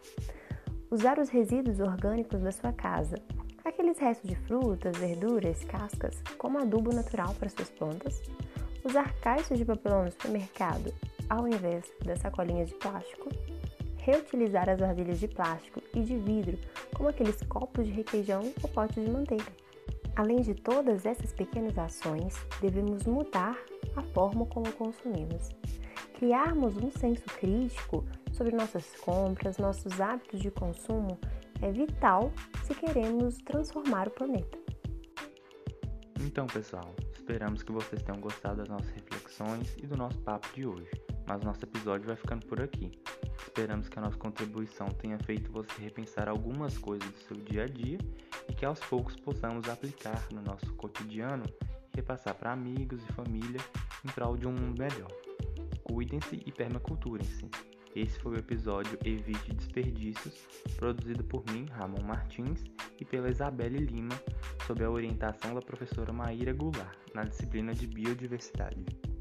usar 0.90 1.18
os 1.18 1.28
resíduos 1.28 1.78
orgânicos 1.78 2.42
da 2.42 2.50
sua 2.50 2.72
casa, 2.72 3.16
aqueles 3.64 3.98
restos 3.98 4.28
de 4.28 4.36
frutas, 4.36 4.96
verduras, 4.96 5.64
cascas, 5.64 6.20
como 6.36 6.58
adubo 6.58 6.92
natural 6.92 7.34
para 7.34 7.48
suas 7.48 7.70
plantas, 7.70 8.20
usar 8.84 9.14
caixas 9.20 9.58
de 9.58 9.64
papelão 9.64 10.04
no 10.04 10.10
supermercado 10.10 10.92
ao 11.32 11.48
invés 11.48 11.90
das 12.04 12.18
sacolinhas 12.18 12.68
de 12.68 12.74
plástico, 12.74 13.30
reutilizar 13.96 14.68
as 14.68 14.78
vasilhas 14.78 15.18
de 15.18 15.26
plástico 15.26 15.82
e 15.94 16.02
de 16.02 16.18
vidro, 16.18 16.58
como 16.94 17.08
aqueles 17.08 17.42
copos 17.44 17.86
de 17.86 17.92
requeijão 17.92 18.52
ou 18.62 18.68
potes 18.68 19.02
de 19.02 19.10
manteiga. 19.10 19.50
Além 20.14 20.42
de 20.42 20.54
todas 20.54 21.06
essas 21.06 21.32
pequenas 21.32 21.78
ações, 21.78 22.36
devemos 22.60 23.04
mudar 23.04 23.56
a 23.96 24.02
forma 24.02 24.44
como 24.44 24.70
consumimos. 24.72 25.48
Criarmos 26.18 26.76
um 26.76 26.90
senso 26.90 27.24
crítico 27.24 28.04
sobre 28.30 28.54
nossas 28.54 28.94
compras, 28.96 29.56
nossos 29.56 30.02
hábitos 30.02 30.38
de 30.38 30.50
consumo 30.50 31.18
é 31.62 31.72
vital 31.72 32.30
se 32.64 32.74
queremos 32.74 33.38
transformar 33.38 34.06
o 34.06 34.10
planeta. 34.10 34.58
Então, 36.20 36.46
pessoal, 36.46 36.94
esperamos 37.14 37.62
que 37.62 37.72
vocês 37.72 38.02
tenham 38.02 38.20
gostado 38.20 38.56
das 38.56 38.68
nossas 38.68 38.90
reflexões 38.90 39.74
e 39.78 39.86
do 39.86 39.96
nosso 39.96 40.18
papo 40.20 40.48
de 40.54 40.66
hoje, 40.66 40.90
mas 41.26 41.42
nosso 41.42 41.64
episódio 41.64 42.06
vai 42.06 42.16
ficando 42.16 42.46
por 42.46 42.60
aqui. 42.60 42.90
Esperamos 43.42 43.88
que 43.88 43.98
a 43.98 44.02
nossa 44.02 44.16
contribuição 44.16 44.88
tenha 44.88 45.18
feito 45.18 45.50
você 45.50 45.80
repensar 45.80 46.28
algumas 46.28 46.78
coisas 46.78 47.08
do 47.10 47.18
seu 47.18 47.36
dia 47.36 47.64
a 47.64 47.66
dia 47.66 47.98
e 48.48 48.54
que 48.54 48.64
aos 48.64 48.80
poucos 48.80 49.16
possamos 49.16 49.68
aplicar 49.68 50.26
no 50.32 50.42
nosso 50.42 50.72
cotidiano 50.74 51.44
e 51.92 51.96
repassar 51.96 52.34
para 52.34 52.52
amigos 52.52 53.02
e 53.02 53.12
família 53.12 53.60
em 54.04 54.08
prol 54.10 54.36
de 54.36 54.46
um 54.46 54.52
mundo 54.52 54.78
melhor. 54.78 55.10
Cuidem-se 55.84 56.42
e 56.46 56.52
permaculturem-se. 56.52 57.50
Esse 57.94 58.18
foi 58.20 58.32
o 58.32 58.38
episódio 58.38 58.98
Evite 59.04 59.52
Desperdícios, 59.52 60.48
produzido 60.76 61.22
por 61.24 61.44
mim, 61.52 61.66
Ramon 61.72 62.02
Martins, 62.02 62.64
e 62.98 63.04
pela 63.04 63.28
Isabelle 63.28 63.84
Lima, 63.84 64.18
sob 64.66 64.82
a 64.82 64.90
orientação 64.90 65.54
da 65.54 65.60
professora 65.60 66.10
Maíra 66.10 66.54
Goulart, 66.54 66.96
na 67.14 67.24
disciplina 67.24 67.74
de 67.74 67.86
Biodiversidade. 67.86 69.11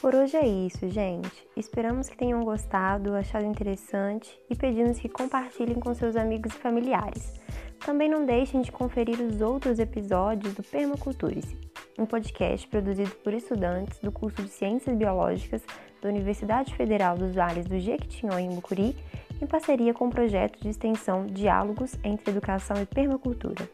Por 0.00 0.14
hoje 0.14 0.36
é 0.36 0.46
isso, 0.46 0.88
gente. 0.90 1.48
Esperamos 1.56 2.08
que 2.08 2.16
tenham 2.16 2.44
gostado, 2.44 3.14
achado 3.14 3.46
interessante 3.46 4.38
e 4.48 4.54
pedimos 4.54 4.98
que 4.98 5.08
compartilhem 5.08 5.80
com 5.80 5.94
seus 5.94 6.16
amigos 6.16 6.54
e 6.54 6.58
familiares. 6.58 7.40
Também 7.84 8.08
não 8.08 8.26
deixem 8.26 8.60
de 8.60 8.70
conferir 8.70 9.20
os 9.20 9.40
outros 9.40 9.78
episódios 9.78 10.54
do 10.54 10.62
Permaculturice, 10.62 11.56
um 11.98 12.04
podcast 12.04 12.68
produzido 12.68 13.10
por 13.24 13.32
estudantes 13.32 13.98
do 14.00 14.12
curso 14.12 14.42
de 14.42 14.50
Ciências 14.50 14.94
Biológicas 14.94 15.62
da 16.02 16.08
Universidade 16.10 16.74
Federal 16.74 17.16
dos 17.16 17.34
Vales 17.34 17.66
do 17.66 17.78
Jequitinhonha 17.78 18.50
e 18.50 18.54
Mucuri, 18.54 18.94
em 19.40 19.46
parceria 19.46 19.94
com 19.94 20.08
o 20.08 20.10
projeto 20.10 20.60
de 20.60 20.68
extensão 20.68 21.26
Diálogos 21.26 21.94
entre 22.04 22.30
Educação 22.30 22.76
e 22.80 22.86
Permacultura. 22.86 23.66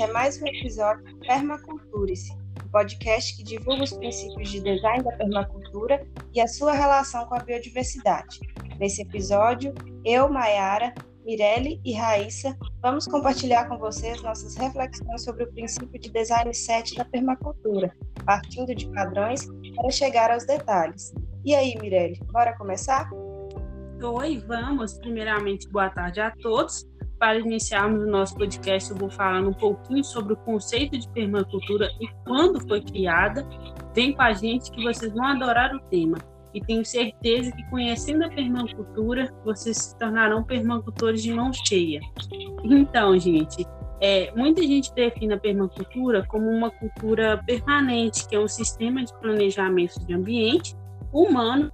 É 0.00 0.06
mais 0.06 0.40
um 0.40 0.46
episódio 0.46 1.04
do 1.04 1.18
Permaculturice, 1.18 2.32
um 2.64 2.68
podcast 2.70 3.36
que 3.36 3.42
divulga 3.42 3.84
os 3.84 3.92
princípios 3.92 4.48
de 4.48 4.60
design 4.62 5.04
da 5.04 5.12
permacultura 5.12 6.06
e 6.32 6.40
a 6.40 6.48
sua 6.48 6.72
relação 6.72 7.26
com 7.26 7.34
a 7.34 7.40
biodiversidade. 7.40 8.40
Nesse 8.78 9.02
episódio, 9.02 9.74
eu, 10.02 10.26
Maiara, 10.30 10.94
Mirelle 11.22 11.82
e 11.84 11.92
Raíssa 11.92 12.56
vamos 12.80 13.06
compartilhar 13.06 13.68
com 13.68 13.76
vocês 13.76 14.22
nossas 14.22 14.56
reflexões 14.56 15.22
sobre 15.22 15.44
o 15.44 15.52
princípio 15.52 16.00
de 16.00 16.10
design 16.10 16.54
7 16.54 16.96
da 16.96 17.04
permacultura, 17.04 17.94
partindo 18.24 18.74
de 18.74 18.88
padrões 18.92 19.46
para 19.76 19.90
chegar 19.90 20.30
aos 20.30 20.46
detalhes. 20.46 21.12
E 21.44 21.54
aí, 21.54 21.76
Mirelle, 21.78 22.18
bora 22.32 22.56
começar? 22.56 23.06
Oi, 24.02 24.42
vamos. 24.48 24.94
Primeiramente, 24.94 25.68
boa 25.68 25.90
tarde 25.90 26.22
a 26.22 26.30
todos. 26.30 26.89
Para 27.20 27.38
iniciarmos 27.38 28.02
o 28.02 28.06
nosso 28.06 28.34
podcast, 28.34 28.90
eu 28.90 28.96
vou 28.96 29.10
falar 29.10 29.42
um 29.42 29.52
pouquinho 29.52 30.02
sobre 30.02 30.32
o 30.32 30.36
conceito 30.38 30.98
de 30.98 31.06
permacultura 31.10 31.90
e 32.00 32.08
quando 32.24 32.66
foi 32.66 32.80
criada. 32.80 33.46
Vem 33.94 34.14
com 34.14 34.22
a 34.22 34.32
gente 34.32 34.70
que 34.70 34.82
vocês 34.82 35.12
vão 35.12 35.26
adorar 35.26 35.74
o 35.74 35.80
tema. 35.90 36.16
E 36.54 36.62
tenho 36.62 36.82
certeza 36.82 37.52
que 37.52 37.62
conhecendo 37.68 38.24
a 38.24 38.30
permacultura, 38.30 39.30
vocês 39.44 39.76
se 39.76 39.98
tornarão 39.98 40.42
permacultores 40.42 41.22
de 41.22 41.30
mão 41.34 41.52
cheia. 41.52 42.00
Então, 42.64 43.18
gente, 43.18 43.66
é, 44.00 44.32
muita 44.34 44.62
gente 44.62 44.90
define 44.94 45.34
a 45.34 45.38
permacultura 45.38 46.24
como 46.26 46.48
uma 46.48 46.70
cultura 46.70 47.42
permanente, 47.46 48.26
que 48.26 48.34
é 48.34 48.40
um 48.40 48.48
sistema 48.48 49.04
de 49.04 49.12
planejamento 49.20 50.00
de 50.06 50.14
ambiente 50.14 50.74
humano 51.12 51.70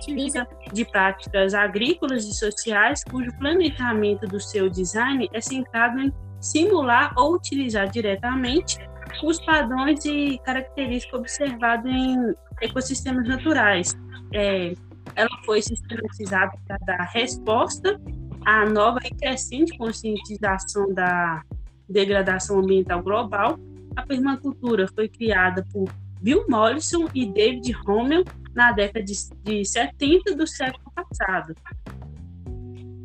utiliza 0.00 0.46
de 0.72 0.84
práticas 0.84 1.54
agrícolas 1.54 2.24
e 2.24 2.34
sociais 2.34 3.04
cujo 3.04 3.30
planejamento 3.38 4.26
do 4.26 4.40
seu 4.40 4.68
design 4.70 5.28
é 5.32 5.40
centrado 5.40 6.00
em 6.00 6.12
simular 6.40 7.12
ou 7.16 7.34
utilizar 7.34 7.88
diretamente 7.90 8.78
os 9.22 9.40
padrões 9.44 10.04
e 10.04 10.38
características 10.44 11.20
observados 11.20 11.90
em 11.90 12.34
ecossistemas 12.62 13.28
naturais. 13.28 13.94
É, 14.32 14.74
ela 15.14 15.28
foi 15.44 15.60
sistematizada 15.60 16.52
para 16.66 16.78
dar 16.78 17.04
resposta 17.12 18.00
à 18.46 18.64
nova 18.64 18.98
e 19.04 19.14
crescente 19.14 19.76
conscientização 19.76 20.92
da 20.94 21.42
degradação 21.88 22.60
ambiental 22.60 23.02
global. 23.02 23.58
A 23.96 24.02
permacultura 24.02 24.86
foi 24.94 25.08
criada 25.08 25.66
por 25.72 25.90
Bill 26.22 26.46
Mollison 26.48 27.08
e 27.14 27.26
David 27.26 27.72
Rommel 27.72 28.24
na 28.54 28.72
década 28.72 29.04
de, 29.04 29.14
de 29.42 29.64
70 29.64 30.34
do 30.34 30.46
século 30.46 30.90
passado. 30.94 31.54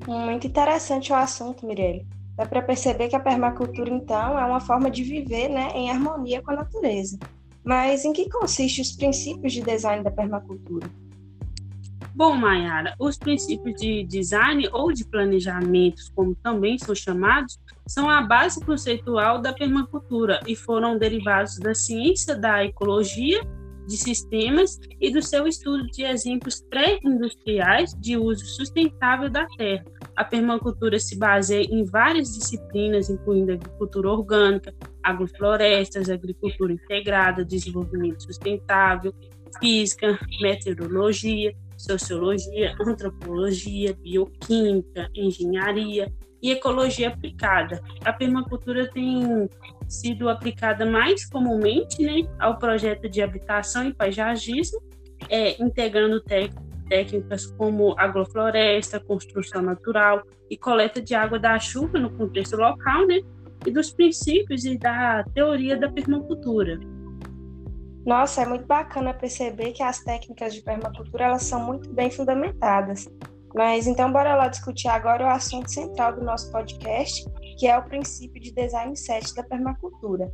Muito 0.08 0.48
interessante 0.48 1.12
o 1.12 1.16
assunto, 1.16 1.66
Mirelle. 1.66 2.06
Dá 2.36 2.46
para 2.46 2.62
perceber 2.62 3.08
que 3.08 3.16
a 3.16 3.20
permacultura, 3.20 3.90
então, 3.90 4.38
é 4.38 4.46
uma 4.46 4.60
forma 4.60 4.92
de 4.92 5.04
viver 5.04 5.48
né, 5.50 5.70
em 5.74 5.90
harmonia 5.90 6.42
com 6.42 6.52
a 6.52 6.56
natureza. 6.56 7.18
Mas 7.64 8.06
em 8.06 8.14
que 8.14 8.30
consistem 8.30 8.84
os 8.84 8.92
princípios 8.92 9.54
de 9.54 9.62
design 9.62 10.04
da 10.04 10.12
permacultura? 10.12 10.88
Bom, 12.14 12.36
Mayara, 12.36 12.96
os 13.00 13.18
princípios 13.18 13.80
de 13.80 14.04
design 14.06 14.70
ou 14.72 14.94
de 14.94 15.04
planejamento, 15.06 16.04
como 16.16 16.36
também 16.36 16.78
são 16.78 16.96
chamados, 16.96 17.60
são 17.88 18.10
a 18.10 18.22
base 18.22 18.64
conceitual 18.64 19.42
da 19.42 19.52
permacultura 19.52 20.40
e 20.48 20.56
foram 20.56 20.98
derivados 20.98 21.58
da 21.58 21.74
ciência 21.76 22.36
da 22.36 22.64
ecologia 22.64 23.42
de 23.86 23.98
sistemas 23.98 24.80
e 25.00 25.12
do 25.12 25.22
seu 25.22 25.48
estudo 25.48 25.86
de 25.88 26.04
exemplos 26.04 26.62
pré-industriais 26.70 27.94
de 28.00 28.18
uso 28.18 28.46
sustentável 28.46 29.30
da 29.30 29.46
terra. 29.58 29.86
A 30.16 30.24
permacultura 30.24 30.98
se 31.00 31.18
baseia 31.18 31.68
em 31.70 31.84
várias 31.84 32.34
disciplinas, 32.34 33.10
incluindo 33.10 33.52
agricultura 33.52 34.10
orgânica, 34.10 34.74
agroflorestas, 35.04 36.10
agricultura 36.10 36.74
integrada, 36.74 37.44
desenvolvimento 37.46 38.24
sustentável, 38.24 39.14
física, 39.60 40.18
meteorologia, 40.42 41.54
sociologia, 41.78 42.76
antropologia, 42.80 43.96
bioquímica, 44.02 45.10
engenharia 45.14 46.12
e 46.46 46.52
ecologia 46.52 47.08
aplicada. 47.08 47.82
A 48.04 48.14
permacultura 48.14 48.88
tem 48.92 49.50
sido 49.88 50.30
aplicada 50.30 50.86
mais 50.86 51.28
comumente 51.28 52.04
né, 52.04 52.22
ao 52.38 52.60
projeto 52.60 53.10
de 53.10 53.20
habitação 53.20 53.88
e 53.88 53.92
paisagismo, 53.92 54.80
é, 55.28 55.60
integrando 55.60 56.24
técnicas 56.88 57.48
como 57.48 57.96
agrofloresta, 57.98 59.00
construção 59.00 59.64
natural 59.64 60.22
e 60.48 60.56
coleta 60.56 61.02
de 61.02 61.16
água 61.16 61.40
da 61.40 61.58
chuva 61.58 61.98
no 61.98 62.12
contexto 62.12 62.56
local, 62.56 63.08
né, 63.08 63.22
e 63.66 63.72
dos 63.72 63.92
princípios 63.92 64.66
e 64.66 64.78
da 64.78 65.24
teoria 65.34 65.76
da 65.76 65.92
permacultura. 65.92 66.80
Nossa, 68.06 68.44
é 68.44 68.46
muito 68.46 68.68
bacana 68.68 69.16
perceber 69.16 69.72
que 69.72 69.82
as 69.82 70.04
técnicas 70.04 70.54
de 70.54 70.62
permacultura 70.62 71.26
elas 71.26 71.42
são 71.42 71.60
muito 71.60 71.92
bem 71.92 72.12
fundamentadas. 72.12 73.10
Mas 73.56 73.88
então 73.88 74.12
bora 74.12 74.36
lá 74.36 74.50
discutir 74.50 74.90
agora 74.90 75.26
o 75.26 75.30
assunto 75.30 75.72
central 75.72 76.14
do 76.14 76.24
nosso 76.24 76.52
podcast, 76.52 77.26
que 77.58 77.68
é 77.68 77.78
o 77.78 77.84
princípio 77.84 78.42
de 78.42 78.54
design 78.54 78.96
7 78.96 79.34
da 79.34 79.44
permacultura. 79.44 80.30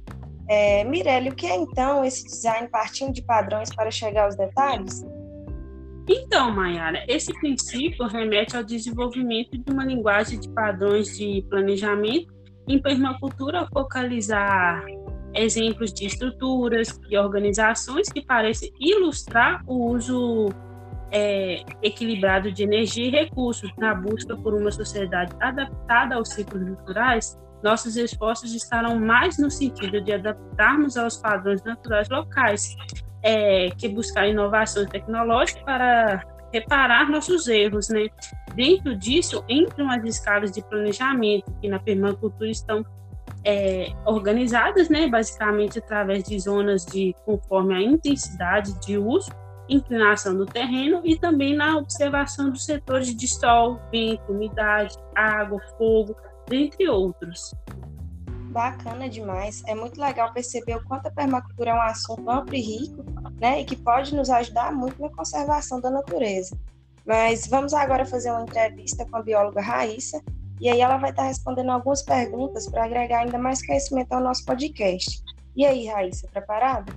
É, 0.50 0.84
Mirelle, 0.84 1.30
o 1.30 1.36
que 1.36 1.46
é 1.46 1.56
então 1.56 2.04
esse 2.04 2.26
design 2.26 2.68
partindo 2.70 3.14
de 3.14 3.22
padrões 3.22 3.74
para 3.74 3.92
chegar 3.92 4.26
aos 4.26 4.36
detalhes? 4.36 5.06
Então, 6.10 6.52
Mayara, 6.52 7.06
esse 7.08 7.32
princípio 7.40 8.08
remete 8.08 8.58
ao 8.58 8.64
desenvolvimento 8.64 9.58
de 9.58 9.72
uma 9.72 9.86
linguagem 9.86 10.40
de 10.40 10.50
padrões 10.50 11.16
de 11.16 11.46
planejamento 11.48 12.34
em 12.68 12.82
permacultura 12.82 13.68
focalizar 13.72 14.84
exemplos 15.34 15.94
de 15.94 16.08
estruturas 16.08 17.00
e 17.10 17.18
organizações 17.18 18.10
que 18.10 18.26
parecem 18.26 18.72
ilustrar 18.80 19.64
o 19.68 19.92
uso 19.92 20.50
é, 21.12 21.64
equilibrado 21.82 22.52
de 22.52 22.64
energia 22.64 23.06
e 23.06 23.10
recursos 23.10 23.70
na 23.78 23.94
busca 23.94 24.36
por 24.38 24.54
uma 24.54 24.72
sociedade 24.72 25.34
adaptada 25.40 26.16
aos 26.16 26.30
ciclos 26.30 26.64
naturais, 26.64 27.38
nossos 27.62 27.96
esforços 27.96 28.56
estarão 28.56 29.00
mais 29.00 29.38
no 29.38 29.52
sentido 29.52 30.02
de 30.02 30.14
adaptarmos 30.14 30.98
aos 30.98 31.18
padrões 31.18 31.62
naturais 31.64 32.10
locais, 32.10 32.76
é, 33.22 33.70
que 33.78 33.88
buscar 33.88 34.28
inovações 34.28 34.90
tecnológicas 34.90 35.62
para 35.64 36.24
reparar 36.52 37.10
nossos 37.10 37.48
erros, 37.48 37.90
né? 37.90 38.08
Dentro 38.56 38.96
disso, 38.98 39.44
entram 39.48 39.90
as 39.90 40.04
escalas 40.04 40.52
de 40.52 40.62
planejamento, 40.64 41.52
que 41.62 41.70
na 41.70 41.80
permacultura 41.80 42.50
estão 42.50 42.84
é, 43.46 43.94
organizadas, 44.06 44.90
né, 44.90 45.08
basicamente 45.08 45.80
através 45.80 46.24
de 46.24 46.38
zonas 46.40 46.86
de 46.86 47.16
conforme 47.26 47.76
a 47.76 47.82
intensidade 47.82 48.78
de 48.82 48.98
uso 48.98 49.32
inclinação 49.72 50.36
do 50.36 50.46
terreno 50.46 51.02
e 51.04 51.18
também 51.18 51.56
na 51.56 51.78
observação 51.78 52.50
dos 52.50 52.66
setores 52.66 53.16
de 53.16 53.28
sol, 53.28 53.80
vento, 53.92 54.32
umidade, 54.32 54.96
água, 55.16 55.60
fogo, 55.78 56.16
dentre 56.48 56.88
outros. 56.90 57.54
Bacana 58.52 59.08
demais. 59.08 59.64
É 59.66 59.74
muito 59.74 60.00
legal 60.00 60.34
perceber 60.34 60.76
o 60.76 60.84
quanto 60.84 61.08
a 61.08 61.12
permacultura 61.12 61.72
é 61.72 61.74
um 61.74 61.82
assunto 61.82 62.30
amplo 62.30 62.54
e 62.54 62.62
rico 62.62 63.06
né, 63.40 63.62
e 63.62 63.66
que 63.66 63.78
pode 63.78 64.14
nos 64.14 64.30
ajudar 64.30 64.74
muito 64.74 65.02
na 65.02 65.10
conservação 65.10 65.80
da 65.80 65.90
natureza. 65.90 66.58
Mas 67.06 67.48
vamos 67.48 67.74
agora 67.74 68.06
fazer 68.06 68.30
uma 68.30 68.44
entrevista 68.44 69.06
com 69.06 69.18
a 69.18 69.24
bióloga 69.24 69.62
Raíssa, 69.62 70.22
e 70.60 70.70
aí 70.70 70.80
ela 70.80 70.98
vai 70.98 71.10
estar 71.10 71.24
respondendo 71.24 71.72
algumas 71.72 72.04
perguntas 72.04 72.70
para 72.70 72.86
agregar 72.86 73.22
ainda 73.22 73.40
mais 73.40 73.66
conhecimento 73.66 74.12
ao 74.12 74.22
nosso 74.22 74.46
podcast. 74.46 75.24
E 75.56 75.66
aí, 75.66 75.88
Raíssa, 75.88 76.28
preparada? 76.32 76.94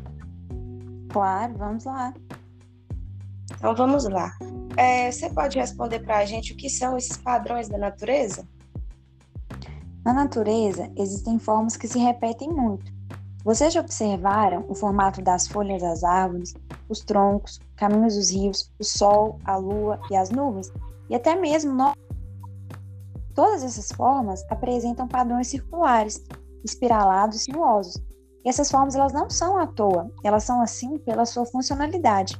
Claro, 1.08 1.54
vamos 1.56 1.84
lá. 1.84 2.12
Então 3.52 3.74
vamos 3.74 4.04
lá. 4.04 4.32
É, 4.76 5.10
você 5.10 5.30
pode 5.30 5.58
responder 5.58 6.00
para 6.00 6.18
a 6.18 6.24
gente 6.24 6.52
o 6.52 6.56
que 6.56 6.68
são 6.68 6.96
esses 6.96 7.16
padrões 7.16 7.68
da 7.68 7.78
natureza? 7.78 8.46
Na 10.04 10.12
natureza, 10.12 10.90
existem 10.96 11.38
formas 11.38 11.76
que 11.76 11.88
se 11.88 11.98
repetem 11.98 12.48
muito. 12.48 12.92
Vocês 13.44 13.74
já 13.74 13.80
observaram 13.80 14.64
o 14.68 14.74
formato 14.74 15.22
das 15.22 15.46
folhas 15.46 15.80
das 15.82 16.02
árvores, 16.02 16.54
os 16.88 17.00
troncos, 17.00 17.60
caminhos 17.76 18.14
dos 18.16 18.30
rios, 18.30 18.72
o 18.78 18.84
sol, 18.84 19.38
a 19.44 19.56
lua 19.56 20.00
e 20.10 20.16
as 20.16 20.30
nuvens? 20.30 20.72
E 21.08 21.14
até 21.14 21.34
mesmo 21.36 21.72
nós. 21.72 21.94
Todas 23.34 23.62
essas 23.62 23.88
formas 23.92 24.44
apresentam 24.50 25.08
padrões 25.08 25.48
circulares, 25.48 26.22
espiralados 26.64 27.36
e 27.36 27.40
sinuosos. 27.40 27.96
E 28.44 28.48
essas 28.48 28.70
formas 28.70 28.94
elas 28.94 29.12
não 29.12 29.28
são 29.28 29.58
à 29.58 29.66
toa, 29.66 30.10
elas 30.22 30.44
são 30.44 30.60
assim 30.60 30.98
pela 30.98 31.26
sua 31.26 31.44
funcionalidade. 31.46 32.38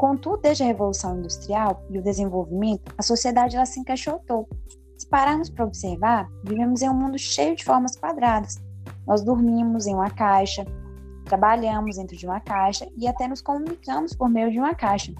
Contudo, 0.00 0.38
desde 0.38 0.62
a 0.62 0.66
Revolução 0.66 1.18
Industrial 1.18 1.84
e 1.90 1.98
o 1.98 2.02
desenvolvimento, 2.02 2.90
a 2.96 3.02
sociedade 3.02 3.54
ela 3.54 3.66
se 3.66 3.78
encaixotou 3.78 4.48
se 4.96 5.06
pararmos 5.06 5.50
para 5.50 5.66
observar, 5.66 6.26
vivemos 6.42 6.80
em 6.80 6.88
um 6.88 6.94
mundo 6.94 7.18
cheio 7.18 7.54
de 7.54 7.62
formas 7.62 7.96
quadradas. 7.96 8.56
Nós 9.06 9.22
dormimos 9.22 9.86
em 9.86 9.94
uma 9.94 10.08
caixa, 10.08 10.64
trabalhamos 11.26 11.98
dentro 11.98 12.16
de 12.16 12.24
uma 12.24 12.40
caixa 12.40 12.88
e 12.96 13.06
até 13.06 13.28
nos 13.28 13.42
comunicamos 13.42 14.16
por 14.16 14.30
meio 14.30 14.50
de 14.50 14.58
uma 14.58 14.74
caixa. 14.74 15.12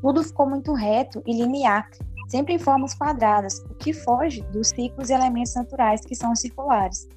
Tudo 0.00 0.22
ficou 0.22 0.48
muito 0.48 0.72
reto 0.74 1.20
e 1.26 1.36
linear, 1.36 1.90
sempre 2.28 2.54
em 2.54 2.58
formas 2.58 2.94
quadradas, 2.94 3.58
o 3.68 3.74
que 3.74 3.92
foge 3.92 4.42
dos 4.52 4.68
ciclos 4.68 5.10
e 5.10 5.12
elementos 5.12 5.56
naturais 5.56 6.02
que 6.02 6.14
são 6.14 6.36
circulares. 6.36 7.08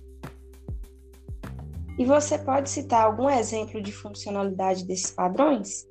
E 2.00 2.06
você 2.06 2.40
pode 2.40 2.72
citar 2.72 3.06
algum 3.06 3.30
exemplo 3.30 3.80
de 3.84 3.92
funcionalidade 3.92 4.84
desses 4.84 5.12
padrões? 5.12 5.87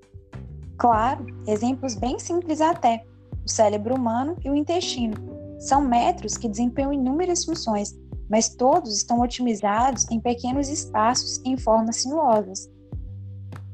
Claro, 0.78 1.26
exemplos 1.46 1.94
bem 1.94 2.18
simples 2.18 2.60
até: 2.60 3.04
o 3.44 3.48
cérebro 3.48 3.94
humano 3.94 4.36
e 4.44 4.50
o 4.50 4.54
intestino. 4.54 5.14
São 5.58 5.80
metros 5.80 6.36
que 6.36 6.48
desempenham 6.48 6.92
inúmeras 6.92 7.44
funções, 7.44 7.94
mas 8.28 8.48
todos 8.48 8.94
estão 8.96 9.20
otimizados 9.20 10.08
em 10.10 10.20
pequenos 10.20 10.68
espaços 10.68 11.40
em 11.44 11.56
formas 11.56 11.96
sinuosas. 11.96 12.70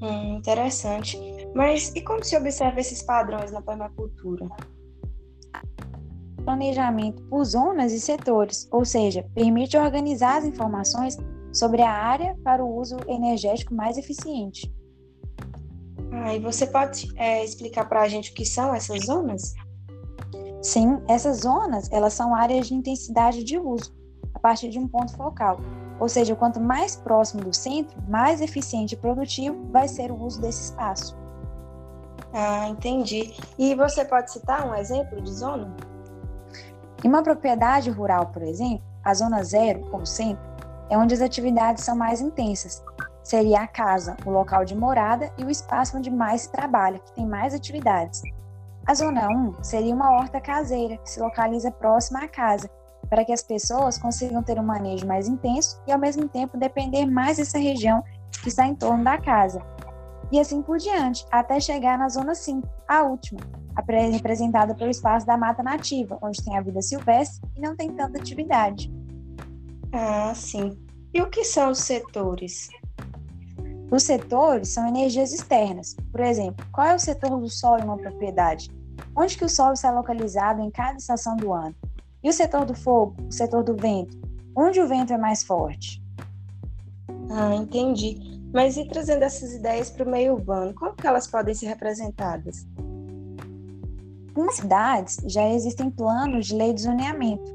Hum, 0.01 0.37
interessante. 0.37 1.19
Mas 1.55 1.93
e 1.95 2.01
como 2.01 2.25
se 2.25 2.37
observa 2.37 2.81
esses 2.81 3.03
padrões 3.03 3.51
na 3.51 3.63
permacultura? 3.63 4.49
Planejamento 6.45 7.23
por 7.25 7.45
zonas 7.45 7.93
e 7.93 8.01
setores, 8.01 8.69
ou 8.73 8.85
seja, 8.85 9.25
permite 9.35 9.77
organizar 9.77 10.39
as 10.39 10.45
informações 10.45 11.17
sobre 11.53 11.83
a 11.83 11.91
área 11.91 12.37
para 12.43 12.65
o 12.65 12.77
uso 12.77 12.97
energético 13.07 13.75
mais 13.75 13.97
eficiente. 13.97 14.73
Ah, 16.13 16.35
e 16.35 16.41
você 16.41 16.67
pode 16.67 17.11
é, 17.17 17.43
explicar 17.43 17.89
para 17.89 18.03
a 18.03 18.09
gente 18.09 18.31
o 18.31 18.35
que 18.35 18.45
são 18.45 18.75
essas 18.75 19.07
zonas? 19.07 19.55
Sim, 20.61 21.03
essas 21.09 21.39
zonas, 21.39 21.91
elas 21.91 22.13
são 22.13 22.35
áreas 22.35 22.69
de 22.69 22.75
intensidade 22.75 23.43
de 23.43 23.59
uso, 23.59 23.93
a 24.35 24.39
partir 24.39 24.69
de 24.69 24.79
um 24.79 24.87
ponto 24.87 25.17
focal. 25.17 25.59
Ou 25.99 26.09
seja, 26.09 26.37
quanto 26.37 26.61
mais 26.61 26.97
próximo 26.97 27.43
do 27.43 27.55
centro, 27.55 28.01
mais 28.09 28.41
eficiente 28.41 28.95
e 28.95 28.99
produtivo 28.99 29.67
vai 29.73 29.89
ser 29.89 30.11
o 30.13 30.21
uso 30.23 30.41
desse 30.41 30.65
espaço. 30.65 31.17
Ah, 32.33 32.69
entendi. 32.69 33.35
E 33.59 33.75
você 33.75 34.05
pode 34.05 34.31
citar 34.33 34.67
um 34.69 34.75
exemplo 34.75 35.21
de 35.21 35.33
zona? 35.33 35.75
Em 37.03 37.09
uma 37.09 37.23
propriedade 37.23 37.91
rural, 37.91 38.27
por 38.27 38.43
exemplo, 38.43 38.85
a 39.05 39.15
zona 39.15 39.43
zero, 39.43 39.89
ou 39.93 40.07
centro, 40.07 40.43
é 40.89 40.97
onde 40.97 41.15
as 41.15 41.21
atividades 41.21 41.85
são 41.85 41.97
mais 41.97 42.21
intensas. 42.21 42.83
Seria 43.23 43.61
a 43.61 43.67
casa, 43.67 44.17
o 44.27 44.31
local 44.31 44.65
de 44.65 44.77
morada 44.77 45.33
e 45.39 45.45
o 45.45 45.51
espaço 45.51 45.97
onde 45.97 46.11
mais 46.11 46.43
se 46.43 46.53
trabalha, 46.53 46.99
que 46.99 47.13
tem 47.13 47.27
mais 47.27 47.55
atividades. 47.55 48.23
A 48.87 48.95
zona 48.95 49.29
1 49.29 49.63
seria 49.63 49.95
uma 49.95 50.11
horta 50.11 50.41
caseira 50.41 50.97
que 50.97 51.09
se 51.09 51.21
localiza 51.21 51.71
próxima 51.71 52.25
à 52.25 52.29
casa, 52.29 52.69
para 53.09 53.25
que 53.25 53.33
as 53.33 53.43
pessoas 53.43 53.99
consigam 53.99 54.43
ter 54.43 54.59
um 54.59 54.65
manejo 54.65 55.07
mais 55.07 55.29
intenso 55.29 55.81
e, 55.87 55.93
ao 55.93 55.99
mesmo 55.99 56.29
tempo, 56.29 56.59
depender 56.59 57.07
mais 57.07 57.37
dessa 57.37 57.59
região 57.59 58.03
que 58.43 58.49
está 58.49 58.67
em 58.67 58.75
torno 58.75 59.05
da 59.05 59.19
casa. 59.19 59.63
E 60.33 60.41
assim 60.41 60.63
por 60.63 60.79
diante, 60.79 61.25
até 61.31 61.61
chegar 61.61 61.99
na 61.99 62.09
zona 62.09 62.35
5, 62.35 62.67
a 62.89 63.03
última, 63.03 63.41
representada 64.11 64.75
pelo 64.75 64.91
espaço 64.91 65.27
da 65.27 65.37
mata 65.37 65.63
nativa, 65.63 66.19
onde 66.23 66.43
tem 66.43 66.57
a 66.57 66.63
vida 66.63 66.81
silvestre 66.81 67.47
e 67.55 67.61
não 67.61 67.77
tem 67.77 67.93
tanta 67.93 68.19
atividade. 68.19 68.91
Ah, 69.93 70.33
sim. 70.35 70.77
E 71.13 71.21
o 71.21 71.29
que 71.29 71.45
são 71.45 71.71
os 71.71 71.79
setores? 71.79 72.69
Os 73.93 74.05
setores 74.05 74.71
são 74.71 74.89
energias 74.89 75.35
externas. 75.35 75.95
Por 76.11 76.23
exemplo, 76.23 76.65
qual 76.73 76.87
é 76.87 76.95
o 76.95 76.99
setor 76.99 77.39
do 77.39 77.51
Sol 77.51 77.79
em 77.79 77.85
uma 77.85 77.99
propriedade? 77.99 78.71
Onde 79.15 79.37
que 79.37 79.45
o 79.45 79.51
Sol 79.51 79.75
está 79.75 79.91
localizado 79.91 80.63
em 80.63 80.71
cada 80.71 80.97
estação 80.97 81.37
do 81.37 81.53
ano? 81.53 81.75
E 82.25 82.31
o 82.31 82.33
setor 82.33 82.65
do 82.65 82.75
fogo, 82.75 83.15
o 83.29 83.31
setor 83.31 83.63
do 83.63 83.77
vento? 83.77 84.19
Onde 84.57 84.81
o 84.81 84.89
vento 84.89 85.13
é 85.13 85.19
mais 85.19 85.43
forte? 85.43 86.03
Ah, 87.31 87.55
entendi. 87.55 88.41
Mas 88.51 88.79
e 88.79 88.89
trazendo 88.89 89.25
essas 89.25 89.53
ideias 89.53 89.91
para 89.91 90.09
o 90.09 90.11
meio 90.11 90.33
urbano, 90.33 90.73
como 90.73 90.97
que 90.97 91.07
elas 91.07 91.27
podem 91.27 91.55
ser 91.55 91.67
representadas? 91.67 92.67
Nas 94.35 94.55
cidades 94.55 95.19
já 95.27 95.47
existem 95.51 95.91
planos 95.91 96.47
de 96.47 96.55
lei 96.55 96.73
de 96.73 96.81
zoneamento. 96.81 97.55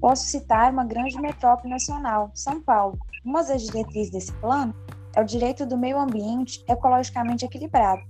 Posso 0.00 0.26
citar 0.26 0.72
uma 0.72 0.84
grande 0.84 1.20
metrópole 1.20 1.70
nacional, 1.70 2.30
São 2.34 2.60
Paulo. 2.60 2.96
Uma 3.24 3.42
das 3.42 3.62
diretrizes 3.62 4.12
desse 4.12 4.32
plano 4.34 4.72
é 5.14 5.20
o 5.20 5.24
direito 5.24 5.66
do 5.66 5.76
meio 5.76 5.98
ambiente 5.98 6.64
ecologicamente 6.68 7.44
equilibrado. 7.44 8.02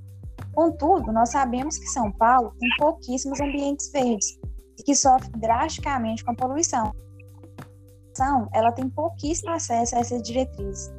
Contudo, 0.55 1.13
nós 1.13 1.31
sabemos 1.31 1.79
que 1.79 1.87
São 1.87 2.13
Paulo 2.13 2.55
tem 2.59 2.69
pouquíssimos 2.79 3.41
ambientes 3.41 3.91
verdes 3.91 4.39
e 4.79 4.83
que 4.83 4.95
sofre 4.95 5.31
drasticamente 5.39 6.25
com 6.25 6.33
a 6.33 6.37
poluição. 6.37 6.93
Ela 8.53 8.71
tem 8.73 8.89
pouquíssimo 8.89 9.51
acesso 9.51 9.97
a 9.97 10.01
essas 10.01 10.23
diretrizes. 10.23 10.93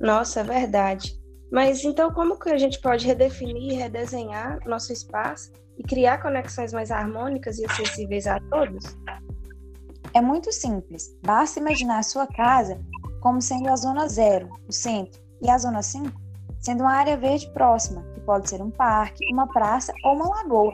Nossa, 0.00 0.40
é 0.40 0.44
verdade. 0.44 1.18
Mas 1.50 1.82
então 1.84 2.12
como 2.12 2.38
que 2.38 2.50
a 2.50 2.58
gente 2.58 2.80
pode 2.80 3.06
redefinir 3.06 3.72
e 3.72 3.76
redesenhar 3.76 4.58
nosso 4.66 4.92
espaço 4.92 5.50
e 5.78 5.82
criar 5.82 6.18
conexões 6.20 6.72
mais 6.72 6.90
harmônicas 6.90 7.58
e 7.58 7.64
acessíveis 7.64 8.26
a 8.26 8.38
todos? 8.50 8.96
É 10.12 10.20
muito 10.20 10.52
simples. 10.52 11.16
Basta 11.22 11.60
imaginar 11.60 11.98
a 11.98 12.02
sua 12.02 12.26
casa 12.26 12.80
como 13.20 13.40
sendo 13.40 13.68
a 13.68 13.76
zona 13.76 14.08
zero, 14.08 14.48
o 14.68 14.72
centro, 14.72 15.20
e 15.40 15.50
a 15.50 15.58
zona 15.58 15.82
5 15.82 16.28
sendo 16.60 16.80
uma 16.80 16.92
área 16.92 17.16
verde 17.16 17.50
próxima, 17.52 18.02
que 18.14 18.20
pode 18.20 18.48
ser 18.48 18.60
um 18.60 18.70
parque, 18.70 19.32
uma 19.32 19.46
praça 19.46 19.92
ou 20.04 20.14
uma 20.14 20.28
lagoa. 20.28 20.72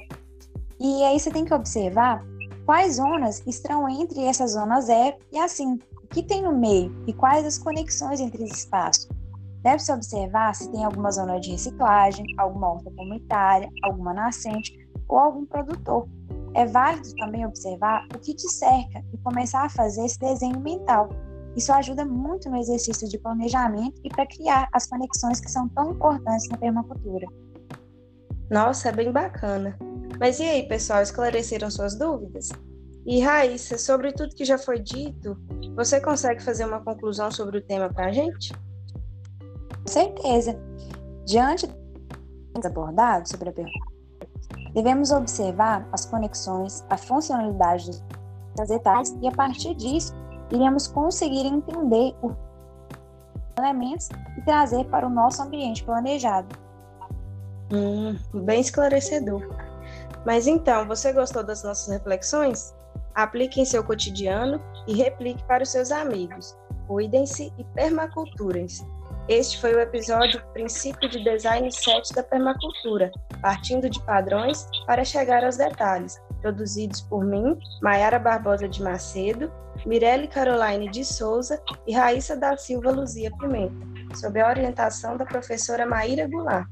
E 0.81 1.05
aí 1.05 1.19
você 1.19 1.31
tem 1.31 1.45
que 1.45 1.55
observar 1.55 2.25
quais 2.65 2.97
zonas 2.97 3.43
estão 3.47 3.89
entre 3.89 4.25
essa 4.25 4.47
zona 4.47 4.81
zero 4.81 5.17
e 5.31 5.39
assim, 5.39 5.79
o 6.03 6.07
que 6.09 6.23
tem 6.23 6.43
no 6.43 6.57
meio 6.57 6.95
e 7.07 7.13
quais 7.13 7.45
as 7.45 7.59
conexões 7.59 8.21
entre 8.21 8.45
esse 8.45 8.61
espaço. 8.61 9.09
Deve-se 9.63 9.93
observar 9.93 10.55
se 10.55 10.71
tem 10.71 10.85
alguma 10.85 11.11
zona 11.11 11.39
de 11.39 11.53
reciclagem, 11.53 12.25
alguma 12.39 12.73
horta 12.73 12.91
comunitária, 12.91 13.69
alguma 13.83 14.13
nascente 14.13 14.77
ou 15.09 15.19
algum 15.19 15.47
produtor. 15.47 16.09
É 16.55 16.67
válido 16.67 17.15
também 17.17 17.47
observar 17.47 18.07
o 18.15 18.19
que 18.19 18.35
te 18.35 18.49
cerca 18.49 19.05
e 19.13 19.19
começar 19.19 19.65
a 19.65 19.69
fazer 19.69 20.05
esse 20.05 20.19
desenho 20.19 20.61
mental 20.61 21.09
isso 21.57 21.73
ajuda 21.73 22.05
muito 22.05 22.51
no 22.51 22.57
exercício 22.57 23.09
de 23.09 23.19
planejamento 23.19 24.01
e 24.03 24.09
para 24.09 24.27
criar 24.27 24.69
as 24.73 24.87
conexões 24.87 25.41
que 25.41 25.51
são 25.51 25.69
tão 25.69 25.93
importantes 25.93 26.49
na 26.49 26.57
permacultura. 26.57 27.27
Nossa, 28.51 28.89
é 28.89 28.93
bem 28.93 29.11
bacana. 29.11 29.77
Mas 30.19 30.39
e 30.39 30.45
aí, 30.45 30.69
pessoal, 30.69 31.03
esclareceram 31.03 31.71
suas 31.71 31.97
dúvidas? 31.97 32.49
E 33.07 33.21
Raíssa, 33.21 33.77
sobre 33.77 34.13
tudo 34.13 34.35
que 34.35 34.45
já 34.45 34.57
foi 34.57 34.79
dito, 34.79 35.37
você 35.77 36.01
consegue 36.01 36.43
fazer 36.43 36.65
uma 36.65 36.81
conclusão 36.81 37.31
sobre 37.31 37.59
o 37.59 37.63
tema 37.63 37.93
para 37.93 38.07
a 38.07 38.13
gente? 38.13 38.53
Com 38.53 39.87
certeza. 39.87 40.59
Diante 41.27 41.67
dos 42.55 42.65
abordados 42.65 43.31
sobre 43.31 43.51
a 43.51 43.53
permacultura, 43.53 43.95
devemos 44.73 45.11
observar 45.11 45.87
as 45.93 46.07
conexões, 46.07 46.85
a 46.89 46.97
funcionalidade 46.97 47.91
das 48.57 48.71
etapas 48.71 49.15
e, 49.21 49.29
a 49.29 49.33
partir 49.33 49.75
disso, 49.75 50.15
iremos 50.55 50.87
conseguir 50.87 51.47
entender 51.47 52.15
os 52.23 52.35
elementos 53.59 54.09
e 54.37 54.43
trazer 54.43 54.85
para 54.87 55.07
o 55.07 55.11
nosso 55.11 55.43
ambiente 55.43 55.85
planejado. 55.85 56.57
Hum, 57.73 58.17
bem 58.43 58.61
esclarecedor. 58.61 59.43
Mas 60.25 60.47
então, 60.47 60.87
você 60.87 61.13
gostou 61.13 61.45
das 61.45 61.63
nossas 61.63 61.89
reflexões? 61.89 62.75
Aplique 63.15 63.61
em 63.61 63.65
seu 63.65 63.85
cotidiano 63.85 64.61
e 64.87 64.95
replique 64.95 65.43
para 65.45 65.63
os 65.63 65.71
seus 65.71 65.93
amigos. 65.93 66.57
Cuidem-se 66.87 67.53
e 67.59 67.65
permaculturem-se. 67.65 68.85
Este 69.29 69.59
foi 69.59 69.75
o 69.75 69.81
episódio 69.81 70.43
Princípio 70.53 71.09
de 71.09 71.25
Design 71.25 71.71
7 71.73 72.13
da 72.13 72.23
Permacultura, 72.23 73.11
partindo 73.41 73.89
de 73.89 73.99
padrões 74.03 74.69
para 74.87 75.03
chegar 75.03 75.43
aos 75.43 75.57
detalhes, 75.57 76.21
produzidos 76.43 77.01
por 77.01 77.25
mim, 77.25 77.59
Maiara 77.81 78.19
Barbosa 78.19 78.69
de 78.69 78.83
Macedo, 78.83 79.51
Mirelle 79.87 80.29
Caroline 80.29 80.91
de 80.91 81.05
Souza 81.05 81.61
e 81.87 81.93
Raíssa 81.93 82.37
da 82.37 82.57
Silva 82.57 82.91
Luzia 82.91 83.31
Pimenta, 83.39 83.75
sob 84.17 84.41
a 84.41 84.49
orientação 84.49 85.17
da 85.17 85.25
professora 85.25 85.87
Maíra 85.87 86.27
Goulart. 86.27 86.69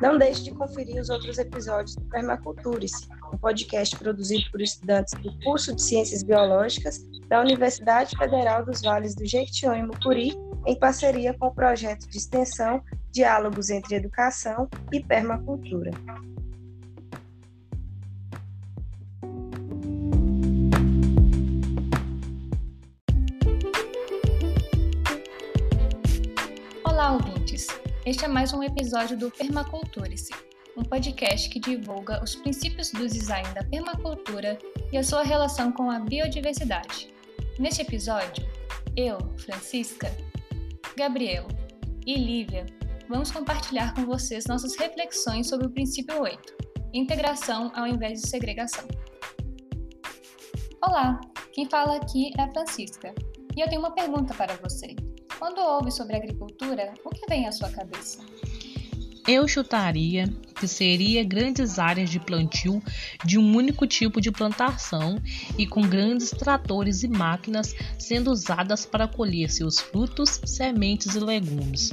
Não 0.00 0.18
deixe 0.18 0.44
de 0.44 0.50
conferir 0.52 1.00
os 1.00 1.08
outros 1.08 1.38
episódios 1.38 1.96
do 1.96 2.04
Permaculturice, 2.04 3.08
um 3.32 3.38
podcast 3.38 3.96
produzido 3.96 4.50
por 4.50 4.60
estudantes 4.60 5.14
do 5.22 5.32
curso 5.40 5.74
de 5.74 5.82
Ciências 5.82 6.22
Biológicas 6.22 7.00
da 7.28 7.40
Universidade 7.40 8.16
Federal 8.16 8.64
dos 8.64 8.82
Vales 8.82 9.14
do 9.14 9.24
Jequitinhonha 9.24 9.82
e 9.82 9.86
Mucuri, 9.86 10.36
em 10.66 10.78
parceria 10.78 11.32
com 11.34 11.46
o 11.46 11.54
projeto 11.54 12.08
de 12.10 12.18
extensão 12.18 12.82
Diálogos 13.10 13.70
entre 13.70 13.96
Educação 13.96 14.68
e 14.92 15.02
Permacultura. 15.02 15.90
Olá, 27.06 27.18
ouvintes! 27.24 27.68
Este 28.04 28.24
é 28.24 28.28
mais 28.28 28.52
um 28.52 28.64
episódio 28.64 29.16
do 29.16 29.30
Permaculture-se, 29.30 30.34
um 30.76 30.82
podcast 30.82 31.48
que 31.48 31.60
divulga 31.60 32.20
os 32.20 32.34
princípios 32.34 32.90
do 32.90 33.06
design 33.06 33.48
da 33.54 33.62
permacultura 33.62 34.58
e 34.90 34.98
a 34.98 35.04
sua 35.04 35.22
relação 35.22 35.70
com 35.70 35.88
a 35.88 36.00
biodiversidade. 36.00 37.14
Neste 37.60 37.82
episódio, 37.82 38.44
eu, 38.96 39.18
Francisca, 39.38 40.10
Gabriel 40.96 41.46
e 42.04 42.16
Lívia 42.16 42.66
vamos 43.08 43.30
compartilhar 43.30 43.94
com 43.94 44.04
vocês 44.04 44.44
nossas 44.46 44.74
reflexões 44.76 45.48
sobre 45.48 45.68
o 45.68 45.70
princípio 45.70 46.20
8, 46.20 46.56
integração 46.92 47.70
ao 47.76 47.86
invés 47.86 48.20
de 48.20 48.28
segregação. 48.28 48.84
Olá, 50.82 51.20
quem 51.52 51.70
fala 51.70 51.98
aqui 51.98 52.32
é 52.36 52.42
a 52.42 52.50
Francisca 52.50 53.14
e 53.56 53.60
eu 53.60 53.68
tenho 53.68 53.80
uma 53.80 53.94
pergunta 53.94 54.34
para 54.34 54.56
você. 54.56 54.96
Quando 55.38 55.58
ouve 55.58 55.90
sobre 55.90 56.16
agricultura, 56.16 56.94
o 57.04 57.10
que 57.10 57.26
vem 57.28 57.46
à 57.46 57.52
sua 57.52 57.70
cabeça? 57.70 58.24
Eu 59.28 59.48
chutaria 59.48 60.24
que 60.54 60.68
seria 60.68 61.24
grandes 61.24 61.78
áreas 61.78 62.08
de 62.08 62.20
plantio 62.20 62.80
de 63.24 63.38
um 63.38 63.56
único 63.56 63.86
tipo 63.86 64.20
de 64.20 64.30
plantação 64.30 65.16
e 65.58 65.66
com 65.66 65.82
grandes 65.82 66.30
tratores 66.30 67.02
e 67.02 67.08
máquinas 67.08 67.74
sendo 67.98 68.30
usadas 68.30 68.86
para 68.86 69.08
colher 69.08 69.50
seus 69.50 69.80
frutos, 69.80 70.40
sementes 70.44 71.16
e 71.16 71.20
legumes. 71.20 71.90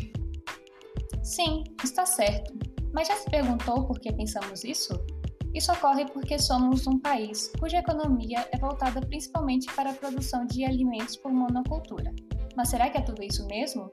Sim, 1.23 1.63
está 1.84 2.05
certo. 2.05 2.53
Mas 2.93 3.07
já 3.07 3.15
se 3.15 3.29
perguntou 3.29 3.88
por 3.88 3.99
que 3.99 4.13
pensamos 4.13 4.63
isso? 4.63 4.93
Isso 5.53 5.71
ocorre 5.71 6.05
porque 6.05 6.38
somos 6.38 6.86
um 6.88 6.99
país 6.99 7.51
cuja 7.59 7.77
economia 7.77 8.47
é 8.51 8.57
voltada 8.57 9.01
principalmente 9.01 9.71
para 9.73 9.91
a 9.91 9.93
produção 9.93 10.45
de 10.45 10.63
alimentos 10.63 11.15
por 11.15 11.31
monocultura. 11.31 12.13
Mas 12.56 12.70
será 12.70 12.89
que 12.89 12.97
é 12.97 13.01
tudo 13.01 13.24
isso 13.24 13.45
mesmo? 13.47 13.91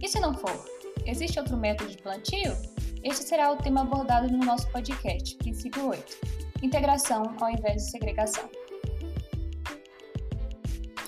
E 0.00 0.08
se 0.08 0.20
não 0.20 0.34
for? 0.34 0.64
Existe 1.04 1.38
outro 1.38 1.56
método 1.56 1.90
de 1.90 1.98
plantio? 1.98 2.56
Este 3.02 3.24
será 3.24 3.52
o 3.52 3.56
tema 3.56 3.82
abordado 3.82 4.28
no 4.28 4.44
nosso 4.44 4.68
podcast, 4.70 5.36
princípio 5.36 5.88
8: 5.88 6.16
integração 6.62 7.34
ao 7.40 7.50
invés 7.50 7.84
de 7.84 7.90
segregação. 7.90 8.48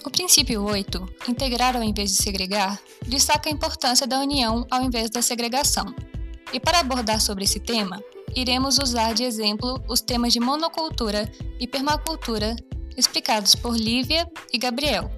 O 0.05 0.11
princípio 0.11 0.63
8, 0.63 1.07
integrar 1.29 1.77
ao 1.77 1.83
invés 1.83 2.11
de 2.11 2.23
segregar, 2.23 2.81
destaca 3.07 3.49
a 3.49 3.53
importância 3.53 4.07
da 4.07 4.21
união 4.21 4.67
ao 4.71 4.83
invés 4.83 5.11
da 5.11 5.21
segregação. 5.21 5.95
E 6.53 6.59
para 6.59 6.81
abordar 6.81 7.21
sobre 7.21 7.45
esse 7.45 7.61
tema, 7.61 8.03
iremos 8.35 8.79
usar 8.79 9.13
de 9.13 9.25
exemplo 9.25 9.83
os 9.89 10.01
temas 10.01 10.33
de 10.33 10.41
monocultura 10.41 11.31
e 11.61 11.67
permacultura 11.67 12.57
explicados 12.97 13.55
por 13.55 13.77
Lívia 13.77 14.29
e 14.53 14.59
Gabriel, 14.59 15.11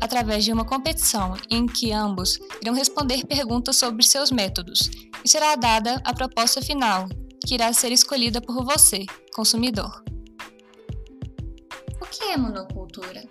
através 0.00 0.44
de 0.44 0.52
uma 0.52 0.64
competição 0.64 1.34
em 1.50 1.66
que 1.66 1.92
ambos 1.92 2.38
irão 2.62 2.74
responder 2.74 3.24
perguntas 3.26 3.76
sobre 3.76 4.04
seus 4.04 4.30
métodos 4.30 4.90
e 5.24 5.28
será 5.28 5.56
dada 5.56 6.00
a 6.04 6.12
proposta 6.12 6.62
final, 6.62 7.08
que 7.46 7.54
irá 7.54 7.72
ser 7.72 7.92
escolhida 7.92 8.40
por 8.40 8.64
você, 8.64 9.04
consumidor. 9.34 10.02
O 12.00 12.06
que 12.06 12.24
é 12.24 12.36
monocultura? 12.36 13.24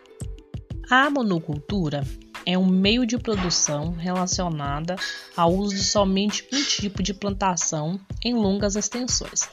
A 0.90 1.10
monocultura 1.10 2.04
é 2.46 2.58
um 2.58 2.66
meio 2.66 3.06
de 3.06 3.18
produção 3.18 3.92
relacionada 3.92 4.96
ao 5.36 5.54
uso 5.54 5.76
de 5.76 5.84
somente 5.84 6.48
um 6.54 6.64
tipo 6.64 7.04
de 7.04 7.14
plantação 7.14 8.00
em 8.24 8.34
longas 8.34 8.78
extensões. 8.78 9.50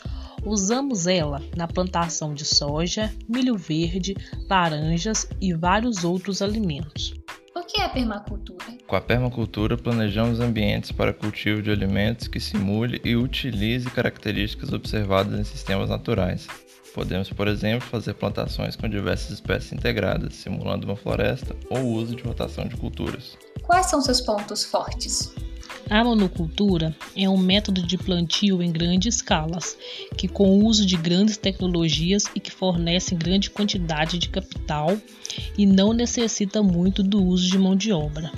Usamos 0.46 1.06
ela 1.06 1.40
na 1.56 1.66
plantação 1.66 2.34
de 2.34 2.44
soja, 2.44 3.10
milho 3.26 3.56
verde, 3.56 4.14
laranjas 4.48 5.26
e 5.40 5.54
vários 5.54 6.04
outros 6.04 6.42
alimentos. 6.42 7.14
O 7.56 7.62
que 7.62 7.80
é 7.80 7.88
permacultura? 7.88 8.64
Com 8.86 8.94
a 8.96 9.00
permacultura, 9.00 9.78
planejamos 9.78 10.40
ambientes 10.40 10.92
para 10.92 11.14
cultivo 11.14 11.62
de 11.62 11.70
alimentos 11.70 12.28
que 12.28 12.38
simule 12.38 13.00
e 13.02 13.16
utilize 13.16 13.90
características 13.90 14.70
observadas 14.72 15.40
em 15.40 15.44
sistemas 15.44 15.88
naturais. 15.88 16.46
Podemos, 16.94 17.30
por 17.30 17.48
exemplo, 17.48 17.88
fazer 17.88 18.14
plantações 18.14 18.76
com 18.76 18.88
diversas 18.88 19.30
espécies 19.30 19.72
integradas, 19.72 20.34
simulando 20.34 20.86
uma 20.86 20.94
floresta, 20.94 21.56
ou 21.70 21.78
o 21.78 21.92
uso 21.94 22.14
de 22.14 22.22
rotação 22.22 22.68
de 22.68 22.76
culturas. 22.76 23.36
Quais 23.62 23.86
são 23.86 24.00
seus 24.00 24.20
pontos 24.20 24.62
fortes? 24.64 25.34
A 25.90 26.02
monocultura 26.02 26.96
é 27.14 27.28
um 27.28 27.36
método 27.36 27.86
de 27.86 27.98
plantio 27.98 28.62
em 28.62 28.72
grandes 28.72 29.16
escalas, 29.16 29.76
que 30.16 30.26
com 30.26 30.48
o 30.48 30.64
uso 30.64 30.86
de 30.86 30.96
grandes 30.96 31.36
tecnologias 31.36 32.24
e 32.34 32.40
que 32.40 32.50
fornece 32.50 33.14
grande 33.14 33.50
quantidade 33.50 34.18
de 34.18 34.30
capital 34.30 34.96
e 35.58 35.66
não 35.66 35.92
necessita 35.92 36.62
muito 36.62 37.02
do 37.02 37.22
uso 37.22 37.50
de 37.50 37.58
mão 37.58 37.76
de 37.76 37.92
obra. 37.92 38.32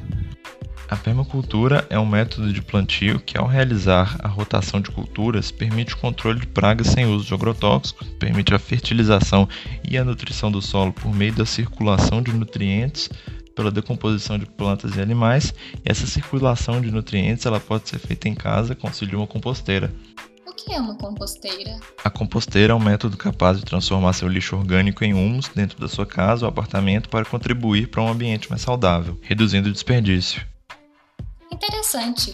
A 0.89 0.97
permacultura 0.97 1.85
é 1.91 1.99
um 1.99 2.07
método 2.07 2.53
de 2.53 2.63
plantio 2.63 3.19
que, 3.19 3.37
ao 3.37 3.47
realizar 3.47 4.17
a 4.21 4.29
rotação 4.29 4.81
de 4.81 4.91
culturas, 4.91 5.51
permite 5.51 5.95
o 5.95 5.99
controle 5.99 6.41
de 6.41 6.47
pragas 6.47 6.89
sem 6.89 7.07
uso 7.07 7.27
de 7.27 7.35
agrotóxicos, 7.35 8.09
permite 8.19 8.55
a 8.55 8.59
fertilização 8.59 9.49
e 9.89 9.99
a 9.99 10.05
nutrição 10.05 10.51
do 10.51 10.63
solo 10.63 10.93
por 10.93 11.13
meio 11.13 11.33
da 11.33 11.45
circulação 11.45 12.23
de 12.23 12.33
nutrientes 12.33 13.11
pela 13.57 13.71
decomposição 13.73 14.39
de 14.39 14.47
plantas 14.47 14.95
e 14.95 15.01
animais, 15.01 15.53
e 15.85 15.91
essa 15.91 16.07
circulação 16.07 16.81
de 16.81 16.91
nutrientes 16.93 17.47
ela 17.47 17.59
pode 17.59 17.89
ser 17.89 17.99
feita 17.99 18.29
em 18.29 18.35
casa 18.35 18.77
com 18.77 18.87
auxílio 18.87 19.11
de 19.11 19.17
uma 19.17 19.27
composteira. 19.27 19.93
O 20.47 20.53
que 20.55 20.73
é 20.73 20.81
uma 20.81 20.97
composteira? 20.97 21.81
A 22.05 22.11
composteira 22.11 22.73
é 22.73 22.77
um 22.77 22.81
método 22.81 23.17
capaz 23.17 23.59
de 23.59 23.65
transformar 23.65 24.13
seu 24.13 24.29
lixo 24.29 24.57
orgânico 24.57 25.05
em 25.05 25.15
humus 25.15 25.49
dentro 25.49 25.81
da 25.81 25.89
sua 25.89 26.07
casa 26.07 26.45
ou 26.45 26.49
apartamento 26.49 27.09
para 27.09 27.25
contribuir 27.25 27.89
para 27.89 28.03
um 28.03 28.09
ambiente 28.09 28.49
mais 28.51 28.63
saudável, 28.63 29.19
reduzindo 29.23 29.69
o 29.69 29.73
desperdício. 29.73 30.47
Interessante. 31.51 32.33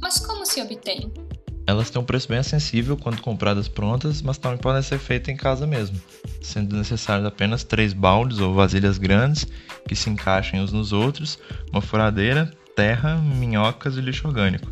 Mas 0.00 0.18
como 0.18 0.44
se 0.44 0.60
obtém? 0.60 1.12
Elas 1.66 1.90
têm 1.90 2.02
um 2.02 2.04
preço 2.04 2.28
bem 2.28 2.38
acessível 2.38 2.96
quando 2.96 3.20
compradas 3.20 3.68
prontas, 3.68 4.20
mas 4.20 4.38
também 4.38 4.58
podem 4.58 4.82
ser 4.82 4.98
feitas 4.98 5.32
em 5.32 5.36
casa 5.36 5.66
mesmo, 5.66 6.00
sendo 6.40 6.76
necessários 6.76 7.26
apenas 7.26 7.62
três 7.62 7.92
baldes 7.92 8.38
ou 8.38 8.52
vasilhas 8.52 8.98
grandes 8.98 9.46
que 9.86 9.94
se 9.94 10.10
encaixem 10.10 10.60
uns 10.60 10.72
nos 10.72 10.92
outros, 10.92 11.38
uma 11.70 11.80
furadeira, 11.80 12.52
terra, 12.74 13.16
minhocas 13.16 13.96
e 13.96 14.00
lixo 14.00 14.26
orgânico. 14.26 14.70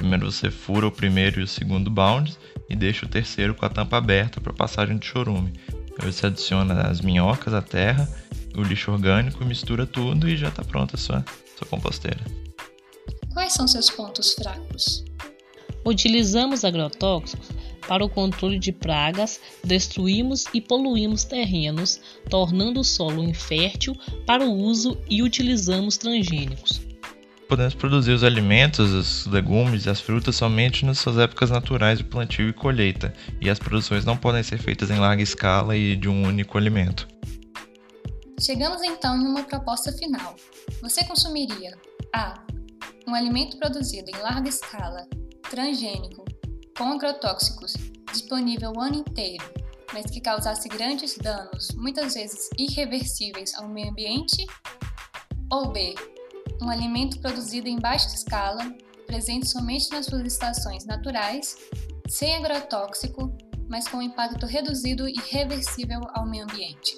Primeiro 0.00 0.32
você 0.32 0.50
fura 0.50 0.86
o 0.86 0.90
primeiro 0.90 1.40
e 1.40 1.42
o 1.42 1.46
segundo 1.46 1.90
balde 1.90 2.34
e 2.70 2.74
deixa 2.74 3.04
o 3.04 3.08
terceiro 3.08 3.54
com 3.54 3.66
a 3.66 3.68
tampa 3.68 3.98
aberta 3.98 4.40
para 4.40 4.50
passagem 4.50 4.96
de 4.96 5.04
chorume. 5.04 5.52
Aí 6.00 6.10
você 6.10 6.26
adiciona 6.26 6.88
as 6.88 7.02
minhocas, 7.02 7.52
a 7.52 7.60
terra, 7.60 8.08
o 8.56 8.62
lixo 8.62 8.90
orgânico, 8.90 9.44
mistura 9.44 9.86
tudo 9.86 10.26
e 10.26 10.38
já 10.38 10.48
está 10.48 10.64
pronta 10.64 10.96
a 10.96 10.98
sua, 10.98 11.22
sua 11.54 11.66
composteira. 11.68 12.20
Quais 13.34 13.52
são 13.52 13.68
seus 13.68 13.90
pontos 13.90 14.32
fracos? 14.32 15.04
Utilizamos 15.84 16.64
agrotóxicos 16.64 17.48
para 17.86 18.04
o 18.04 18.08
controle 18.08 18.58
de 18.58 18.72
pragas, 18.72 19.40
destruímos 19.64 20.44
e 20.54 20.60
poluímos 20.60 21.24
terrenos, 21.24 22.00
tornando 22.28 22.80
o 22.80 22.84
solo 22.84 23.22
infértil 23.22 23.96
para 24.26 24.44
o 24.44 24.52
uso 24.52 24.96
e 25.08 25.22
utilizamos 25.22 25.96
transgênicos. 25.96 26.80
Podemos 27.48 27.74
produzir 27.74 28.12
os 28.12 28.22
alimentos, 28.22 28.92
os 28.92 29.26
legumes 29.26 29.84
e 29.84 29.90
as 29.90 30.00
frutas 30.00 30.36
somente 30.36 30.84
nas 30.84 30.98
suas 30.98 31.18
épocas 31.18 31.50
naturais 31.50 31.98
de 31.98 32.04
plantio 32.04 32.48
e 32.48 32.52
colheita, 32.52 33.12
e 33.40 33.50
as 33.50 33.58
produções 33.58 34.04
não 34.04 34.16
podem 34.16 34.42
ser 34.42 34.58
feitas 34.58 34.88
em 34.88 35.00
larga 35.00 35.20
escala 35.20 35.76
e 35.76 35.96
de 35.96 36.08
um 36.08 36.22
único 36.24 36.56
alimento. 36.56 37.08
Chegamos 38.40 38.82
então 38.82 39.20
em 39.20 39.26
uma 39.26 39.42
proposta 39.42 39.92
final. 39.92 40.36
Você 40.80 41.04
consumiria 41.04 41.76
A 42.14 42.40
um 43.06 43.14
alimento 43.14 43.58
produzido 43.58 44.08
em 44.10 44.22
larga 44.22 44.48
escala, 44.48 45.06
transgênico, 45.50 46.24
com 46.78 46.84
agrotóxicos, 46.84 47.74
disponível 48.12 48.72
o 48.72 48.80
ano 48.80 49.00
inteiro, 49.00 49.44
mas 49.92 50.06
que 50.06 50.20
causasse 50.20 50.68
grandes 50.68 51.18
danos, 51.18 51.72
muitas 51.74 52.14
vezes 52.14 52.48
irreversíveis, 52.56 53.52
ao 53.56 53.68
meio 53.68 53.90
ambiente? 53.90 54.46
Ou 55.52 55.72
B. 55.72 55.96
Um 56.62 56.70
alimento 56.70 57.20
produzido 57.20 57.68
em 57.68 57.80
baixa 57.80 58.06
escala, 58.14 58.72
presente 59.06 59.48
somente 59.48 59.90
nas 59.90 60.06
suas 60.06 60.24
estações 60.24 60.86
naturais, 60.86 61.56
sem 62.08 62.36
agrotóxico, 62.36 63.36
mas 63.68 63.88
com 63.88 64.00
impacto 64.00 64.46
reduzido 64.46 65.08
e 65.08 65.14
reversível 65.30 66.00
ao 66.14 66.26
meio 66.26 66.44
ambiente. 66.44 66.96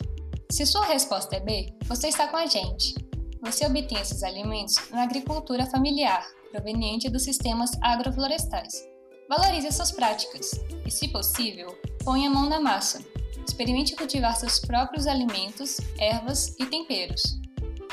Se 0.50 0.66
sua 0.66 0.84
resposta 0.84 1.36
é 1.36 1.40
B, 1.40 1.74
você 1.86 2.08
está 2.08 2.28
com 2.28 2.36
a 2.36 2.44
gente. 2.44 2.94
Você 3.40 3.64
obtém 3.64 3.98
esses 3.98 4.22
alimentos 4.22 4.76
na 4.90 5.04
agricultura 5.04 5.64
familiar, 5.66 6.24
proveniente 6.52 7.10
dos 7.10 7.22
sistemas 7.22 7.70
agroflorestais. 7.80 8.86
Valorize 9.28 9.66
essas 9.66 9.90
práticas 9.90 10.52
e, 10.84 10.90
se 10.90 11.08
possível, 11.08 11.76
ponha 12.04 12.28
a 12.28 12.32
mão 12.32 12.48
na 12.48 12.60
massa. 12.60 13.02
Experimente 13.46 13.96
cultivar 13.96 14.36
seus 14.36 14.58
próprios 14.58 15.06
alimentos, 15.06 15.78
ervas 15.98 16.54
e 16.60 16.66
temperos. 16.66 17.22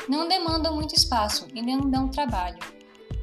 Não 0.08 0.28
demandam 0.28 0.74
muito 0.74 0.94
espaço 0.94 1.48
e 1.54 1.62
nem 1.62 1.90
dão 1.90 2.08
trabalho. 2.08 2.58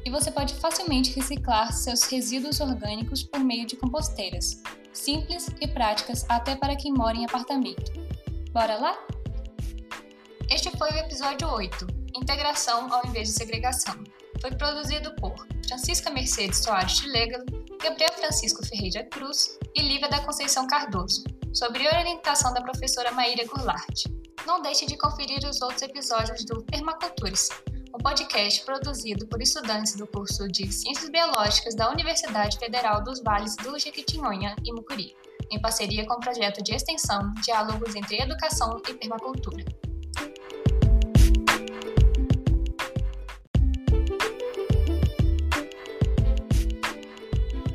E 0.04 0.10
você 0.10 0.30
pode 0.30 0.54
facilmente 0.54 1.14
reciclar 1.14 1.72
seus 1.72 2.02
resíduos 2.02 2.60
orgânicos 2.60 3.22
por 3.22 3.40
meio 3.40 3.66
de 3.66 3.76
composteiras, 3.76 4.60
simples 4.92 5.48
e 5.60 5.68
práticas 5.68 6.24
até 6.28 6.56
para 6.56 6.76
quem 6.76 6.92
mora 6.92 7.16
em 7.16 7.24
apartamento. 7.24 7.92
Bora 8.52 8.76
lá? 8.76 8.98
Este 10.50 10.70
foi 10.76 10.90
o 10.90 10.96
episódio 10.96 11.46
8 11.48 11.98
Integração 12.16 12.92
ao 12.92 13.06
invés 13.06 13.28
de 13.28 13.34
segregação. 13.34 13.94
Foi 14.40 14.52
produzido 14.52 15.14
por 15.16 15.34
Francisca 15.66 16.10
Mercedes 16.10 16.58
Soares 16.58 16.96
de 16.96 17.08
Lega, 17.08 17.44
Gabriel 17.82 18.12
Francisco 18.12 18.64
Ferreira 18.64 19.04
Cruz 19.04 19.58
e 19.74 19.82
Lívia 19.82 20.08
da 20.08 20.20
Conceição 20.20 20.66
Cardoso, 20.66 21.24
sob 21.52 21.78
orientação 21.78 22.54
da 22.54 22.62
professora 22.62 23.10
Maíra 23.12 23.44
Goulart. 23.46 24.04
Não 24.46 24.62
deixe 24.62 24.86
de 24.86 24.96
conferir 24.96 25.40
os 25.44 25.60
outros 25.60 25.82
episódios 25.82 26.44
do 26.44 26.62
Permacultures, 26.64 27.48
um 27.92 27.98
podcast 27.98 28.64
produzido 28.64 29.26
por 29.26 29.42
estudantes 29.42 29.96
do 29.96 30.06
curso 30.06 30.46
de 30.46 30.70
Ciências 30.72 31.10
Biológicas 31.10 31.74
da 31.74 31.90
Universidade 31.90 32.58
Federal 32.58 33.02
dos 33.02 33.20
Vales 33.20 33.56
do 33.56 33.76
Jequitinhonha 33.76 34.54
e 34.64 34.72
Mucuri, 34.72 35.16
em 35.50 35.60
parceria 35.60 36.06
com 36.06 36.14
o 36.14 36.20
projeto 36.20 36.62
de 36.62 36.74
extensão 36.74 37.34
Diálogos 37.42 37.96
entre 37.96 38.20
Educação 38.20 38.80
e 38.88 38.94
Permacultura. 38.94 39.64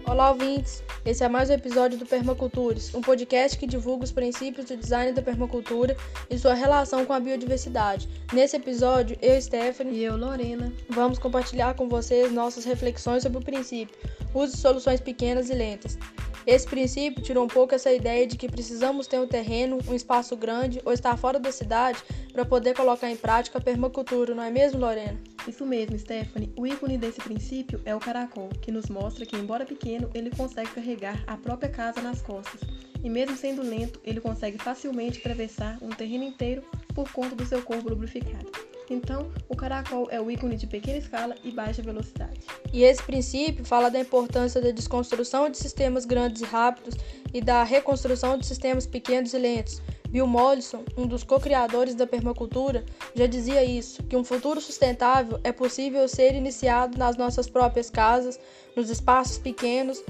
Olá, 0.06 0.32
ouvintes! 0.32 0.84
Esse 1.06 1.24
é 1.24 1.30
mais 1.30 1.49
um 1.49 1.54
episódio 1.54 1.97
do 1.97 2.06
Permacultures, 2.06 2.93
um 2.93 2.99
podcast 2.99 3.58
que 3.58 3.66
divulga 3.66 4.04
os 4.04 4.12
princípios 4.12 4.66
do 4.66 4.76
design 4.76 5.14
da 5.14 5.22
permacultura 5.22 5.95
e 6.30 6.38
sua 6.38 6.54
relação 6.54 7.06
com 7.06 7.14
a 7.14 7.20
biodiversidade. 7.22 8.10
Nesse 8.34 8.58
episódio, 8.58 9.18
eu, 9.22 9.41
Stephanie, 9.41 9.99
e 9.99 10.04
eu, 10.04 10.18
Lorena, 10.18 10.74
vamos 10.89 11.18
compartilhar 11.18 11.74
com 11.76 11.88
vocês 11.88 12.32
nossas 12.32 12.66
reflexões 12.66 13.24
sobre 13.24 13.38
o 13.38 13.43
princípio. 13.43 13.95
Use 14.34 14.58
soluções 14.58 14.99
pequenas 14.99 15.49
e 15.49 15.54
lentas. 15.54 15.97
Esse 16.46 16.68
princípio 16.68 17.24
tirou 17.24 17.46
um 17.46 17.48
pouco 17.48 17.74
essa 17.74 17.91
ideia 17.91 18.28
de 18.28 18.38
que 18.38 18.50
precisamos 18.50 19.08
ter 19.08 19.18
um 19.20 19.28
terreno, 19.28 19.80
um 19.88 19.96
espaço 19.96 20.36
grande 20.36 20.82
ou 20.84 20.91
estar 20.91 21.16
fora 21.16 21.39
da 21.39 21.52
cidade 21.52 22.04
para 22.34 22.44
poder 22.44 22.76
colocar 22.76 23.10
em 23.10 23.16
prática 23.16 23.58
a 23.58 23.62
permacultura, 23.62 24.36
não 24.36 24.44
é 24.44 24.52
mesmo, 24.52 24.80
Lorena? 24.80 25.18
Isso 25.48 25.66
mesmo, 25.66 25.98
Stephanie. 25.98 26.52
O 26.58 26.68
ícone 26.68 26.98
desse 26.98 27.22
princípio 27.22 27.82
é 27.86 27.96
o 27.96 28.00
caracol, 28.00 28.50
que 28.62 28.72
nos 28.72 28.88
mostra 28.89 29.26
que, 29.26 29.38
embora 29.38 29.66
pequeno, 29.66 30.10
ele 30.14 30.32
consegue 30.32 30.72
carregar 30.72 31.24
a 31.28 31.38
própria 31.38 31.70
casa 31.70 32.02
nas 32.02 32.22
costas. 32.22 32.62
E 33.02 33.10
mesmo 33.10 33.38
sendo 33.38 33.62
lento, 33.62 34.00
ele 34.04 34.20
consegue 34.20 34.58
facilmente 34.58 35.20
atravessar 35.20 35.78
um 35.82 35.89
terreno 35.89 36.24
inteiro 36.24 36.64
por 36.94 37.12
conta 37.12 37.36
do 37.36 37.46
seu 37.46 37.62
corpo 37.62 37.89
lubrificado. 37.89 38.73
Então, 38.94 39.32
o 39.50 39.56
caracol 39.56 40.08
é 40.12 40.22
o 40.22 40.30
ícone 40.30 40.56
de 40.56 40.68
pequena 40.68 41.00
escala 41.00 41.36
e 41.44 41.50
baixa 41.50 41.82
velocidade. 41.82 42.39
E 42.72 42.84
esse 42.84 43.02
princípio 43.02 43.66
fala 43.66 43.89
da 43.89 44.00
importância 44.00 44.62
da 44.62 44.70
desconstrução 44.70 45.50
de 45.50 45.58
sistemas 45.58 46.06
grandes 46.06 46.44
e 46.44 46.46
rápidos 46.46 46.96
e 47.34 47.41
da 47.41 47.64
reconstrução 47.64 48.38
de 48.38 48.46
sistemas 48.46 48.86
pequenos 48.86 49.34
e 49.34 49.38
lentos. 49.39 49.82
Bill 50.10 50.28
Mollison, 50.28 50.84
um 50.96 51.08
dos 51.08 51.24
co-criadores 51.24 51.96
da 51.96 52.06
permacultura, 52.06 52.86
já 53.16 53.26
dizia 53.26 53.64
isso, 53.64 54.04
que 54.04 54.16
um 54.16 54.24
futuro 54.24 54.62
sustentável 54.62 55.39
é 55.44 55.52
possível 55.52 56.08
ser 56.08 56.36
iniciado 56.36 56.96
nas 56.96 57.18
nossas 57.18 57.50
próprias 57.50 57.89
casas, 57.89 58.39
nos 58.76 58.91
espaços 58.91 59.39
pequenos, 59.39 60.04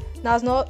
no... 0.43 0.65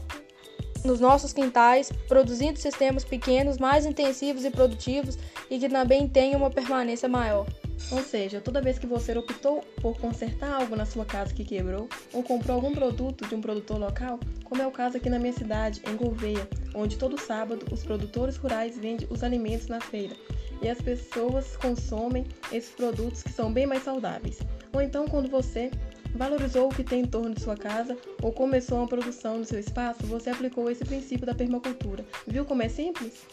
nos 0.87 0.99
nossos 0.99 1.33
quintais, 1.33 1.91
produzindo 2.07 2.59
sistemas 2.59 3.03
pequenos 3.03 3.57
mais 3.57 3.87
intensivos 3.87 4.45
e 4.45 4.51
produtivos 4.51 5.17
e 5.49 5.57
que 5.57 5.67
também 5.67 6.07
tenham 6.07 6.39
uma 6.39 6.51
permanência 6.51 7.09
maior. 7.09 7.47
Ou 7.91 8.01
seja, 8.01 8.41
toda 8.41 8.61
vez 8.61 8.79
que 8.79 8.87
você 8.87 9.15
optou 9.17 9.63
por 9.81 9.99
consertar 9.99 10.61
algo 10.61 10.75
na 10.75 10.85
sua 10.85 11.05
casa 11.05 11.33
que 11.33 11.43
quebrou, 11.43 11.87
ou 12.11 12.23
comprou 12.23 12.55
algum 12.55 12.73
produto 12.73 13.27
de 13.27 13.35
um 13.35 13.41
produtor 13.41 13.77
local, 13.77 14.19
como 14.43 14.61
é 14.61 14.67
o 14.67 14.71
caso 14.71 14.97
aqui 14.97 15.09
na 15.09 15.19
minha 15.19 15.33
cidade, 15.33 15.81
em 15.87 15.95
Gouveia, 15.95 16.47
onde 16.73 16.97
todo 16.97 17.19
sábado 17.19 17.65
os 17.71 17.83
produtores 17.83 18.37
rurais 18.37 18.77
vendem 18.77 19.07
os 19.09 19.23
alimentos 19.23 19.67
na 19.67 19.79
feira 19.79 20.15
e 20.61 20.69
as 20.69 20.81
pessoas 20.81 21.57
consomem 21.57 22.25
esses 22.51 22.71
produtos 22.71 23.21
que 23.21 23.31
são 23.31 23.51
bem 23.51 23.65
mais 23.65 23.83
saudáveis. 23.83 24.39
Ou 24.71 24.81
então, 24.81 25.07
quando 25.07 25.29
você 25.29 25.69
valorizou 26.15 26.67
o 26.67 26.73
que 26.73 26.83
tem 26.83 27.01
em 27.01 27.05
torno 27.05 27.33
de 27.33 27.41
sua 27.41 27.57
casa 27.57 27.97
ou 28.21 28.31
começou 28.31 28.77
uma 28.77 28.87
produção 28.87 29.39
no 29.39 29.45
seu 29.45 29.59
espaço, 29.59 30.05
você 30.05 30.29
aplicou 30.29 30.69
esse 30.69 30.85
princípio 30.85 31.25
da 31.25 31.35
permacultura. 31.35 32.05
Viu 32.25 32.45
como 32.45 32.61
é 32.61 32.69
simples? 32.69 33.23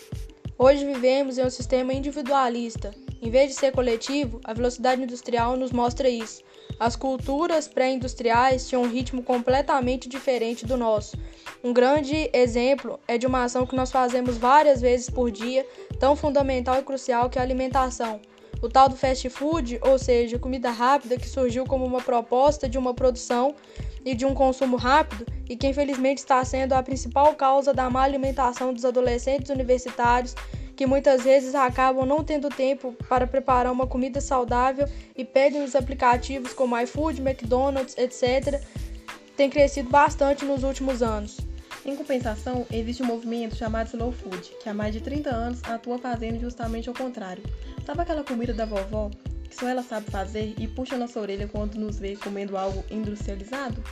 Hoje 0.58 0.84
vivemos 0.84 1.38
em 1.38 1.44
um 1.44 1.50
sistema 1.50 1.94
individualista. 1.94 2.90
Em 3.22 3.30
vez 3.30 3.50
de 3.50 3.54
ser 3.54 3.72
coletivo, 3.72 4.40
a 4.42 4.54
velocidade 4.54 5.02
industrial 5.02 5.54
nos 5.56 5.72
mostra 5.72 6.08
isso. 6.08 6.42
As 6.78 6.96
culturas 6.96 7.68
pré-industriais 7.68 8.66
tinham 8.66 8.82
um 8.82 8.88
ritmo 8.88 9.22
completamente 9.22 10.08
diferente 10.08 10.64
do 10.64 10.76
nosso. 10.76 11.18
Um 11.62 11.74
grande 11.74 12.30
exemplo 12.32 12.98
é 13.06 13.18
de 13.18 13.26
uma 13.26 13.44
ação 13.44 13.66
que 13.66 13.76
nós 13.76 13.92
fazemos 13.92 14.38
várias 14.38 14.80
vezes 14.80 15.10
por 15.10 15.30
dia, 15.30 15.66
tão 15.98 16.16
fundamental 16.16 16.76
e 16.78 16.82
crucial 16.82 17.28
que 17.28 17.38
é 17.38 17.42
a 17.42 17.44
alimentação. 17.44 18.20
O 18.62 18.68
tal 18.68 18.88
do 18.88 18.96
fast 18.96 19.28
food, 19.28 19.78
ou 19.82 19.98
seja, 19.98 20.38
comida 20.38 20.70
rápida, 20.70 21.18
que 21.18 21.28
surgiu 21.28 21.66
como 21.66 21.84
uma 21.84 22.00
proposta 22.00 22.68
de 22.68 22.78
uma 22.78 22.94
produção 22.94 23.54
e 24.02 24.14
de 24.14 24.24
um 24.24 24.34
consumo 24.34 24.76
rápido 24.76 25.26
e 25.48 25.56
que 25.56 25.66
infelizmente 25.66 26.18
está 26.18 26.42
sendo 26.44 26.72
a 26.72 26.82
principal 26.82 27.34
causa 27.34 27.74
da 27.74 27.90
má 27.90 28.02
alimentação 28.02 28.72
dos 28.72 28.84
adolescentes 28.84 29.50
universitários 29.50 30.34
que 30.80 30.86
muitas 30.86 31.24
vezes 31.24 31.54
acabam 31.54 32.06
não 32.06 32.24
tendo 32.24 32.48
tempo 32.48 32.96
para 33.06 33.26
preparar 33.26 33.70
uma 33.70 33.86
comida 33.86 34.18
saudável 34.18 34.88
e 35.14 35.26
pedem 35.26 35.62
os 35.62 35.76
aplicativos 35.76 36.54
como 36.54 36.74
iFood, 36.80 37.20
McDonald's, 37.20 37.94
etc., 37.98 38.64
tem 39.36 39.50
crescido 39.50 39.90
bastante 39.90 40.42
nos 40.46 40.64
últimos 40.64 41.02
anos. 41.02 41.36
Em 41.84 41.94
compensação, 41.94 42.64
existe 42.72 43.02
um 43.02 43.06
movimento 43.06 43.56
chamado 43.56 43.88
Slow 43.88 44.10
Food, 44.10 44.52
que 44.62 44.70
há 44.70 44.72
mais 44.72 44.94
de 44.94 45.02
30 45.02 45.28
anos 45.28 45.60
atua 45.64 45.98
fazendo 45.98 46.40
justamente 46.40 46.88
o 46.88 46.94
contrário. 46.94 47.42
Sabe 47.84 48.00
aquela 48.00 48.24
comida 48.24 48.54
da 48.54 48.64
vovó 48.64 49.10
que 49.50 49.54
só 49.54 49.68
ela 49.68 49.82
sabe 49.82 50.10
fazer 50.10 50.54
e 50.56 50.66
puxa 50.66 50.96
nossa 50.96 51.20
orelha 51.20 51.46
quando 51.46 51.74
nos 51.74 51.98
vê 51.98 52.16
comendo 52.16 52.56
algo 52.56 52.82
industrializado? 52.90 53.84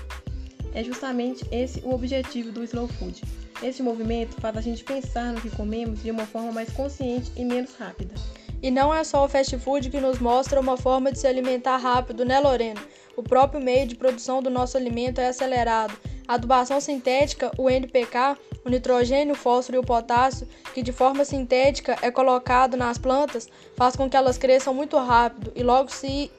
É 0.74 0.84
justamente 0.84 1.46
esse 1.50 1.80
o 1.80 1.94
objetivo 1.94 2.52
do 2.52 2.62
Slow 2.64 2.88
Food. 2.88 3.22
Este 3.62 3.82
movimento 3.82 4.40
faz 4.40 4.56
a 4.56 4.60
gente 4.60 4.84
pensar 4.84 5.32
no 5.32 5.40
que 5.40 5.50
comemos 5.50 6.02
de 6.02 6.10
uma 6.10 6.26
forma 6.26 6.52
mais 6.52 6.70
consciente 6.70 7.32
e 7.36 7.44
menos 7.44 7.74
rápida. 7.74 8.14
E 8.62 8.70
não 8.70 8.92
é 8.92 9.04
só 9.04 9.24
o 9.24 9.28
fast 9.28 9.56
food 9.58 9.88
que 9.88 10.00
nos 10.00 10.18
mostra 10.18 10.60
uma 10.60 10.76
forma 10.76 11.12
de 11.12 11.18
se 11.18 11.26
alimentar 11.26 11.76
rápido, 11.76 12.24
né, 12.24 12.40
Lorena? 12.40 12.80
O 13.16 13.22
próprio 13.22 13.60
meio 13.60 13.86
de 13.86 13.94
produção 13.94 14.42
do 14.42 14.50
nosso 14.50 14.76
alimento 14.76 15.20
é 15.20 15.28
acelerado. 15.28 15.96
A 16.26 16.34
adubação 16.34 16.80
sintética, 16.80 17.50
o 17.56 17.70
NPK, 17.70 18.36
o 18.64 18.68
nitrogênio, 18.68 19.34
o 19.34 19.36
fósforo 19.36 19.76
e 19.76 19.80
o 19.80 19.84
potássio, 19.84 20.46
que 20.74 20.82
de 20.82 20.92
forma 20.92 21.24
sintética 21.24 21.96
é 22.02 22.10
colocado 22.10 22.76
nas 22.76 22.98
plantas, 22.98 23.48
faz 23.76 23.96
com 23.96 24.10
que 24.10 24.16
elas 24.16 24.36
cresçam 24.38 24.74
muito 24.74 24.96
rápido 24.98 25.52
e 25.56 25.62
logo 25.62 25.90
se 25.90 26.30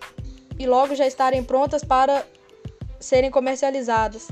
e 0.58 0.68
logo 0.68 0.94
já 0.94 1.08
estarem 1.08 1.42
prontas 1.42 1.84
para 1.84 2.26
serem 3.00 3.32
comercializadas. 3.32 4.30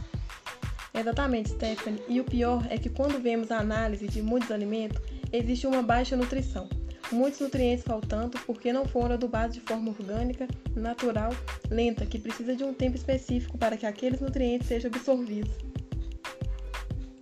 Exatamente, 0.94 1.50
Stephanie. 1.50 2.02
E 2.08 2.20
o 2.20 2.24
pior 2.24 2.66
é 2.70 2.78
que 2.78 2.90
quando 2.90 3.22
vemos 3.22 3.52
a 3.52 3.60
análise 3.60 4.08
de 4.08 4.22
muitos 4.22 4.52
alimentos, 4.52 5.00
existe 5.32 5.68
uma 5.68 5.84
baixa 5.84 6.16
nutrição. 6.16 6.68
Muitos 7.12 7.40
nutrientes 7.40 7.86
faltando 7.86 8.38
porque 8.46 8.74
não 8.74 8.86
foram 8.86 9.14
adubados 9.14 9.56
de 9.56 9.62
forma 9.62 9.92
orgânica, 9.92 10.48
natural, 10.76 11.32
lenta, 11.70 12.06
que 12.06 12.20
precisa 12.20 12.56
de 12.56 12.64
um 12.64 12.74
tempo 12.74 12.98
específico 12.98 13.58
para 13.58 13.78
que 13.78 13.86
aqueles 13.86 14.20
nutrientes 14.20 14.68
sejam 14.68 14.92
absorvidos. 14.94 15.52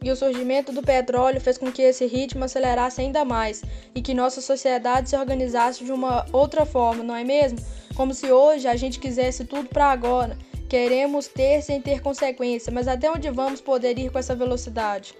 E 0.01 0.11
o 0.11 0.15
surgimento 0.15 0.71
do 0.71 0.83
petróleo 0.83 1.41
fez 1.41 1.57
com 1.57 1.71
que 1.71 1.81
esse 1.81 2.05
ritmo 2.05 2.43
acelerasse 2.45 3.01
ainda 3.01 3.25
mais 3.25 3.63
e 3.93 4.01
que 4.01 4.13
nossa 4.13 4.39
sociedade 4.39 5.09
se 5.09 5.17
organizasse 5.17 5.83
de 5.83 5.91
uma 5.91 6.25
outra 6.31 6.65
forma, 6.65 7.03
não 7.03 7.15
é 7.15 7.23
mesmo? 7.23 7.57
Como 7.95 8.13
se 8.13 8.31
hoje 8.31 8.67
a 8.67 8.75
gente 8.75 8.99
quisesse 8.99 9.45
tudo 9.45 9.67
para 9.67 9.91
agora. 9.91 10.37
Queremos 10.67 11.27
ter 11.27 11.61
sem 11.61 11.79
ter 11.79 12.01
consequência, 12.01 12.73
mas 12.73 12.87
até 12.87 13.09
onde 13.09 13.29
vamos 13.29 13.61
poder 13.61 13.99
ir 13.99 14.09
com 14.09 14.17
essa 14.17 14.35
velocidade? 14.35 15.13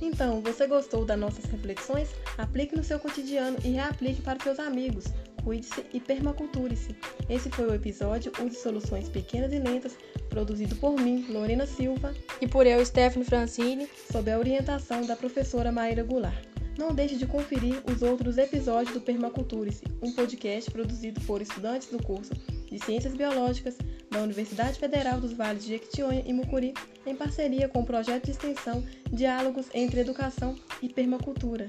Então, 0.00 0.42
você 0.42 0.66
gostou 0.66 1.06
das 1.06 1.18
nossas 1.18 1.46
reflexões? 1.46 2.10
Aplique 2.36 2.76
no 2.76 2.84
seu 2.84 2.98
cotidiano 2.98 3.56
e 3.64 3.70
reaplique 3.70 4.20
para 4.20 4.42
seus 4.42 4.58
amigos. 4.58 5.04
cuide-se 5.42 5.86
e 5.94 5.98
permaculture-se. 5.98 6.94
Esse 7.30 7.48
foi 7.48 7.66
o 7.66 7.74
episódio 7.74 8.30
Use 8.44 8.56
Soluções 8.56 9.08
Pequenas 9.08 9.50
e 9.54 9.58
Lentas, 9.58 9.96
produzido 10.28 10.76
por 10.76 11.00
mim, 11.00 11.24
Lorena 11.30 11.64
Silva, 11.64 12.14
e 12.42 12.46
por 12.46 12.66
eu, 12.66 12.84
Stephanie 12.84 13.24
Francini, 13.24 13.88
sob 14.12 14.30
a 14.30 14.38
orientação 14.38 15.06
da 15.06 15.16
professora 15.16 15.72
Maíra 15.72 16.02
Goulart. 16.02 16.44
Não 16.78 16.94
deixe 16.94 17.16
de 17.16 17.26
conferir 17.26 17.82
os 17.90 18.02
outros 18.02 18.36
episódios 18.36 18.92
do 18.92 19.00
Permaculture-se, 19.00 19.84
um 20.02 20.12
podcast 20.12 20.70
produzido 20.70 21.22
por 21.22 21.40
estudantes 21.40 21.88
do 21.88 22.02
curso 22.02 22.32
de 22.70 22.78
Ciências 22.78 23.14
Biológicas 23.14 23.76
da 24.10 24.20
Universidade 24.20 24.78
Federal 24.78 25.20
dos 25.20 25.32
Vales 25.32 25.64
de 25.64 25.70
Jequitinhonha 25.70 26.22
e 26.24 26.32
Mucuri, 26.32 26.72
em 27.04 27.16
parceria 27.16 27.68
com 27.68 27.80
o 27.80 27.84
projeto 27.84 28.26
de 28.26 28.30
extensão 28.30 28.84
Diálogos 29.12 29.66
entre 29.74 30.00
Educação 30.00 30.54
e 30.80 30.88
Permacultura. 30.88 31.66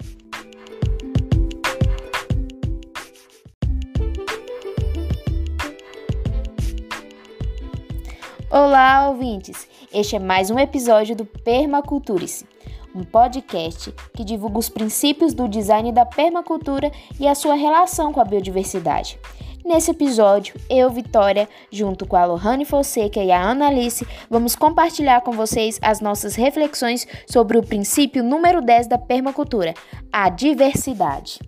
Olá, 8.50 9.10
ouvintes! 9.10 9.68
Este 9.94 10.18
é 10.18 10.20
mais 10.20 10.50
um 10.50 10.60
episódio 10.60 11.16
do 11.16 11.26
Permaculture-se, 11.26 12.46
um 12.94 13.04
podcast 13.04 13.94
que 14.14 14.24
divulga 14.24 14.60
os 14.60 14.70
princípios 14.70 15.34
do 15.34 15.48
design 15.48 15.92
da 15.92 16.06
permacultura 16.06 16.92
e 17.20 17.28
a 17.28 17.34
sua 17.34 17.56
relação 17.56 18.12
com 18.12 18.20
a 18.20 18.26
biodiversidade. 18.26 19.18
Nesse 19.64 19.92
episódio, 19.92 20.56
eu, 20.70 20.90
Vitória, 20.90 21.48
junto 21.72 22.06
com 22.08 22.16
a 22.16 22.26
Lohane 22.26 22.66
Fonseca 22.66 23.24
e 23.24 23.32
a 23.32 23.42
Ana 23.42 23.68
Alice, 23.68 24.06
vamos 24.30 24.56
compartilhar 24.56 25.22
com 25.22 25.32
vocês 25.32 25.78
as 25.82 26.02
nossas 26.02 26.36
reflexões 26.36 27.08
sobre 27.28 27.58
o 27.58 27.64
princípio 27.64 28.24
número 28.24 28.62
10 28.62 28.88
da 28.88 28.98
permacultura, 28.98 29.74
a 30.12 30.30
diversidade. 30.30 31.40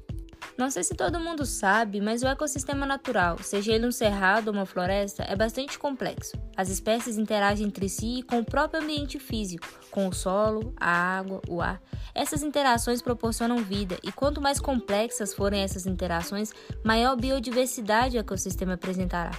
Não 0.56 0.70
sei 0.70 0.84
se 0.84 0.94
todo 0.94 1.20
mundo 1.20 1.46
sabe, 1.48 2.00
mas 2.00 2.22
o 2.22 2.28
ecossistema 2.28 2.86
natural, 2.86 3.40
seja 3.42 3.74
ele 3.74 3.88
um 3.88 3.92
cerrado 3.92 4.50
ou 4.50 4.54
uma 4.54 4.68
floresta, 4.68 5.24
é 5.24 5.36
bastante 5.36 5.80
complexo. 5.80 6.38
As 6.56 6.70
espécies 6.70 7.18
interagem 7.18 7.66
entre 7.66 7.90
si 7.90 8.20
e 8.20 8.24
com 8.24 8.40
o 8.40 8.46
próprio 8.46 8.82
ambiente 8.82 9.18
físico, 9.18 9.68
com 9.90 10.08
o 10.08 10.14
solo, 10.14 10.72
a 10.80 11.18
água, 11.18 11.42
o 11.48 11.60
ar. 11.60 11.82
Essas 12.14 12.44
interações 12.44 13.02
proporcionam 13.02 13.64
vida, 13.64 13.98
e 14.04 14.12
quanto 14.12 14.40
mais 14.40 14.60
complexas 14.60 15.34
forem 15.34 15.64
essas 15.64 15.88
interações, 15.88 16.52
maior 16.84 17.16
biodiversidade 17.16 18.18
o 18.18 18.20
ecossistema 18.20 18.74
apresentará. 18.74 19.32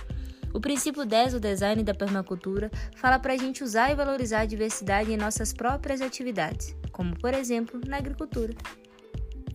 O 0.53 0.61
princípio 0.61 1.05
10 1.05 1.35
do 1.35 1.41
design 1.41 1.83
da 1.85 1.95
permacultura 1.95 2.71
fala 2.97 3.21
para 3.21 3.35
a 3.35 3.37
gente 3.37 3.63
usar 3.63 3.91
e 3.91 3.95
valorizar 3.95 4.41
a 4.41 4.47
diversidade 4.47 5.13
em 5.13 5.17
nossas 5.17 5.53
próprias 5.53 6.01
atividades, 6.01 6.77
como 6.91 7.17
por 7.19 7.35
exemplo 7.35 7.81
na 7.87 7.99
agricultura. 7.99 8.55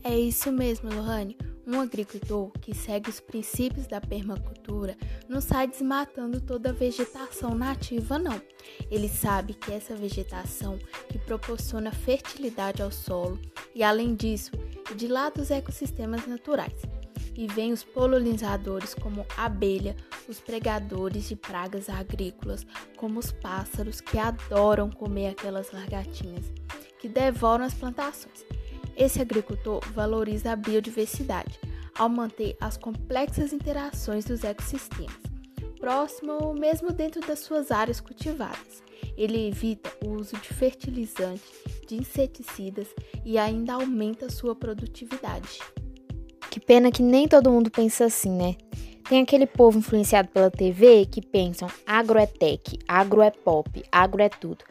É 0.04 0.18
isso 0.18 0.52
mesmo, 0.52 0.94
Lohane. 0.94 1.38
Um 1.68 1.82
agricultor 1.82 2.52
que 2.62 2.74
segue 2.74 3.10
os 3.10 3.20
princípios 3.20 3.86
da 3.86 4.02
permacultura 4.02 4.98
não 5.28 5.40
sai 5.40 5.68
desmatando 5.68 6.42
toda 6.42 6.70
a 6.70 6.74
vegetação 6.74 7.54
nativa, 7.54 8.18
não. 8.18 8.42
Ele 8.90 9.08
sabe 9.08 9.54
que 9.54 9.72
essa 9.72 9.96
vegetação 9.96 10.80
que 11.10 11.20
proporciona 11.20 11.92
fertilidade 11.92 12.82
ao 12.82 12.92
solo 12.92 13.40
e, 13.76 13.84
além 13.84 14.16
disso, 14.16 14.52
de 14.96 15.08
lá 15.08 15.30
dos 15.30 15.52
ecossistemas 15.52 16.26
naturais. 16.26 16.82
E 17.36 17.46
vem 17.46 17.72
os 17.72 17.84
polinizadores 17.84 18.96
como 18.96 19.26
abelha, 19.38 19.96
os 20.28 20.40
pregadores 20.40 21.30
de 21.30 21.36
pragas 21.36 21.88
agrícolas, 21.88 22.66
como 22.98 23.20
os 23.20 23.32
pássaros 23.32 24.02
que 24.02 24.18
adoram 24.18 24.90
comer 24.90 25.28
aquelas 25.28 25.72
largatinhas 25.72 26.52
que 27.00 27.08
devoram 27.08 27.64
as 27.64 27.74
plantações. 27.74 28.46
Esse 29.00 29.22
agricultor 29.22 29.82
valoriza 29.94 30.52
a 30.52 30.56
biodiversidade 30.58 31.58
ao 31.98 32.10
manter 32.10 32.58
as 32.60 32.76
complexas 32.76 33.54
interações 33.54 34.26
dos 34.26 34.44
ecossistemas, 34.44 35.16
próximo 35.80 36.34
ou 36.34 36.54
mesmo 36.54 36.92
dentro 36.92 37.22
das 37.22 37.40
suas 37.40 37.72
áreas 37.72 38.02
cultivadas. 38.02 38.84
Ele 39.16 39.48
evita 39.48 39.90
o 40.06 40.10
uso 40.10 40.36
de 40.36 40.50
fertilizantes, 40.50 41.50
de 41.88 41.96
inseticidas 41.96 42.90
e 43.24 43.38
ainda 43.38 43.76
aumenta 43.76 44.30
sua 44.30 44.54
produtividade. 44.54 45.60
Que 46.52 46.60
pena 46.60 46.92
que 46.92 47.02
nem 47.02 47.26
todo 47.26 47.50
mundo 47.50 47.72
pensa 47.72 48.04
assim, 48.04 48.32
né? 48.32 48.58
Tem 49.08 49.22
aquele 49.22 49.48
povo 49.48 49.80
influenciado 49.80 50.28
pela 50.28 50.52
TV 50.52 51.06
que 51.06 51.22
pensam 51.22 51.70
agro 51.88 52.20
é 52.20 52.26
tech, 52.26 52.78
agro 52.86 53.22
é 53.22 53.32
pop, 53.32 53.82
agro 53.90 54.22
é 54.22 54.28
tudo. 54.28 54.66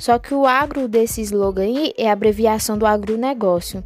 Só 0.00 0.18
que 0.18 0.32
o 0.32 0.46
agro 0.46 0.88
desse 0.88 1.20
slogan 1.20 1.64
aí 1.64 1.92
é 1.96 2.08
a 2.08 2.14
abreviação 2.14 2.78
do 2.78 2.86
agronegócio. 2.86 3.84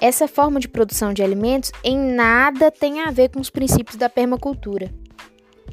Essa 0.00 0.26
forma 0.26 0.58
de 0.58 0.66
produção 0.66 1.14
de 1.14 1.22
alimentos 1.22 1.70
em 1.84 1.96
nada 1.96 2.72
tem 2.72 3.02
a 3.02 3.10
ver 3.12 3.28
com 3.30 3.40
os 3.40 3.50
princípios 3.50 3.96
da 3.96 4.10
permacultura. 4.10 4.90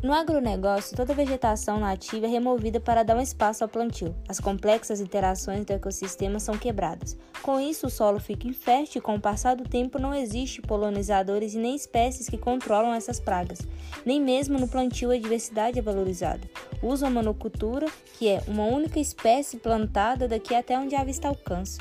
No 0.04 0.14
agronegócio, 0.14 0.98
toda 0.98 1.14
vegetação 1.14 1.80
nativa 1.80 2.26
é 2.26 2.30
removida 2.30 2.80
para 2.80 3.04
dar 3.04 3.16
um 3.16 3.22
espaço 3.22 3.64
ao 3.64 3.70
plantio. 3.70 4.16
As 4.28 4.40
complexas 4.40 5.00
interações 5.00 5.64
do 5.64 5.74
ecossistema 5.74 6.40
são 6.40 6.58
quebradas. 6.58 7.16
Com 7.44 7.60
isso, 7.60 7.86
o 7.86 7.90
solo 7.90 8.20
fica 8.20 8.48
infértil 8.48 8.98
e, 8.98 9.02
com 9.02 9.14
o 9.14 9.22
passar 9.22 9.56
do 9.56 9.64
tempo, 9.64 10.00
não 10.00 10.12
existe 10.12 10.60
polinizadores 10.60 11.54
e 11.54 11.60
nem 11.60 11.76
espécies 11.76 12.28
que 12.28 12.38
controlam 12.38 12.96
essas 12.96 13.20
pragas. 13.20 13.60
Nem 14.04 14.20
mesmo 14.20 14.58
no 14.58 14.68
plantio 14.68 15.12
a 15.12 15.18
diversidade 15.18 15.78
é 15.78 15.84
valorizada. 15.84 16.50
Usa 16.82 17.06
a 17.06 17.12
monocultura, 17.12 17.86
que 18.18 18.28
é 18.28 18.42
uma 18.48 18.66
única 18.66 19.00
espécie 19.00 19.58
plantada 19.58 20.28
daqui 20.28 20.56
até 20.56 20.80
onde 20.80 20.96
a 20.96 21.04
vista 21.04 21.28
alcança. 21.28 21.80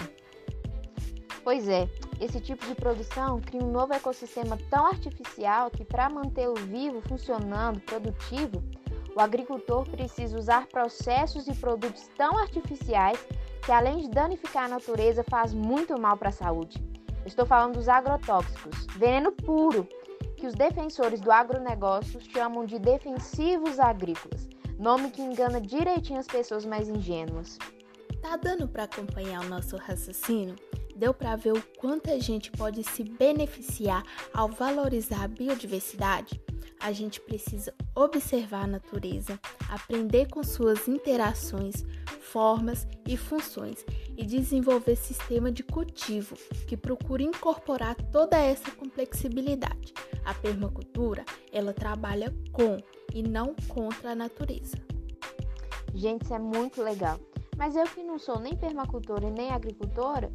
Pois 1.43 1.67
é, 1.67 1.89
esse 2.21 2.39
tipo 2.39 2.67
de 2.67 2.75
produção 2.75 3.41
cria 3.41 3.63
um 3.63 3.71
novo 3.71 3.95
ecossistema 3.95 4.59
tão 4.69 4.87
artificial 4.87 5.71
que, 5.71 5.85
para 5.85 6.11
mantê-lo 6.11 6.57
vivo, 6.57 7.01
funcionando, 7.01 7.81
produtivo, 7.81 8.63
o 9.17 9.21
agricultor 9.21 9.89
precisa 9.89 10.39
usar 10.39 10.67
processos 10.67 11.49
e 11.49 11.55
produtos 11.55 12.09
tão 12.19 12.37
artificiais 12.37 13.19
que, 13.65 13.73
além 13.73 13.99
de 13.99 14.11
danificar 14.11 14.65
a 14.65 14.69
natureza, 14.69 15.25
faz 15.29 15.55
muito 15.55 15.99
mal 15.99 16.17
para 16.17 16.29
a 16.29 16.33
saúde. 16.33 16.77
estou 17.25 17.47
falando 17.47 17.75
dos 17.75 17.89
agrotóxicos, 17.89 18.87
veneno 18.97 19.33
puro, 19.33 19.89
que 20.37 20.47
os 20.47 20.55
defensores 20.55 21.21
do 21.21 21.33
agronegócio 21.33 22.21
chamam 22.21 22.67
de 22.67 22.79
defensivos 22.79 23.79
agrícolas, 23.79 24.49
nome 24.79 25.11
que 25.11 25.23
engana 25.23 25.61
direitinho 25.61 26.21
as 26.21 26.27
pessoas 26.27 26.67
mais 26.67 26.89
ingênuas. 26.89 27.59
Tá 28.21 28.37
dando 28.37 28.69
para 28.69 28.85
acompanhar 28.85 29.43
o 29.43 29.49
nosso 29.49 29.77
raciocínio? 29.77 30.57
Deu 31.01 31.15
para 31.15 31.35
ver 31.35 31.55
o 31.55 31.63
quanto 31.79 32.11
a 32.11 32.19
gente 32.19 32.51
pode 32.51 32.85
se 32.85 33.03
beneficiar 33.03 34.05
ao 34.35 34.49
valorizar 34.49 35.25
a 35.25 35.29
biodiversidade? 35.29 36.39
A 36.79 36.93
gente 36.93 37.21
precisa 37.23 37.75
observar 37.95 38.65
a 38.65 38.67
natureza, 38.67 39.41
aprender 39.71 40.29
com 40.29 40.45
suas 40.45 40.87
interações, 40.87 41.87
formas 42.21 42.87
e 43.09 43.17
funções 43.17 43.85
e 44.17 44.27
desenvolver 44.27 44.95
sistema 44.95 45.51
de 45.51 45.63
cultivo 45.63 46.37
que 46.69 46.77
procure 46.77 47.25
incorporar 47.25 47.95
toda 48.13 48.37
essa 48.39 48.71
complexibilidade. 48.71 49.95
A 50.25 50.35
permacultura, 50.35 51.25
ela 51.51 51.73
trabalha 51.73 52.35
com 52.53 52.77
e 53.15 53.23
não 53.23 53.55
contra 53.69 54.13
a 54.13 54.15
natureza. 54.15 54.77
Gente, 55.95 56.25
isso 56.25 56.35
é 56.35 56.39
muito 56.39 56.83
legal. 56.83 57.19
Mas 57.57 57.75
eu 57.75 57.85
que 57.85 58.03
não 58.03 58.19
sou 58.19 58.39
nem 58.39 58.57
permacultora 58.57 59.27
e 59.27 59.31
nem 59.31 59.51
agricultora, 59.51 60.31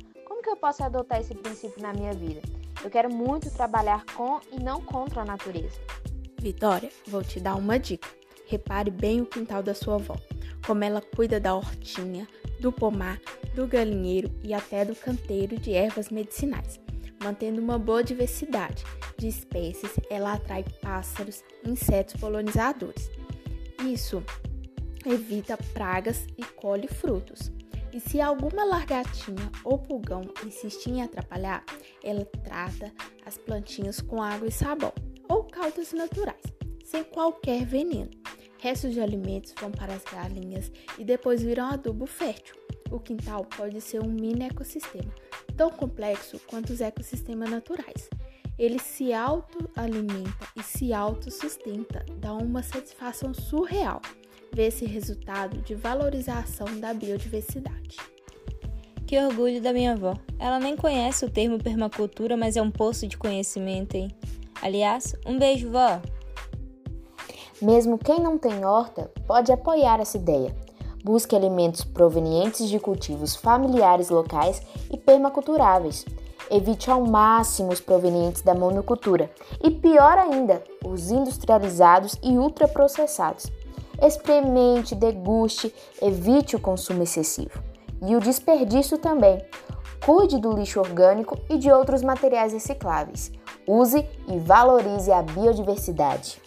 que 0.46 0.52
eu 0.52 0.56
posso 0.56 0.84
adotar 0.84 1.20
esse 1.20 1.34
princípio 1.34 1.82
na 1.82 1.92
minha 1.92 2.14
vida? 2.14 2.40
Eu 2.84 2.90
quero 2.92 3.12
muito 3.12 3.50
trabalhar 3.50 4.06
com 4.14 4.40
e 4.52 4.60
não 4.60 4.80
contra 4.80 5.24
a 5.24 5.26
natureza. 5.26 5.80
Vitória, 6.40 6.92
vou 7.08 7.24
te 7.24 7.40
dar 7.40 7.56
uma 7.56 7.80
dica. 7.80 8.08
Repare 8.46 8.92
bem 8.92 9.22
o 9.22 9.26
quintal 9.26 9.64
da 9.64 9.74
sua 9.74 9.96
avó, 9.96 10.16
como 10.68 10.84
ela 10.84 11.02
cuida 11.02 11.40
da 11.40 11.56
hortinha, 11.56 12.28
do 12.60 12.72
pomar, 12.72 13.20
do 13.56 13.66
galinheiro 13.66 14.30
e 14.44 14.54
até 14.54 14.86
do 14.86 14.96
canteiro 14.96 15.58
de 15.58 15.74
ervas 15.74 16.10
medicinais. 16.10 16.80
Mantendo 17.24 17.60
uma 17.60 17.80
boa 17.80 18.04
diversidade 18.04 18.84
de 19.18 19.28
espécies, 19.28 19.94
ela 20.12 20.34
atrai 20.34 20.64
pássaros, 20.80 21.44
insetos 21.66 22.22
polinizadores. 22.22 23.10
Isso 23.84 24.24
evita 25.08 25.58
pragas 25.74 26.28
e 26.38 26.44
colhe 26.44 26.88
frutos. 26.88 27.55
E 27.96 28.00
se 28.02 28.20
alguma 28.20 28.66
largatinha 28.66 29.50
ou 29.64 29.80
pulgão 29.80 30.24
insistir 30.46 30.90
em 30.90 31.02
atrapalhar, 31.02 31.64
ela 32.04 32.26
trata 32.44 32.92
as 33.26 33.38
plantinhas 33.38 34.02
com 34.02 34.22
água 34.22 34.50
e 34.50 34.52
sabão 34.52 34.92
ou 35.30 35.46
caldas 35.46 35.94
naturais, 35.94 36.44
sem 36.84 37.06
qualquer 37.06 37.66
veneno. 37.66 38.12
Restos 38.60 38.92
de 38.92 39.00
alimentos 39.00 39.54
vão 39.58 39.72
para 39.72 39.94
as 39.94 40.04
galinhas 40.04 40.70
e 41.00 41.06
depois 41.06 41.42
viram 41.42 41.70
adubo 41.70 42.06
fértil. 42.06 42.58
O 42.92 43.00
quintal 43.00 43.46
pode 43.46 43.80
ser 43.80 44.02
um 44.02 44.12
mini 44.12 44.44
ecossistema, 44.44 45.16
tão 45.56 45.70
complexo 45.70 46.38
quanto 46.48 46.74
os 46.74 46.82
ecossistemas 46.82 47.50
naturais. 47.50 48.10
Ele 48.60 48.78
se 48.78 49.14
autoalimenta 49.14 50.50
e 50.54 50.62
se 50.62 50.92
autossustenta, 50.92 52.06
dá 52.18 52.34
uma 52.34 52.62
satisfação 52.62 53.34
surreal 53.34 54.02
ver 54.56 54.68
esse 54.68 54.86
resultado 54.86 55.58
de 55.58 55.76
valorização 55.76 56.80
da 56.80 56.94
biodiversidade. 56.94 57.98
Que 59.06 59.20
orgulho 59.20 59.62
da 59.62 59.74
minha 59.74 59.92
avó. 59.92 60.16
Ela 60.40 60.60
nem 60.60 60.78
conhece 60.78 61.26
o 61.26 61.30
termo 61.30 61.62
permacultura, 61.62 62.38
mas 62.38 62.56
é 62.56 62.62
um 62.62 62.72
poço 62.72 63.06
de 63.06 63.18
conhecimento, 63.18 63.96
hein? 63.96 64.08
Aliás, 64.62 65.14
um 65.26 65.38
beijo, 65.38 65.70
vó! 65.70 66.02
Mesmo 67.62 67.98
quem 67.98 68.20
não 68.20 68.38
tem 68.38 68.66
horta 68.66 69.12
pode 69.28 69.52
apoiar 69.52 70.00
essa 70.00 70.18
ideia. 70.18 70.56
Busque 71.04 71.36
alimentos 71.36 71.84
provenientes 71.84 72.70
de 72.70 72.80
cultivos 72.80 73.36
familiares 73.36 74.10
locais 74.10 74.62
e 74.92 74.98
permaculturáveis. 74.98 76.06
Evite 76.50 76.90
ao 76.90 77.06
máximo 77.06 77.74
os 77.74 77.82
provenientes 77.82 78.42
da 78.42 78.56
monocultura 78.56 79.30
e, 79.62 79.70
pior 79.70 80.18
ainda, 80.18 80.64
os 80.84 81.12
industrializados 81.12 82.16
e 82.24 82.38
ultraprocessados. 82.38 83.52
Experimente, 84.02 84.96
deguste, 84.96 85.74
evite 86.02 86.56
o 86.56 86.60
consumo 86.60 87.04
excessivo. 87.04 87.64
E 88.06 88.16
o 88.16 88.20
desperdício 88.20 88.98
também. 88.98 89.44
Cuide 90.06 90.40
do 90.40 90.52
lixo 90.54 90.80
orgânico 90.80 91.40
e 91.50 91.58
de 91.58 91.72
outros 91.72 92.02
materiais 92.02 92.54
recicláveis. 92.54 93.32
Use 93.68 94.08
e 94.28 94.38
valorize 94.38 95.12
a 95.12 95.22
biodiversidade. 95.22 96.40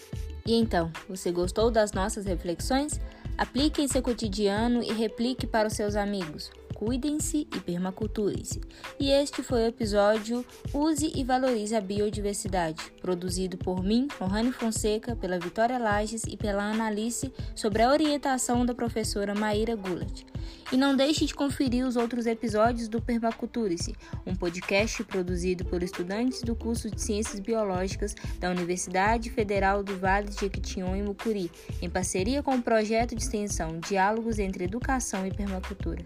E 0.47 0.55
então, 0.55 0.91
você 1.09 1.33
gostou 1.33 1.71
das 1.71 1.93
nossas 1.93 2.25
reflexões? 2.25 3.01
Aplique 3.37 3.83
em 3.83 3.89
seu 3.89 4.03
cotidiano 4.03 4.83
e 4.83 4.93
replique 4.93 5.47
para 5.47 5.69
os 5.69 5.75
seus 5.75 5.97
amigos 5.97 6.51
cuidem-se 6.79 7.49
e 7.53 7.61
permaculturem-se. 7.61 8.61
E 9.01 9.11
este 9.11 9.43
foi 9.43 9.65
o 9.65 9.67
episódio 9.67 10.47
Use 10.73 11.13
e 11.13 11.25
Valorize 11.25 11.75
a 11.75 11.81
Biodiversidade, 11.81 12.81
produzido 13.03 13.59
por 13.59 13.83
mim, 13.83 14.07
Rohane 14.17 14.53
Fonseca, 14.53 15.17
pela 15.17 15.41
Vitória 15.41 15.77
Lages 15.77 16.23
e 16.23 16.37
pela 16.37 16.71
Analice, 16.71 17.33
sobre 17.57 17.83
a 17.83 17.91
orientação 17.91 18.65
da 18.65 18.77
professora 18.77 19.35
Maíra 19.35 19.75
Gulat. 19.75 20.25
E 20.71 20.77
não 20.77 20.95
deixe 20.95 21.27
de 21.27 21.35
conferir 21.35 21.85
os 21.85 21.97
outros 21.97 22.27
episódios 22.27 22.87
do 22.87 23.03
Permaculture-se, 23.03 23.97
um 24.25 24.37
podcast 24.37 25.03
produzido 25.03 25.65
por 25.65 25.83
estudantes 25.83 26.43
do 26.43 26.55
curso 26.55 26.89
de 26.89 27.03
Ciências 27.03 27.41
Biológicas 27.41 28.15
da 28.39 28.51
Universidade 28.51 29.31
Federal 29.31 29.83
do 29.83 29.99
Vale 29.99 30.29
de 30.29 30.39
Jequitinhonha 30.39 31.03
e 31.03 31.07
Mucuri, 31.07 31.51
em 31.83 31.91
parceria 31.91 32.41
com 32.41 32.55
o 32.55 32.63
projeto 32.63 33.17
de 33.17 33.23
extensão 33.23 33.81
Diálogos 33.81 34.39
entre 34.39 34.63
Educação 34.63 35.27
e 35.27 35.35
Permacultura. 35.35 36.05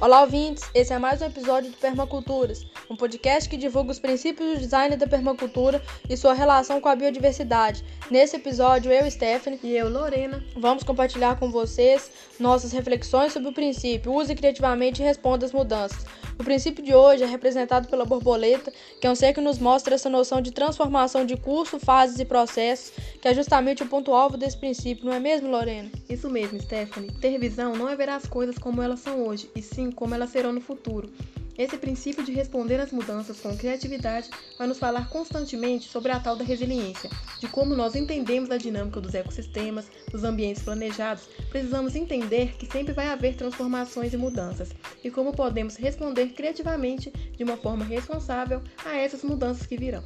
Olá, 0.00 0.20
ouvintes! 0.20 0.62
Esse 0.72 0.92
é 0.92 0.98
mais 0.98 1.20
um 1.20 1.24
episódio 1.24 1.72
do 1.72 1.76
Permaculturas, 1.76 2.64
um 2.88 2.94
podcast 2.94 3.48
que 3.48 3.56
divulga 3.56 3.90
os 3.90 3.98
princípios 3.98 4.54
do 4.54 4.60
design 4.60 4.96
da 4.96 5.08
permacultura 5.08 5.82
e 6.08 6.16
sua 6.16 6.34
relação 6.34 6.80
com 6.80 6.88
a 6.88 6.94
biodiversidade. 6.94 7.84
Nesse 8.08 8.36
episódio, 8.36 8.92
eu, 8.92 9.10
Stephanie, 9.10 9.58
e 9.60 9.76
eu, 9.76 9.88
Lorena, 9.88 10.40
vamos 10.56 10.84
compartilhar 10.84 11.36
com 11.36 11.50
vocês 11.50 12.12
nossas 12.38 12.70
reflexões 12.70 13.32
sobre 13.32 13.48
o 13.48 13.52
princípio 13.52 14.14
Use 14.14 14.36
criativamente 14.36 15.02
e 15.02 15.04
responda 15.04 15.44
às 15.44 15.52
mudanças. 15.52 16.06
O 16.38 16.44
princípio 16.44 16.84
de 16.84 16.94
hoje 16.94 17.24
é 17.24 17.26
representado 17.26 17.88
pela 17.88 18.04
borboleta, 18.04 18.72
que 19.00 19.06
é 19.06 19.10
um 19.10 19.14
ser 19.14 19.32
que 19.32 19.40
nos 19.40 19.58
mostra 19.58 19.96
essa 19.96 20.08
noção 20.08 20.40
de 20.40 20.52
transformação 20.52 21.26
de 21.26 21.36
curso, 21.36 21.80
fases 21.80 22.20
e 22.20 22.24
processos, 22.24 22.92
que 23.20 23.26
é 23.26 23.34
justamente 23.34 23.82
o 23.82 23.86
ponto-alvo 23.86 24.36
desse 24.36 24.56
princípio, 24.56 25.04
não 25.04 25.12
é 25.12 25.18
mesmo, 25.18 25.50
Lorena? 25.50 25.90
Isso 26.08 26.30
mesmo, 26.30 26.60
Stephanie. 26.62 27.10
Ter 27.20 27.36
visão 27.38 27.74
não 27.74 27.88
é 27.88 27.96
ver 27.96 28.08
as 28.08 28.24
coisas 28.26 28.56
como 28.56 28.80
elas 28.80 29.00
são 29.00 29.26
hoje, 29.26 29.50
e 29.54 29.60
sim 29.60 29.90
como 29.90 30.14
elas 30.14 30.30
serão 30.30 30.52
no 30.52 30.60
futuro. 30.60 31.10
Esse 31.58 31.76
princípio 31.76 32.22
de 32.22 32.30
responder 32.30 32.78
às 32.78 32.92
mudanças 32.92 33.40
com 33.40 33.56
criatividade 33.56 34.30
vai 34.56 34.68
nos 34.68 34.78
falar 34.78 35.08
constantemente 35.10 35.88
sobre 35.88 36.12
a 36.12 36.20
tal 36.20 36.36
da 36.36 36.44
resiliência, 36.44 37.10
de 37.40 37.48
como 37.48 37.74
nós 37.74 37.96
entendemos 37.96 38.48
a 38.52 38.56
dinâmica 38.56 39.00
dos 39.00 39.12
ecossistemas, 39.12 39.90
dos 40.08 40.22
ambientes 40.22 40.62
planejados, 40.62 41.28
precisamos 41.50 41.96
entender 41.96 42.54
que 42.56 42.70
sempre 42.70 42.92
vai 42.92 43.08
haver 43.08 43.34
transformações 43.34 44.12
e 44.12 44.16
mudanças, 44.16 44.70
e 45.02 45.10
como 45.10 45.32
podemos 45.32 45.74
responder 45.74 46.28
criativamente, 46.28 47.10
de 47.10 47.42
uma 47.42 47.56
forma 47.56 47.84
responsável, 47.84 48.62
a 48.84 48.96
essas 48.96 49.24
mudanças 49.24 49.66
que 49.66 49.76
virão. 49.76 50.04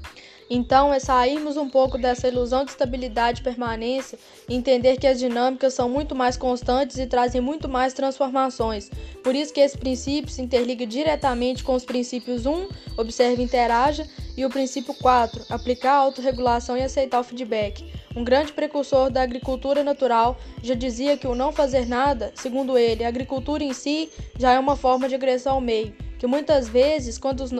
Então, 0.55 0.93
é 0.93 0.99
sairmos 0.99 1.57
um 1.57 1.67
pouco 1.67 1.97
dessa 1.97 2.29
ilusão 2.29 2.63
de 2.63 2.73
estabilidade 2.73 3.41
e 3.41 3.43
permanência 3.43 4.19
e 4.47 4.55
entender 4.55 4.99
que 4.99 5.07
as 5.07 5.19
dinâmicas 5.19 5.73
são 5.73 5.89
muito 5.89 6.15
mais 6.15 6.37
constantes 6.37 6.99
e 6.99 7.07
trazem 7.07 7.41
muito 7.41 7.71
mais 7.71 7.95
transformações. 7.95 8.91
Por 9.25 9.35
isso 9.35 9.51
que 9.51 9.61
esse 9.61 9.79
princípio 9.79 10.31
se 10.31 10.43
interliga 10.43 10.85
diretamente 10.85 11.65
com 11.65 11.75
os 11.75 11.87
princípios 11.87 12.45
1, 12.45 12.69
observe 12.99 13.41
e 13.41 13.47
interaja, 13.47 14.07
e 14.37 14.45
o 14.45 14.51
princípio 14.51 14.93
4, 14.93 15.47
aplicar 15.49 15.93
a 15.93 16.01
autorregulação 16.01 16.77
e 16.77 16.83
aceitar 16.83 17.21
o 17.21 17.25
feedback. 17.25 17.91
Um 18.15 18.23
grande 18.23 18.53
precursor 18.53 19.11
da 19.11 19.23
agricultura 19.23 19.83
natural 19.83 20.37
já 20.63 20.75
dizia 20.75 21.17
que 21.17 21.27
o 21.27 21.35
não 21.35 21.51
fazer 21.51 21.89
nada, 21.89 22.31
segundo 22.35 22.77
ele, 22.77 23.05
a 23.05 23.09
agricultura 23.09 23.65
em 23.65 23.73
si 23.73 24.11
já 24.39 24.53
é 24.53 24.59
uma 24.59 24.77
forma 24.77 25.09
de 25.09 25.15
agressão 25.15 25.55
ao 25.55 25.61
meio, 25.63 25.95
que 26.19 26.27
muitas 26.27 26.69
vezes, 26.69 27.17
quando 27.17 27.41
os 27.41 27.53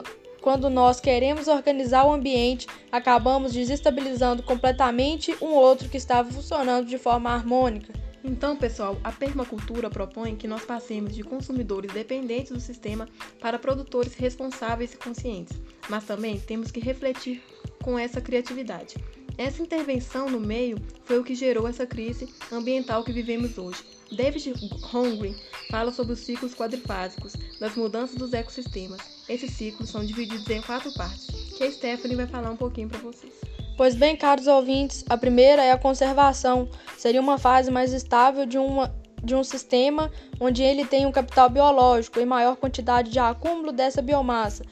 quando 0.43 0.69
nós 0.69 0.99
queremos 0.99 1.47
organizar 1.47 2.03
o 2.03 2.11
ambiente, 2.11 2.67
acabamos 2.91 3.53
desestabilizando 3.53 4.43
completamente 4.43 5.33
um 5.41 5.53
outro 5.53 5.87
que 5.87 5.95
estava 5.95 6.29
funcionando 6.29 6.85
de 6.85 6.97
forma 6.97 7.29
harmônica. 7.29 7.93
Então, 8.21 8.53
pessoal, 8.53 8.97
a 9.05 9.11
permacultura 9.11 9.89
propõe 9.89 10.35
que 10.35 10.45
nós 10.45 10.65
passemos 10.65 11.15
de 11.15 11.23
consumidores 11.23 11.93
dependentes 11.93 12.51
do 12.51 12.59
sistema 12.59 13.07
para 13.39 13.57
produtores 13.57 14.15
responsáveis 14.15 14.93
e 14.93 14.97
conscientes, 14.97 15.57
mas 15.89 16.03
também 16.03 16.37
temos 16.37 16.71
que 16.71 16.81
refletir 16.81 17.41
com 17.81 17.97
essa 17.97 18.19
criatividade. 18.19 18.95
Essa 19.37 19.63
intervenção 19.63 20.29
no 20.29 20.41
meio 20.41 20.77
foi 21.05 21.19
o 21.19 21.23
que 21.23 21.35
gerou 21.35 21.69
essa 21.69 21.87
crise 21.87 22.27
ambiental 22.51 23.01
que 23.05 23.13
vivemos 23.13 23.57
hoje. 23.57 23.81
David 24.11 24.53
Hongren 24.93 25.35
fala 25.71 25.91
sobre 25.93 26.13
os 26.13 26.19
ciclos 26.19 26.53
quadrifásicos 26.53 27.33
das 27.61 27.75
mudanças 27.75 28.17
dos 28.17 28.33
ecossistemas. 28.33 29.12
Esses 29.27 29.51
ciclos 29.53 29.89
são 29.89 30.05
divididos 30.05 30.49
em 30.49 30.61
quatro 30.61 30.93
partes, 30.93 31.27
que 31.57 31.63
a 31.63 31.71
Stephanie 31.71 32.15
vai 32.15 32.27
falar 32.27 32.51
um 32.51 32.57
pouquinho 32.57 32.89
para 32.89 32.99
vocês. 32.99 33.33
Pois 33.77 33.95
bem, 33.95 34.15
caros 34.15 34.47
ouvintes, 34.47 35.03
a 35.09 35.17
primeira 35.17 35.63
é 35.63 35.71
a 35.71 35.77
conservação. 35.77 36.69
Seria 36.97 37.21
uma 37.21 37.37
fase 37.37 37.71
mais 37.71 37.93
estável 37.93 38.45
de 38.45 38.57
uma 38.57 38.93
de 39.23 39.33
um 39.33 39.43
sistema 39.43 40.11
onde 40.37 40.61
ele 40.61 40.85
tem 40.85 41.05
um 41.05 41.11
capital 41.11 41.49
biológico 41.49 42.19
e 42.19 42.25
maior 42.25 42.57
quantidade 42.57 43.09
de 43.09 43.19
acúmulo 43.19 43.71
dessa 43.71 44.01
biomassa, 44.01 44.65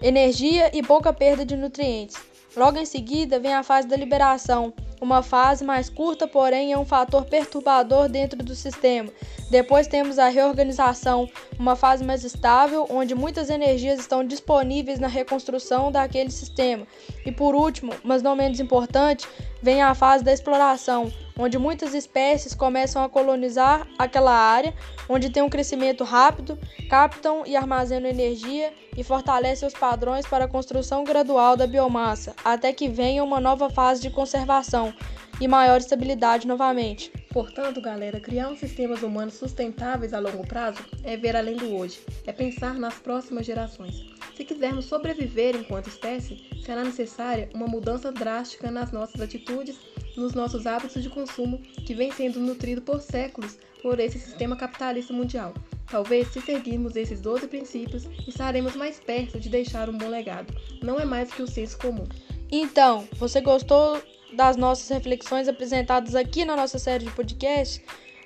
energia 0.00 0.70
e 0.72 0.82
pouca 0.84 1.12
perda 1.12 1.44
de 1.44 1.56
nutrientes. 1.56 2.16
Logo 2.56 2.78
em 2.78 2.86
seguida 2.86 3.40
vem 3.40 3.52
a 3.52 3.64
fase 3.64 3.88
da 3.88 3.96
liberação, 3.96 4.72
uma 5.00 5.22
fase 5.22 5.64
mais 5.64 5.88
curta, 5.88 6.26
porém 6.26 6.72
é 6.72 6.78
um 6.78 6.84
fator 6.84 7.24
perturbador 7.24 8.08
dentro 8.08 8.38
do 8.42 8.54
sistema. 8.54 9.10
Depois 9.50 9.86
temos 9.86 10.18
a 10.18 10.28
reorganização, 10.28 11.28
uma 11.58 11.74
fase 11.74 12.04
mais 12.04 12.24
estável, 12.24 12.86
onde 12.90 13.14
muitas 13.14 13.48
energias 13.48 13.98
estão 13.98 14.24
disponíveis 14.24 14.98
na 14.98 15.08
reconstrução 15.08 15.90
daquele 15.90 16.30
sistema. 16.30 16.86
E 17.24 17.32
por 17.32 17.54
último, 17.54 17.92
mas 18.04 18.22
não 18.22 18.36
menos 18.36 18.60
importante, 18.60 19.26
vem 19.62 19.82
a 19.82 19.94
fase 19.94 20.22
da 20.22 20.32
exploração, 20.32 21.10
onde 21.38 21.58
muitas 21.58 21.94
espécies 21.94 22.54
começam 22.54 23.02
a 23.02 23.08
colonizar 23.08 23.86
aquela 23.98 24.32
área, 24.32 24.74
onde 25.08 25.30
tem 25.30 25.42
um 25.42 25.48
crescimento 25.48 26.04
rápido, 26.04 26.58
captam 26.90 27.44
e 27.46 27.56
armazenam 27.56 28.08
energia 28.08 28.72
e 28.96 29.02
fortalecem 29.04 29.66
os 29.66 29.74
padrões 29.74 30.26
para 30.26 30.44
a 30.44 30.48
construção 30.48 31.04
gradual 31.04 31.56
da 31.56 31.66
biomassa, 31.66 32.34
até 32.44 32.72
que 32.72 32.88
venha 32.88 33.24
uma 33.24 33.40
nova 33.40 33.70
fase 33.70 34.02
de 34.02 34.10
conservação 34.10 34.87
e 35.40 35.46
maior 35.46 35.78
estabilidade 35.78 36.46
novamente. 36.46 37.10
Portanto, 37.30 37.80
galera, 37.80 38.20
criar 38.20 38.48
um 38.48 38.56
sistemas 38.56 39.02
humanos 39.02 39.34
sustentáveis 39.34 40.12
a 40.12 40.18
longo 40.18 40.46
prazo 40.46 40.84
é 41.04 41.16
ver 41.16 41.36
além 41.36 41.56
do 41.56 41.74
hoje, 41.76 42.00
é 42.26 42.32
pensar 42.32 42.74
nas 42.74 42.94
próximas 42.94 43.46
gerações. 43.46 44.06
Se 44.36 44.44
quisermos 44.44 44.84
sobreviver 44.84 45.56
enquanto 45.56 45.88
espécie, 45.88 46.48
será 46.64 46.84
necessária 46.84 47.48
uma 47.54 47.66
mudança 47.66 48.12
drástica 48.12 48.70
nas 48.70 48.92
nossas 48.92 49.20
atitudes 49.20 49.78
nos 50.16 50.34
nossos 50.34 50.66
hábitos 50.66 51.02
de 51.02 51.08
consumo 51.08 51.58
que 51.58 51.94
vem 51.94 52.10
sendo 52.10 52.40
nutrido 52.40 52.82
por 52.82 53.00
séculos 53.00 53.58
por 53.82 54.00
esse 54.00 54.18
sistema 54.18 54.56
capitalista 54.56 55.12
mundial. 55.12 55.54
Talvez, 55.90 56.28
se 56.28 56.40
seguirmos 56.40 56.96
esses 56.96 57.20
12 57.20 57.48
princípios, 57.48 58.08
estaremos 58.26 58.76
mais 58.76 59.00
perto 59.00 59.40
de 59.40 59.48
deixar 59.48 59.88
um 59.88 59.96
bom 59.96 60.08
legado. 60.08 60.52
Não 60.82 61.00
é 61.00 61.04
mais 61.04 61.32
que 61.32 61.42
o 61.42 61.46
senso 61.46 61.78
comum. 61.78 62.04
Então, 62.50 63.08
você 63.14 63.40
gostou 63.40 64.00
das 64.32 64.56
nossas 64.56 64.88
reflexões 64.88 65.48
apresentadas 65.48 66.14
aqui 66.14 66.44
na 66.44 66.56
nossa 66.56 66.78
série 66.78 67.04
de 67.04 67.10
podcast? 67.10 67.82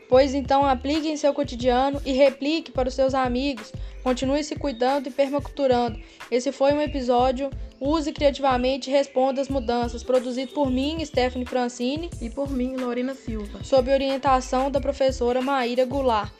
Pois 0.08 0.34
então 0.34 0.66
aplique 0.66 1.08
em 1.08 1.16
seu 1.16 1.32
cotidiano 1.32 2.00
e 2.04 2.12
replique 2.12 2.70
para 2.70 2.88
os 2.88 2.94
seus 2.94 3.14
amigos. 3.14 3.72
Continue 4.02 4.44
se 4.44 4.56
cuidando 4.56 5.08
e 5.08 5.10
permaculturando. 5.10 5.98
Esse 6.30 6.52
foi 6.52 6.72
um 6.72 6.80
episódio 6.80 7.50
Use 7.84 8.12
criativamente 8.12 8.88
e 8.88 8.92
responda 8.92 9.40
às 9.40 9.48
mudanças, 9.48 10.04
produzido 10.04 10.52
por 10.52 10.70
mim, 10.70 11.04
Stephanie 11.04 11.44
Francini, 11.44 12.10
e 12.20 12.30
por 12.30 12.48
mim, 12.48 12.76
Lorena 12.76 13.12
Silva, 13.12 13.64
sob 13.64 13.90
orientação 13.90 14.70
da 14.70 14.80
professora 14.80 15.42
Maíra 15.42 15.84
Goulart. 15.84 16.32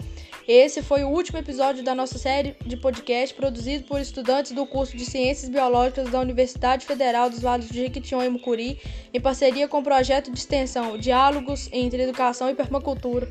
Esse 0.47 0.82
foi 0.82 1.05
o 1.05 1.09
último 1.09 1.39
episódio 1.39 1.85
da 1.85 1.94
nossa 1.94 2.19
série 2.19 2.56
de 2.66 2.77
podcast 2.77 3.32
produzido 3.35 3.85
por 3.85 4.01
estudantes 4.01 4.51
do 4.51 4.66
curso 4.66 4.97
de 4.97 5.05
Ciências 5.05 5.48
Biológicas 5.48 6.10
da 6.10 6.20
Universidade 6.20 6.85
Federal 6.85 7.31
dos 7.31 7.43
Lados 7.43 7.69
de 7.69 7.78
Jequitinhonha 7.78 8.27
e 8.27 8.31
Mucuri, 8.31 8.81
em 9.14 9.20
parceria 9.20 9.69
com 9.69 9.78
o 9.78 9.85
projeto 9.85 10.32
de 10.32 10.39
extensão 10.39 10.98
Diálogos 10.98 11.69
entre 11.73 12.02
Educação 12.02 12.51
e 12.51 12.55
Permacultura. 12.55 13.31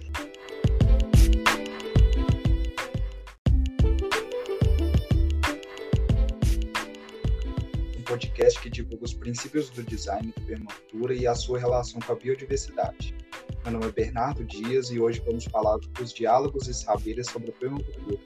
podcast 8.07 8.59
que 8.61 8.69
divulga 8.69 9.05
os 9.05 9.13
princípios 9.13 9.69
do 9.69 9.83
design 9.83 10.33
da 10.35 10.45
permacultura 10.45 11.13
e 11.13 11.25
a 11.25 11.33
sua 11.33 11.57
relação 11.57 11.99
com 12.01 12.11
a 12.11 12.15
biodiversidade. 12.15 13.15
Meu 13.63 13.73
nome 13.73 13.85
é 13.85 13.91
Bernardo 13.91 14.43
Dias 14.43 14.89
e 14.89 14.99
hoje 14.99 15.21
vamos 15.23 15.45
falar 15.45 15.77
dos 15.77 16.11
diálogos 16.11 16.67
e 16.67 16.73
saberes 16.73 17.27
sobre 17.27 17.51
a 17.51 17.53
permacultura. 17.53 18.19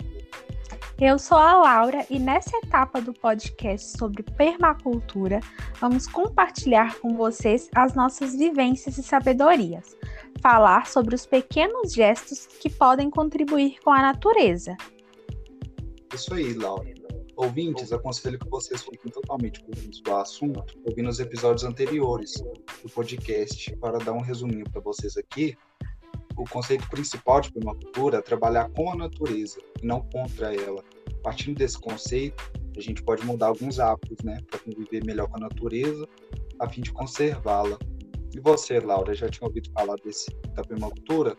Eu 0.99 1.19
sou 1.19 1.37
a 1.37 1.57
Laura 1.57 2.05
e 2.09 2.17
nessa 2.17 2.55
etapa 2.57 3.01
do 3.01 3.13
podcast 3.13 3.97
sobre 3.97 4.23
permacultura, 4.23 5.41
vamos 5.81 6.07
compartilhar 6.07 6.97
com 6.99 7.17
vocês 7.17 7.69
as 7.75 7.93
nossas 7.93 8.33
vivências 8.33 8.97
e 8.97 9.03
sabedorias, 9.03 9.97
falar 10.41 10.87
sobre 10.87 11.13
os 11.13 11.25
pequenos 11.25 11.91
gestos 11.91 12.47
que 12.47 12.69
podem 12.69 13.09
contribuir 13.09 13.77
com 13.83 13.91
a 13.91 14.01
natureza. 14.01 14.77
Isso 16.13 16.33
aí, 16.33 16.53
Laura. 16.53 17.04
Ouvintes, 17.37 17.91
aconselho 17.91 18.39
que 18.39 18.47
vocês 18.49 18.81
fiquem 18.83 19.11
totalmente 19.11 19.61
dentro 19.65 20.01
do 20.01 20.15
assunto, 20.15 20.63
ouvindo 20.85 21.09
os 21.09 21.19
episódios 21.19 21.65
anteriores 21.65 22.31
do 22.81 22.89
podcast. 22.89 23.75
Para 23.77 23.97
dar 23.97 24.13
um 24.13 24.21
resuminho 24.21 24.63
para 24.71 24.79
vocês 24.79 25.17
aqui, 25.17 25.57
o 26.37 26.45
conceito 26.45 26.87
principal 26.89 27.41
de 27.41 27.51
permacultura 27.51 28.19
é 28.19 28.21
trabalhar 28.21 28.69
com 28.69 28.89
a 28.89 28.95
natureza 28.95 29.59
e 29.81 29.85
não 29.85 30.01
contra 30.01 30.55
ela. 30.55 30.81
Partindo 31.23 31.57
desse 31.57 31.77
conceito, 31.77 32.51
a 32.77 32.81
gente 32.81 33.03
pode 33.03 33.25
mudar 33.25 33.47
alguns 33.47 33.79
hábitos, 33.79 34.23
né, 34.23 34.39
para 34.49 34.59
conviver 34.59 35.03
melhor 35.03 35.27
com 35.27 35.37
a 35.37 35.41
natureza, 35.41 36.07
a 36.59 36.69
fim 36.69 36.81
de 36.81 36.93
conservá-la. 36.93 37.77
E 38.33 38.39
você, 38.39 38.79
Laura, 38.79 39.13
já 39.13 39.27
tinha 39.27 39.47
ouvido 39.47 39.69
falar 39.71 39.95
desse 39.97 40.29
da 40.53 40.61
permacultura? 40.61 41.35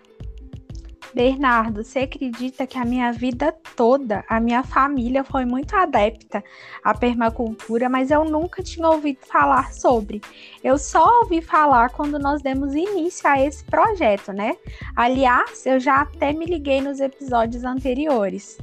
Bernardo, 1.16 1.82
você 1.82 2.01
acredita 2.01 2.66
que 2.66 2.76
a 2.76 2.84
minha 2.84 3.10
vida 3.10 3.51
toda, 3.74 4.22
a 4.28 4.38
minha 4.38 4.62
família 4.62 5.24
foi 5.24 5.47
muito 5.47 5.74
adepta 5.74 6.44
à 6.84 6.93
permacultura, 6.93 7.88
mas 7.88 8.10
eu 8.10 8.22
nunca 8.22 8.62
tinha 8.62 8.86
ouvido 8.86 9.20
falar 9.20 9.72
sobre. 9.72 10.20
Eu 10.62 10.76
só 10.76 11.22
ouvi 11.22 11.40
falar 11.40 11.88
quando 11.88 12.18
nós 12.18 12.43
demos 12.43 12.74
início 12.74 13.26
a 13.30 13.40
esse 13.40 13.64
projeto, 13.64 14.30
né? 14.30 14.59
Aliás, 14.94 15.64
eu 15.64 15.80
já 15.80 16.02
até 16.02 16.34
me 16.34 16.44
liguei 16.44 16.82
nos 16.82 17.01
episódios 17.01 17.64
anteriores. 17.64 18.59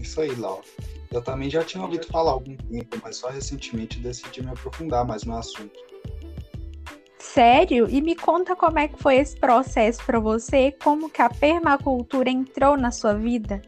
Isso 0.00 0.22
aí, 0.22 0.34
Laura. 0.34 0.64
Eu 1.10 1.20
também 1.20 1.50
já 1.50 1.62
tinha 1.62 1.84
ouvido 1.84 2.06
falar 2.06 2.30
algum 2.30 2.56
tempo, 2.56 2.96
mas 3.02 3.16
só 3.16 3.28
recentemente 3.28 3.98
decidi 3.98 4.42
me 4.42 4.48
aprofundar 4.48 5.06
mais 5.06 5.24
no 5.24 5.36
assunto. 5.36 5.91
Sério? 7.22 7.88
E 7.88 8.02
me 8.02 8.16
conta 8.16 8.56
como 8.56 8.80
é 8.80 8.88
que 8.88 9.00
foi 9.00 9.16
esse 9.16 9.36
processo 9.36 10.04
para 10.04 10.18
você, 10.18 10.72
como 10.82 11.08
que 11.08 11.22
a 11.22 11.30
permacultura 11.30 12.28
entrou 12.28 12.76
na 12.76 12.90
sua 12.90 13.14
vida? 13.14 13.62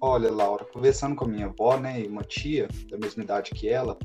Olha, 0.00 0.32
Laura, 0.32 0.64
conversando 0.64 1.14
com 1.14 1.24
a 1.24 1.28
minha 1.28 1.46
avó, 1.46 1.78
né, 1.78 2.02
e 2.02 2.08
uma 2.08 2.22
tia 2.22 2.66
da 2.90 2.98
mesma 2.98 3.22
idade 3.22 3.52
que 3.52 3.68
ela, 3.68 3.96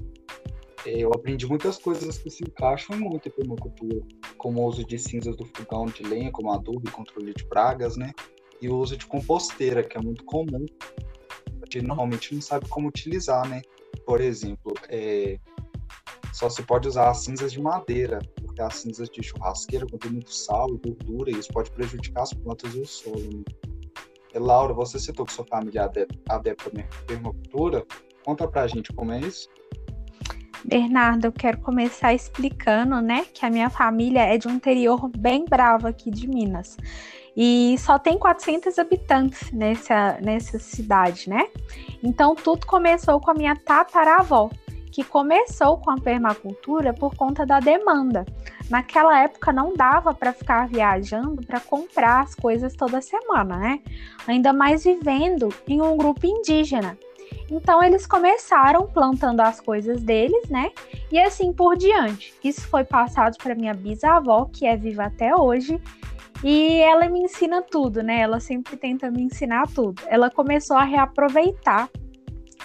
é, 0.85 0.99
eu 0.99 1.09
aprendi 1.09 1.47
muitas 1.47 1.80
coisas 1.80 2.19
que 2.19 2.30
se 2.30 2.43
encaixam 2.43 2.97
muito 2.97 3.27
em 3.27 3.31
permacultura, 3.31 3.99
como 4.38 4.61
o 4.61 4.67
uso 4.67 4.85
de 4.85 4.99
cinzas 4.99 5.35
do 5.35 5.43
fogão 5.45 5.88
de 5.88 6.03
lenha 6.03 6.31
como 6.31 6.53
adubo 6.53 6.88
e 6.88 6.91
controle 6.91 7.34
de 7.34 7.45
pragas, 7.45 7.97
né, 7.97 8.11
e 8.61 8.69
o 8.69 8.77
uso 8.77 8.95
de 8.95 9.07
composteira, 9.07 9.84
que 9.84 9.97
é 9.97 10.01
muito 10.01 10.23
comum, 10.23 10.65
a 11.47 11.65
gente 11.65 11.81
normalmente 11.81 12.34
não 12.34 12.41
sabe 12.41 12.69
como 12.69 12.88
utilizar, 12.88 13.49
né. 13.49 13.63
Por 14.05 14.21
exemplo, 14.21 14.73
é, 14.88 15.39
só 16.34 16.49
se 16.49 16.64
pode 16.64 16.88
usar 16.88 17.10
as 17.10 17.23
cinzas 17.23 17.51
de 17.51 17.61
madeira, 17.61 18.19
porque 18.41 18.61
as 18.61 18.76
cinzas 18.76 19.10
de 19.10 19.22
churrasqueira 19.23 19.85
contêm 19.88 20.11
muito 20.11 20.34
sal 20.34 20.69
e 20.69 20.77
gordura 20.77 21.31
e 21.31 21.39
isso 21.39 21.51
pode 21.51 21.72
prejudicar 21.72 22.23
as 22.23 22.34
plantas 22.34 22.73
e 22.76 22.80
o 22.80 22.85
solo. 22.85 23.19
Né? 23.19 23.43
E, 24.34 24.39
Laura, 24.39 24.73
você 24.73 24.99
citou 24.99 25.26
que 25.26 25.34
sua 25.34 25.45
família 25.45 25.81
é 25.81 25.84
adepta 26.34 26.69
à 26.69 26.80
permacultura. 27.07 27.85
Conta 28.23 28.47
pra 28.47 28.68
gente 28.68 28.93
como 28.93 29.11
é 29.11 29.19
isso. 29.19 29.49
Bernardo, 30.64 31.26
eu 31.26 31.31
quero 31.31 31.60
começar 31.61 32.14
explicando, 32.14 33.01
né, 33.01 33.26
que 33.34 33.45
a 33.45 33.49
minha 33.49 33.69
família 33.69 34.22
é 34.22 34.38
de 34.38 34.47
um 34.47 34.51
interior 34.51 35.10
bem 35.18 35.45
bravo 35.45 35.88
aqui 35.88 36.11
de 36.11 36.27
Minas. 36.27 36.77
E 37.35 37.76
só 37.80 37.97
tem 37.97 38.18
400 38.19 38.77
habitantes 38.77 39.51
nessa, 39.51 40.19
nessa 40.22 40.60
cidade, 40.60 41.30
né? 41.30 41.47
Então 42.03 42.35
tudo 42.35 42.68
começou 42.68 43.19
com 43.22 43.31
a 43.31 43.34
minha 43.34 43.56
tataravó, 43.56 44.49
que 44.99 45.03
começou 45.05 45.77
com 45.77 45.91
a 45.91 45.97
permacultura 45.97 46.93
por 46.93 47.15
conta 47.15 47.45
da 47.45 47.61
demanda. 47.61 48.26
Naquela 48.69 49.23
época 49.23 49.53
não 49.53 49.73
dava 49.73 50.13
para 50.13 50.34
ficar 50.34 50.67
viajando 50.67 51.41
para 51.41 51.61
comprar 51.61 52.23
as 52.23 52.35
coisas 52.35 52.76
toda 52.76 52.99
semana, 52.99 53.57
né? 53.57 53.80
Ainda 54.27 54.51
mais 54.51 54.84
vivendo 54.84 55.47
em 55.65 55.81
um 55.81 55.95
grupo 55.95 56.27
indígena. 56.27 56.97
Então 57.49 57.81
eles 57.81 58.05
começaram 58.05 58.88
plantando 58.88 59.39
as 59.39 59.61
coisas 59.61 60.03
deles, 60.03 60.49
né? 60.49 60.69
E 61.09 61.17
assim 61.17 61.53
por 61.53 61.77
diante. 61.77 62.34
Isso 62.43 62.67
foi 62.67 62.84
passado 62.84 63.38
para 63.38 63.55
minha 63.55 63.73
bisavó, 63.73 64.49
que 64.51 64.65
é 64.65 64.76
viva 64.76 65.05
até 65.05 65.34
hoje, 65.34 65.81
e 66.43 66.73
ela 66.81 67.07
me 67.07 67.21
ensina 67.21 67.61
tudo, 67.61 68.03
né? 68.03 68.19
Ela 68.19 68.41
sempre 68.41 68.76
tenta 68.76 69.09
me 69.09 69.21
ensinar 69.21 69.65
tudo. 69.67 70.01
Ela 70.07 70.30
começou 70.30 70.76
a 70.76 70.84
reaproveitar 70.84 71.89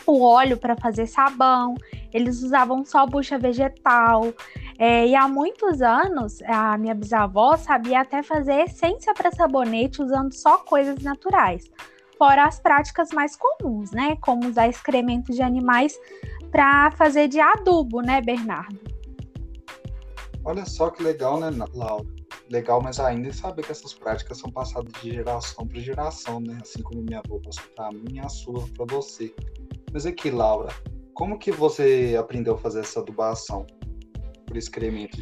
o 0.06 0.22
óleo 0.22 0.56
para 0.56 0.76
fazer 0.76 1.06
sabão, 1.06 1.74
eles 2.12 2.42
usavam 2.42 2.84
só 2.84 3.06
bucha 3.06 3.38
vegetal. 3.38 4.32
É, 4.78 5.06
e 5.06 5.14
há 5.14 5.28
muitos 5.28 5.80
anos, 5.82 6.42
a 6.42 6.76
minha 6.76 6.94
bisavó 6.94 7.56
sabia 7.56 8.00
até 8.00 8.22
fazer 8.22 8.62
essência 8.62 9.14
para 9.14 9.30
sabonete 9.30 10.02
usando 10.02 10.32
só 10.32 10.58
coisas 10.58 10.98
naturais. 11.02 11.70
Fora 12.18 12.44
as 12.44 12.60
práticas 12.60 13.10
mais 13.10 13.36
comuns, 13.36 13.90
né? 13.90 14.16
Como 14.20 14.48
usar 14.48 14.68
excrementos 14.68 15.34
de 15.34 15.42
animais 15.42 15.98
para 16.50 16.90
fazer 16.92 17.28
de 17.28 17.40
adubo, 17.40 18.00
né, 18.00 18.20
Bernardo? 18.20 18.78
Olha 20.44 20.64
só 20.66 20.90
que 20.90 21.02
legal, 21.02 21.40
né, 21.40 21.50
Laura? 21.72 22.04
Legal, 22.50 22.80
mas 22.82 23.00
ainda 23.00 23.32
saber 23.32 23.64
que 23.64 23.72
essas 23.72 23.94
práticas 23.94 24.38
são 24.38 24.50
passadas 24.50 24.92
de 25.02 25.12
geração 25.12 25.66
para 25.66 25.80
geração, 25.80 26.40
né? 26.40 26.58
Assim 26.60 26.82
como 26.82 27.02
minha 27.02 27.20
avó 27.20 27.40
passou 27.42 27.64
para 27.74 27.90
mim 27.90 28.20
a 28.20 28.28
sua 28.28 28.68
para 28.76 28.84
você. 28.94 29.34
Mas 29.94 30.04
aqui, 30.06 30.28
Laura, 30.28 30.74
como 31.14 31.38
que 31.38 31.52
você 31.52 32.16
aprendeu 32.18 32.54
a 32.54 32.58
fazer 32.58 32.80
essa 32.80 32.98
adubação 32.98 33.64
por 34.44 34.56
excremento? 34.56 35.18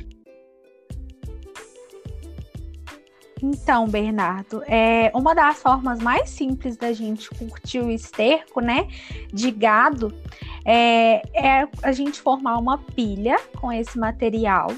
Então, 3.42 3.86
Bernardo, 3.86 4.62
é 4.66 5.12
uma 5.14 5.34
das 5.34 5.60
formas 5.60 5.98
mais 5.98 6.30
simples 6.30 6.78
da 6.78 6.90
gente 6.90 7.28
curtir 7.28 7.80
o 7.80 7.90
esterco, 7.90 8.62
né, 8.62 8.88
de 9.30 9.50
gado, 9.50 10.14
é, 10.64 11.20
é 11.34 11.68
a 11.82 11.92
gente 11.92 12.22
formar 12.22 12.56
uma 12.56 12.78
pilha 12.78 13.36
com 13.60 13.70
esse 13.70 13.98
material 13.98 14.68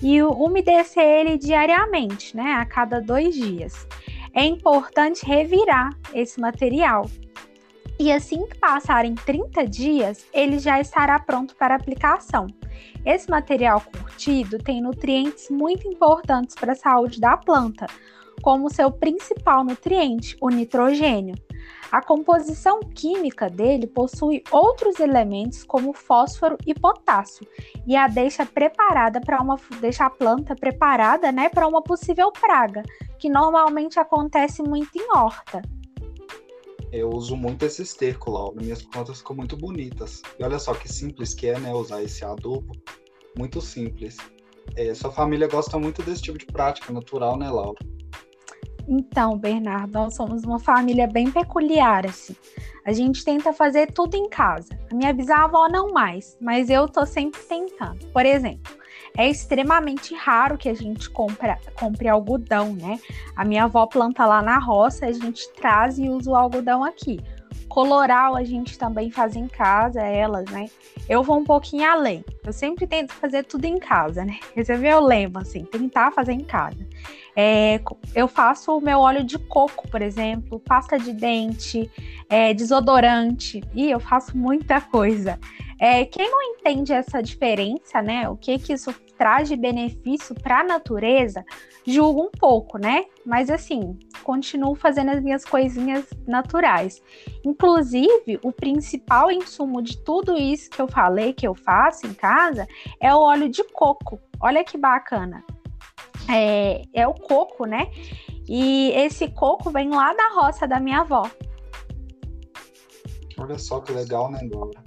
e 0.00 0.22
umedecer 0.22 1.02
ele 1.02 1.36
diariamente, 1.36 2.36
né, 2.36 2.52
a 2.52 2.64
cada 2.64 3.00
dois 3.00 3.34
dias. 3.34 3.84
É 4.32 4.44
importante 4.44 5.26
revirar 5.26 5.90
esse 6.14 6.38
material 6.38 7.06
e 8.00 8.10
assim 8.10 8.46
que 8.46 8.56
passarem 8.56 9.14
30 9.14 9.66
dias, 9.66 10.26
ele 10.32 10.58
já 10.58 10.80
estará 10.80 11.20
pronto 11.20 11.54
para 11.54 11.74
aplicação. 11.74 12.46
Esse 13.04 13.28
material 13.28 13.78
curtido 13.82 14.56
tem 14.56 14.80
nutrientes 14.80 15.50
muito 15.50 15.86
importantes 15.86 16.56
para 16.56 16.72
a 16.72 16.76
saúde 16.76 17.20
da 17.20 17.36
planta, 17.36 17.86
como 18.40 18.72
seu 18.72 18.90
principal 18.90 19.62
nutriente, 19.62 20.34
o 20.40 20.48
nitrogênio. 20.48 21.34
A 21.92 22.00
composição 22.00 22.80
química 22.80 23.50
dele 23.50 23.86
possui 23.86 24.42
outros 24.50 24.98
elementos 24.98 25.62
como 25.62 25.92
fósforo 25.92 26.56
e 26.66 26.72
potássio 26.72 27.46
e 27.86 27.94
a 27.96 28.08
deixa 28.08 28.46
preparada 28.46 29.20
para 29.20 29.42
uma 29.42 29.58
deixa 29.78 30.06
a 30.06 30.10
planta 30.10 30.56
preparada, 30.56 31.30
né, 31.30 31.50
para 31.50 31.68
uma 31.68 31.82
possível 31.82 32.32
praga, 32.32 32.82
que 33.18 33.28
normalmente 33.28 34.00
acontece 34.00 34.62
muito 34.62 34.96
em 34.96 35.06
horta. 35.14 35.60
Eu 36.92 37.10
uso 37.10 37.36
muito 37.36 37.64
esse 37.64 37.82
esterco, 37.82 38.30
Laura. 38.30 38.60
Minhas 38.60 38.82
plantas 38.82 39.18
ficam 39.18 39.36
muito 39.36 39.56
bonitas. 39.56 40.22
E 40.38 40.44
olha 40.44 40.58
só 40.58 40.74
que 40.74 40.88
simples 40.88 41.34
que 41.34 41.46
é, 41.46 41.58
né? 41.58 41.72
Usar 41.72 42.02
esse 42.02 42.24
adubo. 42.24 42.72
Muito 43.38 43.60
simples. 43.60 44.16
É, 44.76 44.92
sua 44.94 45.10
família 45.10 45.46
gosta 45.48 45.78
muito 45.78 46.02
desse 46.02 46.22
tipo 46.22 46.38
de 46.38 46.46
prática 46.46 46.92
natural, 46.92 47.38
né, 47.38 47.48
Laura? 47.48 47.78
Então, 48.88 49.38
Bernardo, 49.38 49.92
nós 49.92 50.16
somos 50.16 50.42
uma 50.42 50.58
família 50.58 51.06
bem 51.06 51.30
peculiar, 51.30 52.06
assim. 52.06 52.34
A 52.84 52.92
gente 52.92 53.24
tenta 53.24 53.52
fazer 53.52 53.92
tudo 53.92 54.16
em 54.16 54.28
casa. 54.28 54.76
A 54.90 54.94
minha 54.94 55.12
bisavó 55.12 55.68
não 55.68 55.92
mais, 55.92 56.36
mas 56.40 56.70
eu 56.70 56.88
tô 56.88 57.06
sempre 57.06 57.40
tentando. 57.42 58.04
Por 58.08 58.26
exemplo, 58.26 58.79
é 59.16 59.28
extremamente 59.28 60.14
raro 60.14 60.56
que 60.56 60.68
a 60.68 60.74
gente 60.74 61.10
compra, 61.10 61.58
compre 61.74 62.08
algodão, 62.08 62.72
né? 62.74 62.98
A 63.36 63.44
minha 63.44 63.64
avó 63.64 63.86
planta 63.86 64.24
lá 64.24 64.42
na 64.42 64.58
roça, 64.58 65.06
a 65.06 65.12
gente 65.12 65.50
traz 65.52 65.98
e 65.98 66.08
usa 66.08 66.30
o 66.30 66.36
algodão 66.36 66.84
aqui. 66.84 67.20
Coloral 67.68 68.34
a 68.34 68.42
gente 68.42 68.76
também 68.76 69.10
faz 69.10 69.36
em 69.36 69.46
casa, 69.46 70.00
elas, 70.00 70.50
né? 70.50 70.66
Eu 71.08 71.22
vou 71.22 71.38
um 71.38 71.44
pouquinho 71.44 71.88
além. 71.88 72.24
Eu 72.44 72.52
sempre 72.52 72.86
tento 72.86 73.12
fazer 73.12 73.44
tudo 73.44 73.64
em 73.64 73.78
casa, 73.78 74.24
né? 74.24 74.38
Esse 74.56 74.72
é 74.72 74.76
meu 74.76 75.00
lema, 75.00 75.40
assim, 75.42 75.64
tentar 75.64 76.10
fazer 76.10 76.32
em 76.32 76.44
casa. 76.44 76.84
É, 77.42 77.80
eu 78.14 78.28
faço 78.28 78.76
o 78.76 78.82
meu 78.82 78.98
óleo 78.98 79.24
de 79.24 79.38
coco, 79.38 79.88
por 79.88 80.02
exemplo, 80.02 80.60
pasta 80.60 80.98
de 80.98 81.10
dente, 81.10 81.90
é, 82.28 82.52
desodorante, 82.52 83.62
e 83.74 83.90
eu 83.90 83.98
faço 83.98 84.36
muita 84.36 84.78
coisa. 84.78 85.40
É, 85.80 86.04
quem 86.04 86.30
não 86.30 86.42
entende 86.42 86.92
essa 86.92 87.22
diferença, 87.22 88.02
né? 88.02 88.28
O 88.28 88.36
que 88.36 88.58
que 88.58 88.74
isso 88.74 88.92
traz 89.16 89.48
de 89.48 89.56
benefício 89.56 90.34
para 90.34 90.60
a 90.60 90.64
natureza, 90.64 91.42
julga 91.86 92.20
um 92.20 92.30
pouco, 92.30 92.76
né? 92.76 93.06
Mas 93.24 93.48
assim, 93.48 93.98
continuo 94.22 94.74
fazendo 94.74 95.10
as 95.10 95.22
minhas 95.22 95.42
coisinhas 95.42 96.04
naturais. 96.26 97.00
Inclusive, 97.42 98.38
o 98.42 98.52
principal 98.52 99.30
insumo 99.30 99.80
de 99.80 99.96
tudo 100.04 100.36
isso 100.36 100.68
que 100.68 100.82
eu 100.82 100.88
falei 100.88 101.32
que 101.32 101.48
eu 101.48 101.54
faço 101.54 102.06
em 102.06 102.12
casa 102.12 102.68
é 103.00 103.14
o 103.14 103.18
óleo 103.18 103.48
de 103.48 103.64
coco. 103.64 104.20
Olha 104.42 104.62
que 104.62 104.76
bacana. 104.76 105.42
É, 106.28 106.82
é 106.92 107.06
o 107.06 107.14
coco, 107.14 107.64
né? 107.66 107.90
E 108.48 108.90
esse 108.92 109.28
coco 109.28 109.70
vem 109.70 109.90
lá 109.90 110.12
da 110.12 110.28
roça 110.34 110.66
da 110.66 110.80
minha 110.80 111.00
avó. 111.00 111.30
Olha 113.38 113.58
só 113.58 113.80
que 113.80 113.92
legal, 113.92 114.30
né, 114.30 114.40
Dora? 114.44 114.82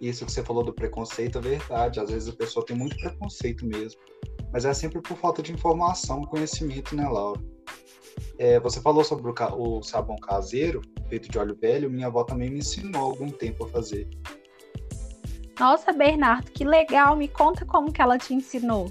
Isso 0.00 0.24
que 0.24 0.32
você 0.32 0.42
falou 0.42 0.62
do 0.62 0.72
preconceito 0.72 1.38
é 1.38 1.40
verdade. 1.40 2.00
Às 2.00 2.10
vezes 2.10 2.28
a 2.28 2.36
pessoa 2.36 2.64
tem 2.64 2.76
muito 2.76 2.96
preconceito 2.96 3.66
mesmo. 3.66 4.00
Mas 4.52 4.64
é 4.64 4.72
sempre 4.72 5.00
por 5.00 5.16
falta 5.16 5.42
de 5.42 5.52
informação, 5.52 6.22
conhecimento, 6.22 6.96
né, 6.96 7.06
Laura? 7.08 7.40
É, 8.38 8.58
você 8.58 8.80
falou 8.80 9.04
sobre 9.04 9.30
o, 9.30 9.34
o, 9.56 9.82
sabão 9.82 10.16
caseiro, 10.16 10.80
feito 11.08 11.28
de 11.28 11.38
óleo 11.38 11.56
velho. 11.60 11.90
Minha 11.90 12.06
avó 12.06 12.24
também 12.24 12.50
me 12.50 12.58
ensinou 12.58 13.02
há 13.02 13.04
algum 13.04 13.28
tempo 13.28 13.64
a 13.64 13.68
fazer. 13.68 14.08
Nossa, 15.58 15.92
Bernardo, 15.92 16.50
que 16.50 16.64
legal! 16.64 17.16
Me 17.16 17.28
conta 17.28 17.66
como 17.66 17.92
que 17.92 18.00
ela 18.00 18.16
te 18.16 18.32
ensinou. 18.32 18.90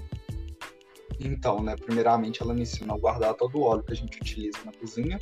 Então, 1.20 1.62
né, 1.62 1.76
primeiramente 1.76 2.42
ela 2.42 2.54
me 2.54 2.62
ensinou 2.62 2.96
a 2.96 2.98
guardar 2.98 3.34
todo 3.34 3.58
o 3.58 3.62
óleo 3.62 3.82
que 3.82 3.92
a 3.92 3.96
gente 3.96 4.18
utiliza 4.18 4.58
na 4.64 4.72
cozinha. 4.72 5.18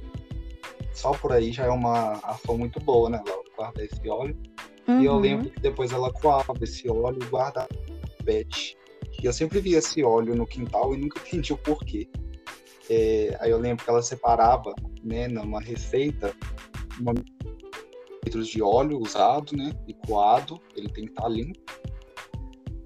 Só 0.95 1.13
por 1.13 1.33
aí 1.33 1.53
já 1.53 1.65
é 1.65 1.71
uma 1.71 2.13
ação 2.25 2.57
muito 2.57 2.81
boa, 2.81 3.11
né, 3.11 3.23
Laura? 3.27 3.45
Guardar 3.57 3.85
esse 3.85 4.09
óleo. 4.09 4.37
Uhum. 4.87 5.01
E 5.01 5.05
eu 5.05 5.13
uhum. 5.13 5.21
lembro 5.21 5.51
que 5.51 5.61
depois 5.61 5.93
ela 5.93 6.13
coava 6.13 6.55
esse 6.63 6.89
óleo 6.89 7.19
e 7.21 7.27
guardava 7.27 7.69
no 7.89 8.25
pet. 8.25 8.77
E 9.21 9.27
eu 9.27 9.33
sempre 9.33 9.61
via 9.61 9.79
esse 9.79 10.03
óleo 10.03 10.35
no 10.35 10.47
quintal 10.47 10.95
e 10.95 10.99
nunca 10.99 11.21
entendi 11.27 11.53
o 11.53 11.59
porquê. 11.59 12.09
É, 12.89 13.37
aí 13.41 13.51
eu 13.51 13.59
lembro 13.59 13.85
que 13.85 13.91
ela 13.91 14.01
separava, 14.01 14.73
né, 15.03 15.29
numa 15.29 15.61
receita, 15.61 16.35
uma 16.99 17.13
litros 18.25 18.49
de 18.49 18.63
óleo 18.63 18.99
usado, 18.99 19.57
né, 19.57 19.73
e 19.87 19.95
coado, 19.95 20.61
ele 20.75 20.89
tem 20.89 21.05
que 21.05 21.11
estar 21.11 21.29
limpo. 21.29 21.59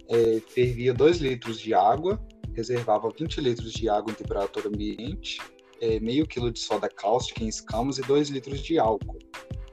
É, 0.08 0.40
fervia 0.40 0.92
2 0.92 1.18
litros 1.18 1.58
de 1.58 1.72
água, 1.72 2.20
reservava 2.54 3.08
20 3.16 3.40
litros 3.40 3.72
de 3.72 3.88
água 3.88 4.12
em 4.12 4.14
temperatura 4.14 4.68
ambiente, 4.68 5.38
é, 5.80 5.98
meio 6.00 6.26
quilo 6.26 6.50
de 6.50 6.60
soda 6.60 6.88
cáustica 6.88 7.42
em 7.42 7.48
escamas 7.48 7.98
e 7.98 8.02
2 8.02 8.28
litros 8.28 8.60
de 8.60 8.78
álcool 8.78 9.18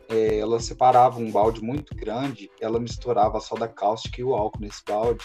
é, 0.10 0.40
ela 0.40 0.60
separava 0.60 1.20
um 1.20 1.32
balde 1.32 1.62
muito 1.62 1.96
grande, 1.96 2.50
ela 2.60 2.80
misturava 2.80 3.38
a 3.38 3.42
soda 3.42 3.68
cáustica 3.68 4.20
e 4.20 4.24
o 4.24 4.34
álcool 4.34 4.62
nesse 4.62 4.84
balde 4.84 5.24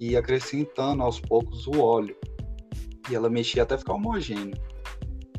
e 0.00 0.16
acrescentando 0.16 1.02
aos 1.02 1.20
poucos 1.20 1.66
o 1.66 1.78
óleo. 1.80 2.16
E 3.10 3.14
ela 3.14 3.28
mexia 3.28 3.62
até 3.62 3.76
ficar 3.76 3.92
homogêneo. 3.92 4.56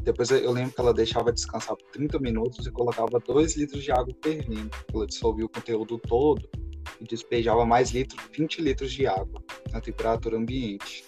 Depois 0.02 0.30
eu 0.30 0.52
lembro 0.52 0.73
que 0.73 0.80
ela 0.80 0.94
deixava 0.94 1.31
descansar 1.31 1.76
por 1.76 1.90
30 1.91 2.19
minutos 2.19 2.68
e 2.68 2.72
colocava 2.72 3.19
2 3.19 3.56
litros 3.57 3.84
de 3.84 3.91
água 3.91 4.14
fervendo. 4.23 4.69
Ela 4.94 5.07
dissolvia 5.07 5.45
o 5.45 5.49
conteúdo 5.49 5.98
todo 5.98 6.48
e 7.02 7.06
despejava 7.06 7.65
mais 7.65 7.91
litros, 7.91 8.22
20 8.31 8.61
litros 8.61 8.91
de 8.91 9.07
água 9.07 9.41
na 9.72 9.81
temperatura 9.81 10.38
ambiente. 10.38 11.03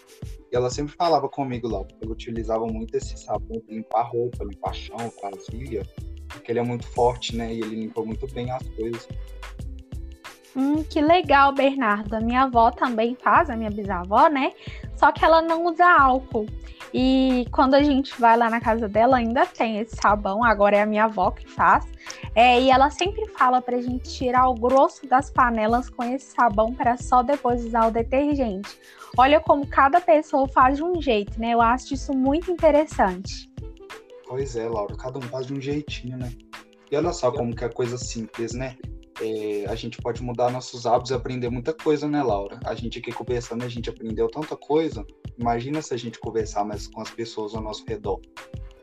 Ela 0.56 0.70
sempre 0.70 0.94
falava 0.96 1.28
comigo 1.28 1.68
lá, 1.68 1.84
porque 1.84 2.04
ela 2.04 2.14
utilizava 2.14 2.66
muito 2.66 2.96
esse 2.96 3.18
sabão 3.18 3.60
para 3.60 3.76
limpar 3.76 4.04
roupa, 4.04 4.44
limpar 4.44 4.74
chão, 4.74 4.98
vasilha 5.22 5.84
porque 6.28 6.52
ele 6.52 6.60
é 6.60 6.64
muito 6.64 6.88
forte, 6.88 7.36
né? 7.36 7.54
E 7.54 7.62
ele 7.62 7.76
limpou 7.76 8.06
muito 8.06 8.28
bem 8.34 8.52
as 8.52 8.68
coisas. 8.70 9.08
Hum, 10.56 10.84
que 10.84 11.02
legal, 11.02 11.54
Bernardo. 11.54 12.14
A 12.14 12.22
minha 12.22 12.44
avó 12.44 12.72
também 12.72 13.16
faz, 13.16 13.50
a 13.50 13.56
minha 13.56 13.70
bisavó, 13.70 14.28
né? 14.28 14.54
Só 14.96 15.12
que 15.12 15.24
ela 15.24 15.42
não 15.42 15.66
usa 15.66 15.86
álcool. 15.86 16.46
E 16.94 17.46
quando 17.52 17.74
a 17.74 17.84
gente 17.84 18.20
vai 18.20 18.38
lá 18.38 18.50
na 18.50 18.62
casa 18.62 18.88
dela, 18.88 19.18
ainda 19.18 19.46
tem 19.46 19.80
esse 19.80 19.98
sabão. 19.98 20.44
Agora 20.44 20.78
é 20.78 20.82
a 20.82 20.86
minha 20.86 21.06
avó 21.06 21.32
que 21.32 21.50
faz. 21.50 21.86
É, 22.36 22.62
e 22.62 22.70
ela 22.70 22.90
sempre 22.90 23.26
fala 23.30 23.62
pra 23.62 23.82
gente 23.82 24.10
tirar 24.12 24.50
o 24.50 24.54
grosso 24.54 25.08
das 25.08 25.32
panelas 25.32 25.90
com 25.90 26.04
esse 26.04 26.34
sabão 26.36 26.74
para 26.74 26.98
só 26.98 27.24
depois 27.24 27.66
usar 27.66 27.88
o 27.88 27.92
detergente. 27.92 28.78
Olha 29.18 29.40
como 29.40 29.66
cada 29.66 30.02
pessoa 30.02 30.46
faz 30.50 30.76
de 30.76 30.84
um 30.84 31.02
jeito, 31.02 31.40
né? 31.40 31.54
Eu 31.54 31.62
acho 31.62 31.94
isso 31.94 32.14
muito 32.14 32.52
interessante. 32.52 33.50
Pois 34.28 34.58
é, 34.58 34.68
Laura, 34.68 34.98
cada 34.98 35.18
um 35.18 35.22
faz 35.22 35.48
de 35.48 35.54
um 35.54 35.62
jeitinho, 35.62 36.18
né? 36.18 36.30
E 36.92 36.98
olha 36.98 37.14
só 37.14 37.32
como 37.32 37.56
que 37.56 37.64
é 37.64 37.70
coisa 37.70 37.98
simples, 37.98 38.54
né? 38.54 38.76
É, 39.22 39.66
a 39.70 39.76
gente 39.76 39.98
pode 40.02 40.22
mudar 40.22 40.52
nossos 40.52 40.86
hábitos 40.86 41.12
e 41.12 41.14
aprender 41.14 41.50
muita 41.50 41.74
coisa, 41.74 42.06
né, 42.06 42.22
Laura? 42.22 42.60
A 42.66 42.76
gente 42.76 43.00
aqui 43.00 43.14
conversando, 43.14 43.64
a 43.64 43.70
gente 43.70 43.90
aprendeu 43.90 44.28
tanta 44.28 44.58
coisa. 44.58 45.06
Imagina 45.40 45.82
se 45.82 45.94
a 45.94 45.98
gente 45.98 46.20
conversar 46.20 46.66
mais 46.66 46.86
com 46.86 47.00
as 47.00 47.10
pessoas 47.10 47.56
ao 47.56 47.62
nosso 47.62 47.86
redor. 47.88 48.20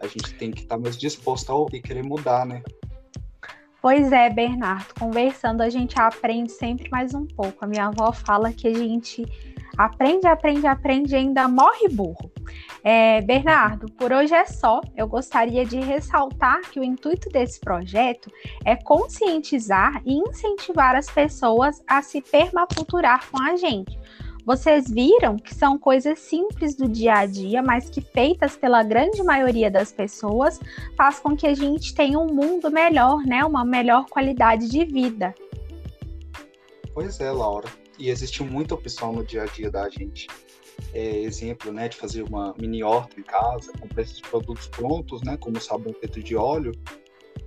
A 0.00 0.06
gente 0.06 0.34
tem 0.38 0.50
que 0.50 0.62
estar 0.62 0.76
tá 0.76 0.80
mais 0.80 0.96
disposto 0.96 1.50
a 1.50 1.54
ouvir, 1.54 1.82
querer 1.82 2.02
mudar, 2.02 2.46
né? 2.46 2.62
Pois 3.82 4.12
é, 4.12 4.30
Bernardo, 4.30 4.94
conversando 4.96 5.60
a 5.60 5.68
gente 5.68 6.00
aprende 6.00 6.52
sempre 6.52 6.88
mais 6.88 7.14
um 7.14 7.26
pouco. 7.26 7.64
A 7.64 7.66
minha 7.66 7.86
avó 7.86 8.12
fala 8.12 8.52
que 8.52 8.68
a 8.68 8.72
gente 8.72 9.26
aprende, 9.76 10.24
aprende, 10.28 10.68
aprende 10.68 11.14
e 11.14 11.16
ainda 11.16 11.48
morre 11.48 11.88
burro. 11.88 12.30
É, 12.84 13.20
Bernardo, 13.22 13.90
por 13.94 14.12
hoje 14.12 14.32
é 14.32 14.44
só. 14.44 14.80
Eu 14.96 15.09
gostaria 15.09 15.66
de 15.66 15.80
ressaltar 15.80 16.60
que 16.70 16.78
o 16.78 16.84
intuito 16.84 17.28
desse 17.30 17.59
projeto 17.59 18.30
é 18.64 18.76
conscientizar 18.76 20.00
e 20.06 20.14
incentivar 20.14 20.94
as 20.94 21.10
pessoas 21.10 21.82
a 21.84 22.02
se 22.02 22.22
permaculturar 22.22 23.28
com 23.32 23.42
a 23.42 23.56
gente. 23.56 23.98
Vocês 24.44 24.90
viram 24.90 25.36
que 25.36 25.55
são 25.55 25.78
coisas 25.78 26.19
simples 26.19 26.74
do 26.74 26.89
dia 26.89 27.14
a 27.14 27.27
dia, 27.27 27.62
mas 27.62 27.89
que 27.89 28.01
feitas 28.01 28.56
pela 28.56 28.82
grande 28.82 29.23
maioria 29.23 29.70
das 29.70 29.93
pessoas 29.93 30.59
faz 30.97 31.19
com 31.20 31.36
que 31.36 31.47
a 31.47 31.55
gente 31.55 31.94
tenha 31.94 32.19
um 32.19 32.27
mundo 32.27 32.70
melhor, 32.70 33.24
né? 33.24 33.44
Uma 33.44 33.64
melhor 33.64 34.06
qualidade 34.06 34.69
de 34.69 34.85
vida. 34.85 35.35
Pois 36.93 37.20
é, 37.20 37.31
Laura. 37.31 37.69
E 37.98 38.10
existe 38.10 38.43
muita 38.43 38.74
opção 38.74 39.12
no 39.12 39.24
dia 39.24 39.43
a 39.43 39.47
dia 39.47 39.70
da 39.70 39.89
gente 39.89 40.27
é, 40.93 41.19
exemplo, 41.20 41.73
né, 41.73 41.89
de 41.89 41.97
fazer 41.97 42.23
uma 42.23 42.55
mini 42.59 42.82
horta 42.82 43.19
em 43.19 43.23
casa, 43.23 43.73
comprar 43.78 44.02
esses 44.02 44.20
produtos 44.20 44.66
prontos, 44.69 45.23
né, 45.23 45.36
como 45.36 45.60
sabão 45.60 45.94
feito 45.94 46.23
de 46.23 46.36
óleo, 46.36 46.73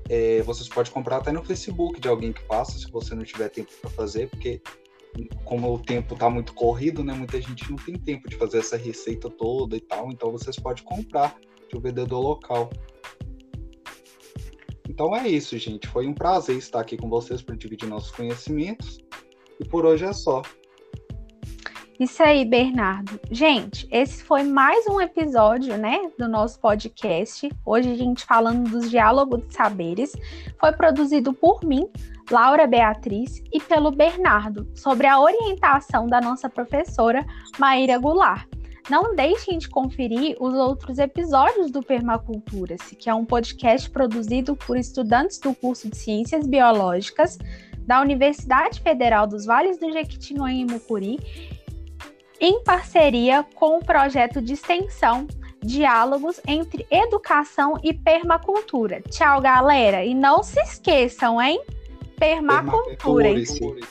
é, 0.10 0.42
vocês 0.44 0.70
podem 0.70 0.92
comprar 0.92 1.18
até 1.18 1.32
no 1.32 1.44
Facebook 1.44 2.00
de 2.00 2.08
alguém 2.08 2.32
que 2.32 2.42
faça, 2.44 2.78
se 2.78 2.90
você 2.92 3.16
não 3.16 3.24
tiver 3.24 3.50
tempo 3.50 3.72
para 3.82 3.90
fazer, 3.90 4.30
porque 4.30 4.62
como 5.44 5.74
o 5.74 5.80
tempo 5.80 6.14
está 6.14 6.30
muito 6.30 6.54
corrido, 6.54 7.04
né, 7.04 7.14
muita 7.14 7.40
gente 7.42 7.70
não 7.70 7.78
tem 7.78 7.96
tempo 7.96 8.30
de 8.30 8.36
fazer 8.36 8.60
essa 8.60 8.78
receita 8.78 9.30
toda 9.30 9.76
e 9.76 9.82
tal, 9.82 10.12
então 10.12 10.32
vocês 10.32 10.58
podem 10.58 10.84
comprar 10.84 11.36
de 11.70 11.78
um 11.78 11.82
vendedor 11.82 12.20
local. 12.20 12.70
Então 14.90 15.16
é 15.16 15.28
isso, 15.28 15.58
gente. 15.58 15.88
Foi 15.88 16.08
um 16.08 16.14
prazer 16.14 16.58
estar 16.58 16.80
aqui 16.80 16.96
com 16.96 17.10
vocês 17.10 17.42
para 17.42 17.56
dividir 17.56 17.88
nossos 17.88 18.12
conhecimentos. 18.12 19.00
E 19.60 19.68
por 19.68 19.86
hoje 19.86 20.06
é 20.06 20.14
só. 20.14 20.42
Isso 21.98 22.22
aí, 22.22 22.44
Bernardo. 22.44 23.18
Gente, 23.32 23.88
esse 23.90 24.22
foi 24.22 24.44
mais 24.44 24.86
um 24.86 25.00
episódio, 25.00 25.78
né, 25.78 26.12
do 26.20 26.28
nosso 26.28 26.60
podcast. 26.60 27.50
Hoje 27.66 27.90
a 27.90 27.96
gente 27.96 28.26
falando 28.26 28.70
dos 28.70 28.90
diálogos 28.90 29.48
de 29.48 29.54
saberes. 29.54 30.12
Foi 30.60 30.74
produzido 30.74 31.34
por 31.34 31.64
mim, 31.64 31.88
Laura 32.30 32.68
Beatriz, 32.68 33.42
e 33.52 33.62
pelo 33.62 33.92
Bernardo, 33.92 34.70
sobre 34.76 35.08
a 35.08 35.18
orientação 35.18 36.06
da 36.06 36.20
nossa 36.20 36.50
professora 36.50 37.26
Maíra 37.58 37.98
Goulart. 37.98 38.46
Não 38.90 39.16
deixem 39.16 39.58
de 39.58 39.70
conferir 39.70 40.36
os 40.42 40.54
outros 40.54 41.00
episódios 41.00 41.72
do 41.72 41.82
Permacultura, 41.82 42.76
que 43.00 43.10
é 43.10 43.14
um 43.14 43.26
podcast 43.26 43.90
produzido 43.90 44.54
por 44.54 44.78
estudantes 44.78 45.40
do 45.40 45.56
curso 45.56 45.90
de 45.90 45.96
Ciências 45.96 46.46
Biológicas 46.46 47.38
da 47.88 48.02
Universidade 48.02 48.82
Federal 48.82 49.28
dos 49.28 49.46
Vales 49.46 49.78
do 49.78 49.92
Jequitinhonha 49.92 50.62
e 50.62 50.66
Mucuri 50.66 51.20
em 52.46 52.64
parceria 52.64 53.44
com 53.56 53.78
o 53.78 53.84
projeto 53.84 54.40
de 54.40 54.54
extensão 54.54 55.26
Diálogos 55.64 56.40
entre 56.48 56.86
Educação 56.92 57.80
e 57.84 57.92
Permacultura. 57.92 59.02
Tchau, 59.10 59.42
galera! 59.42 60.06
E 60.06 60.14
não 60.14 60.44
se 60.44 60.60
esqueçam, 60.60 61.42
hein? 61.42 61.60
Permacultura. 62.20 63.34
Permacultura. 63.34 63.88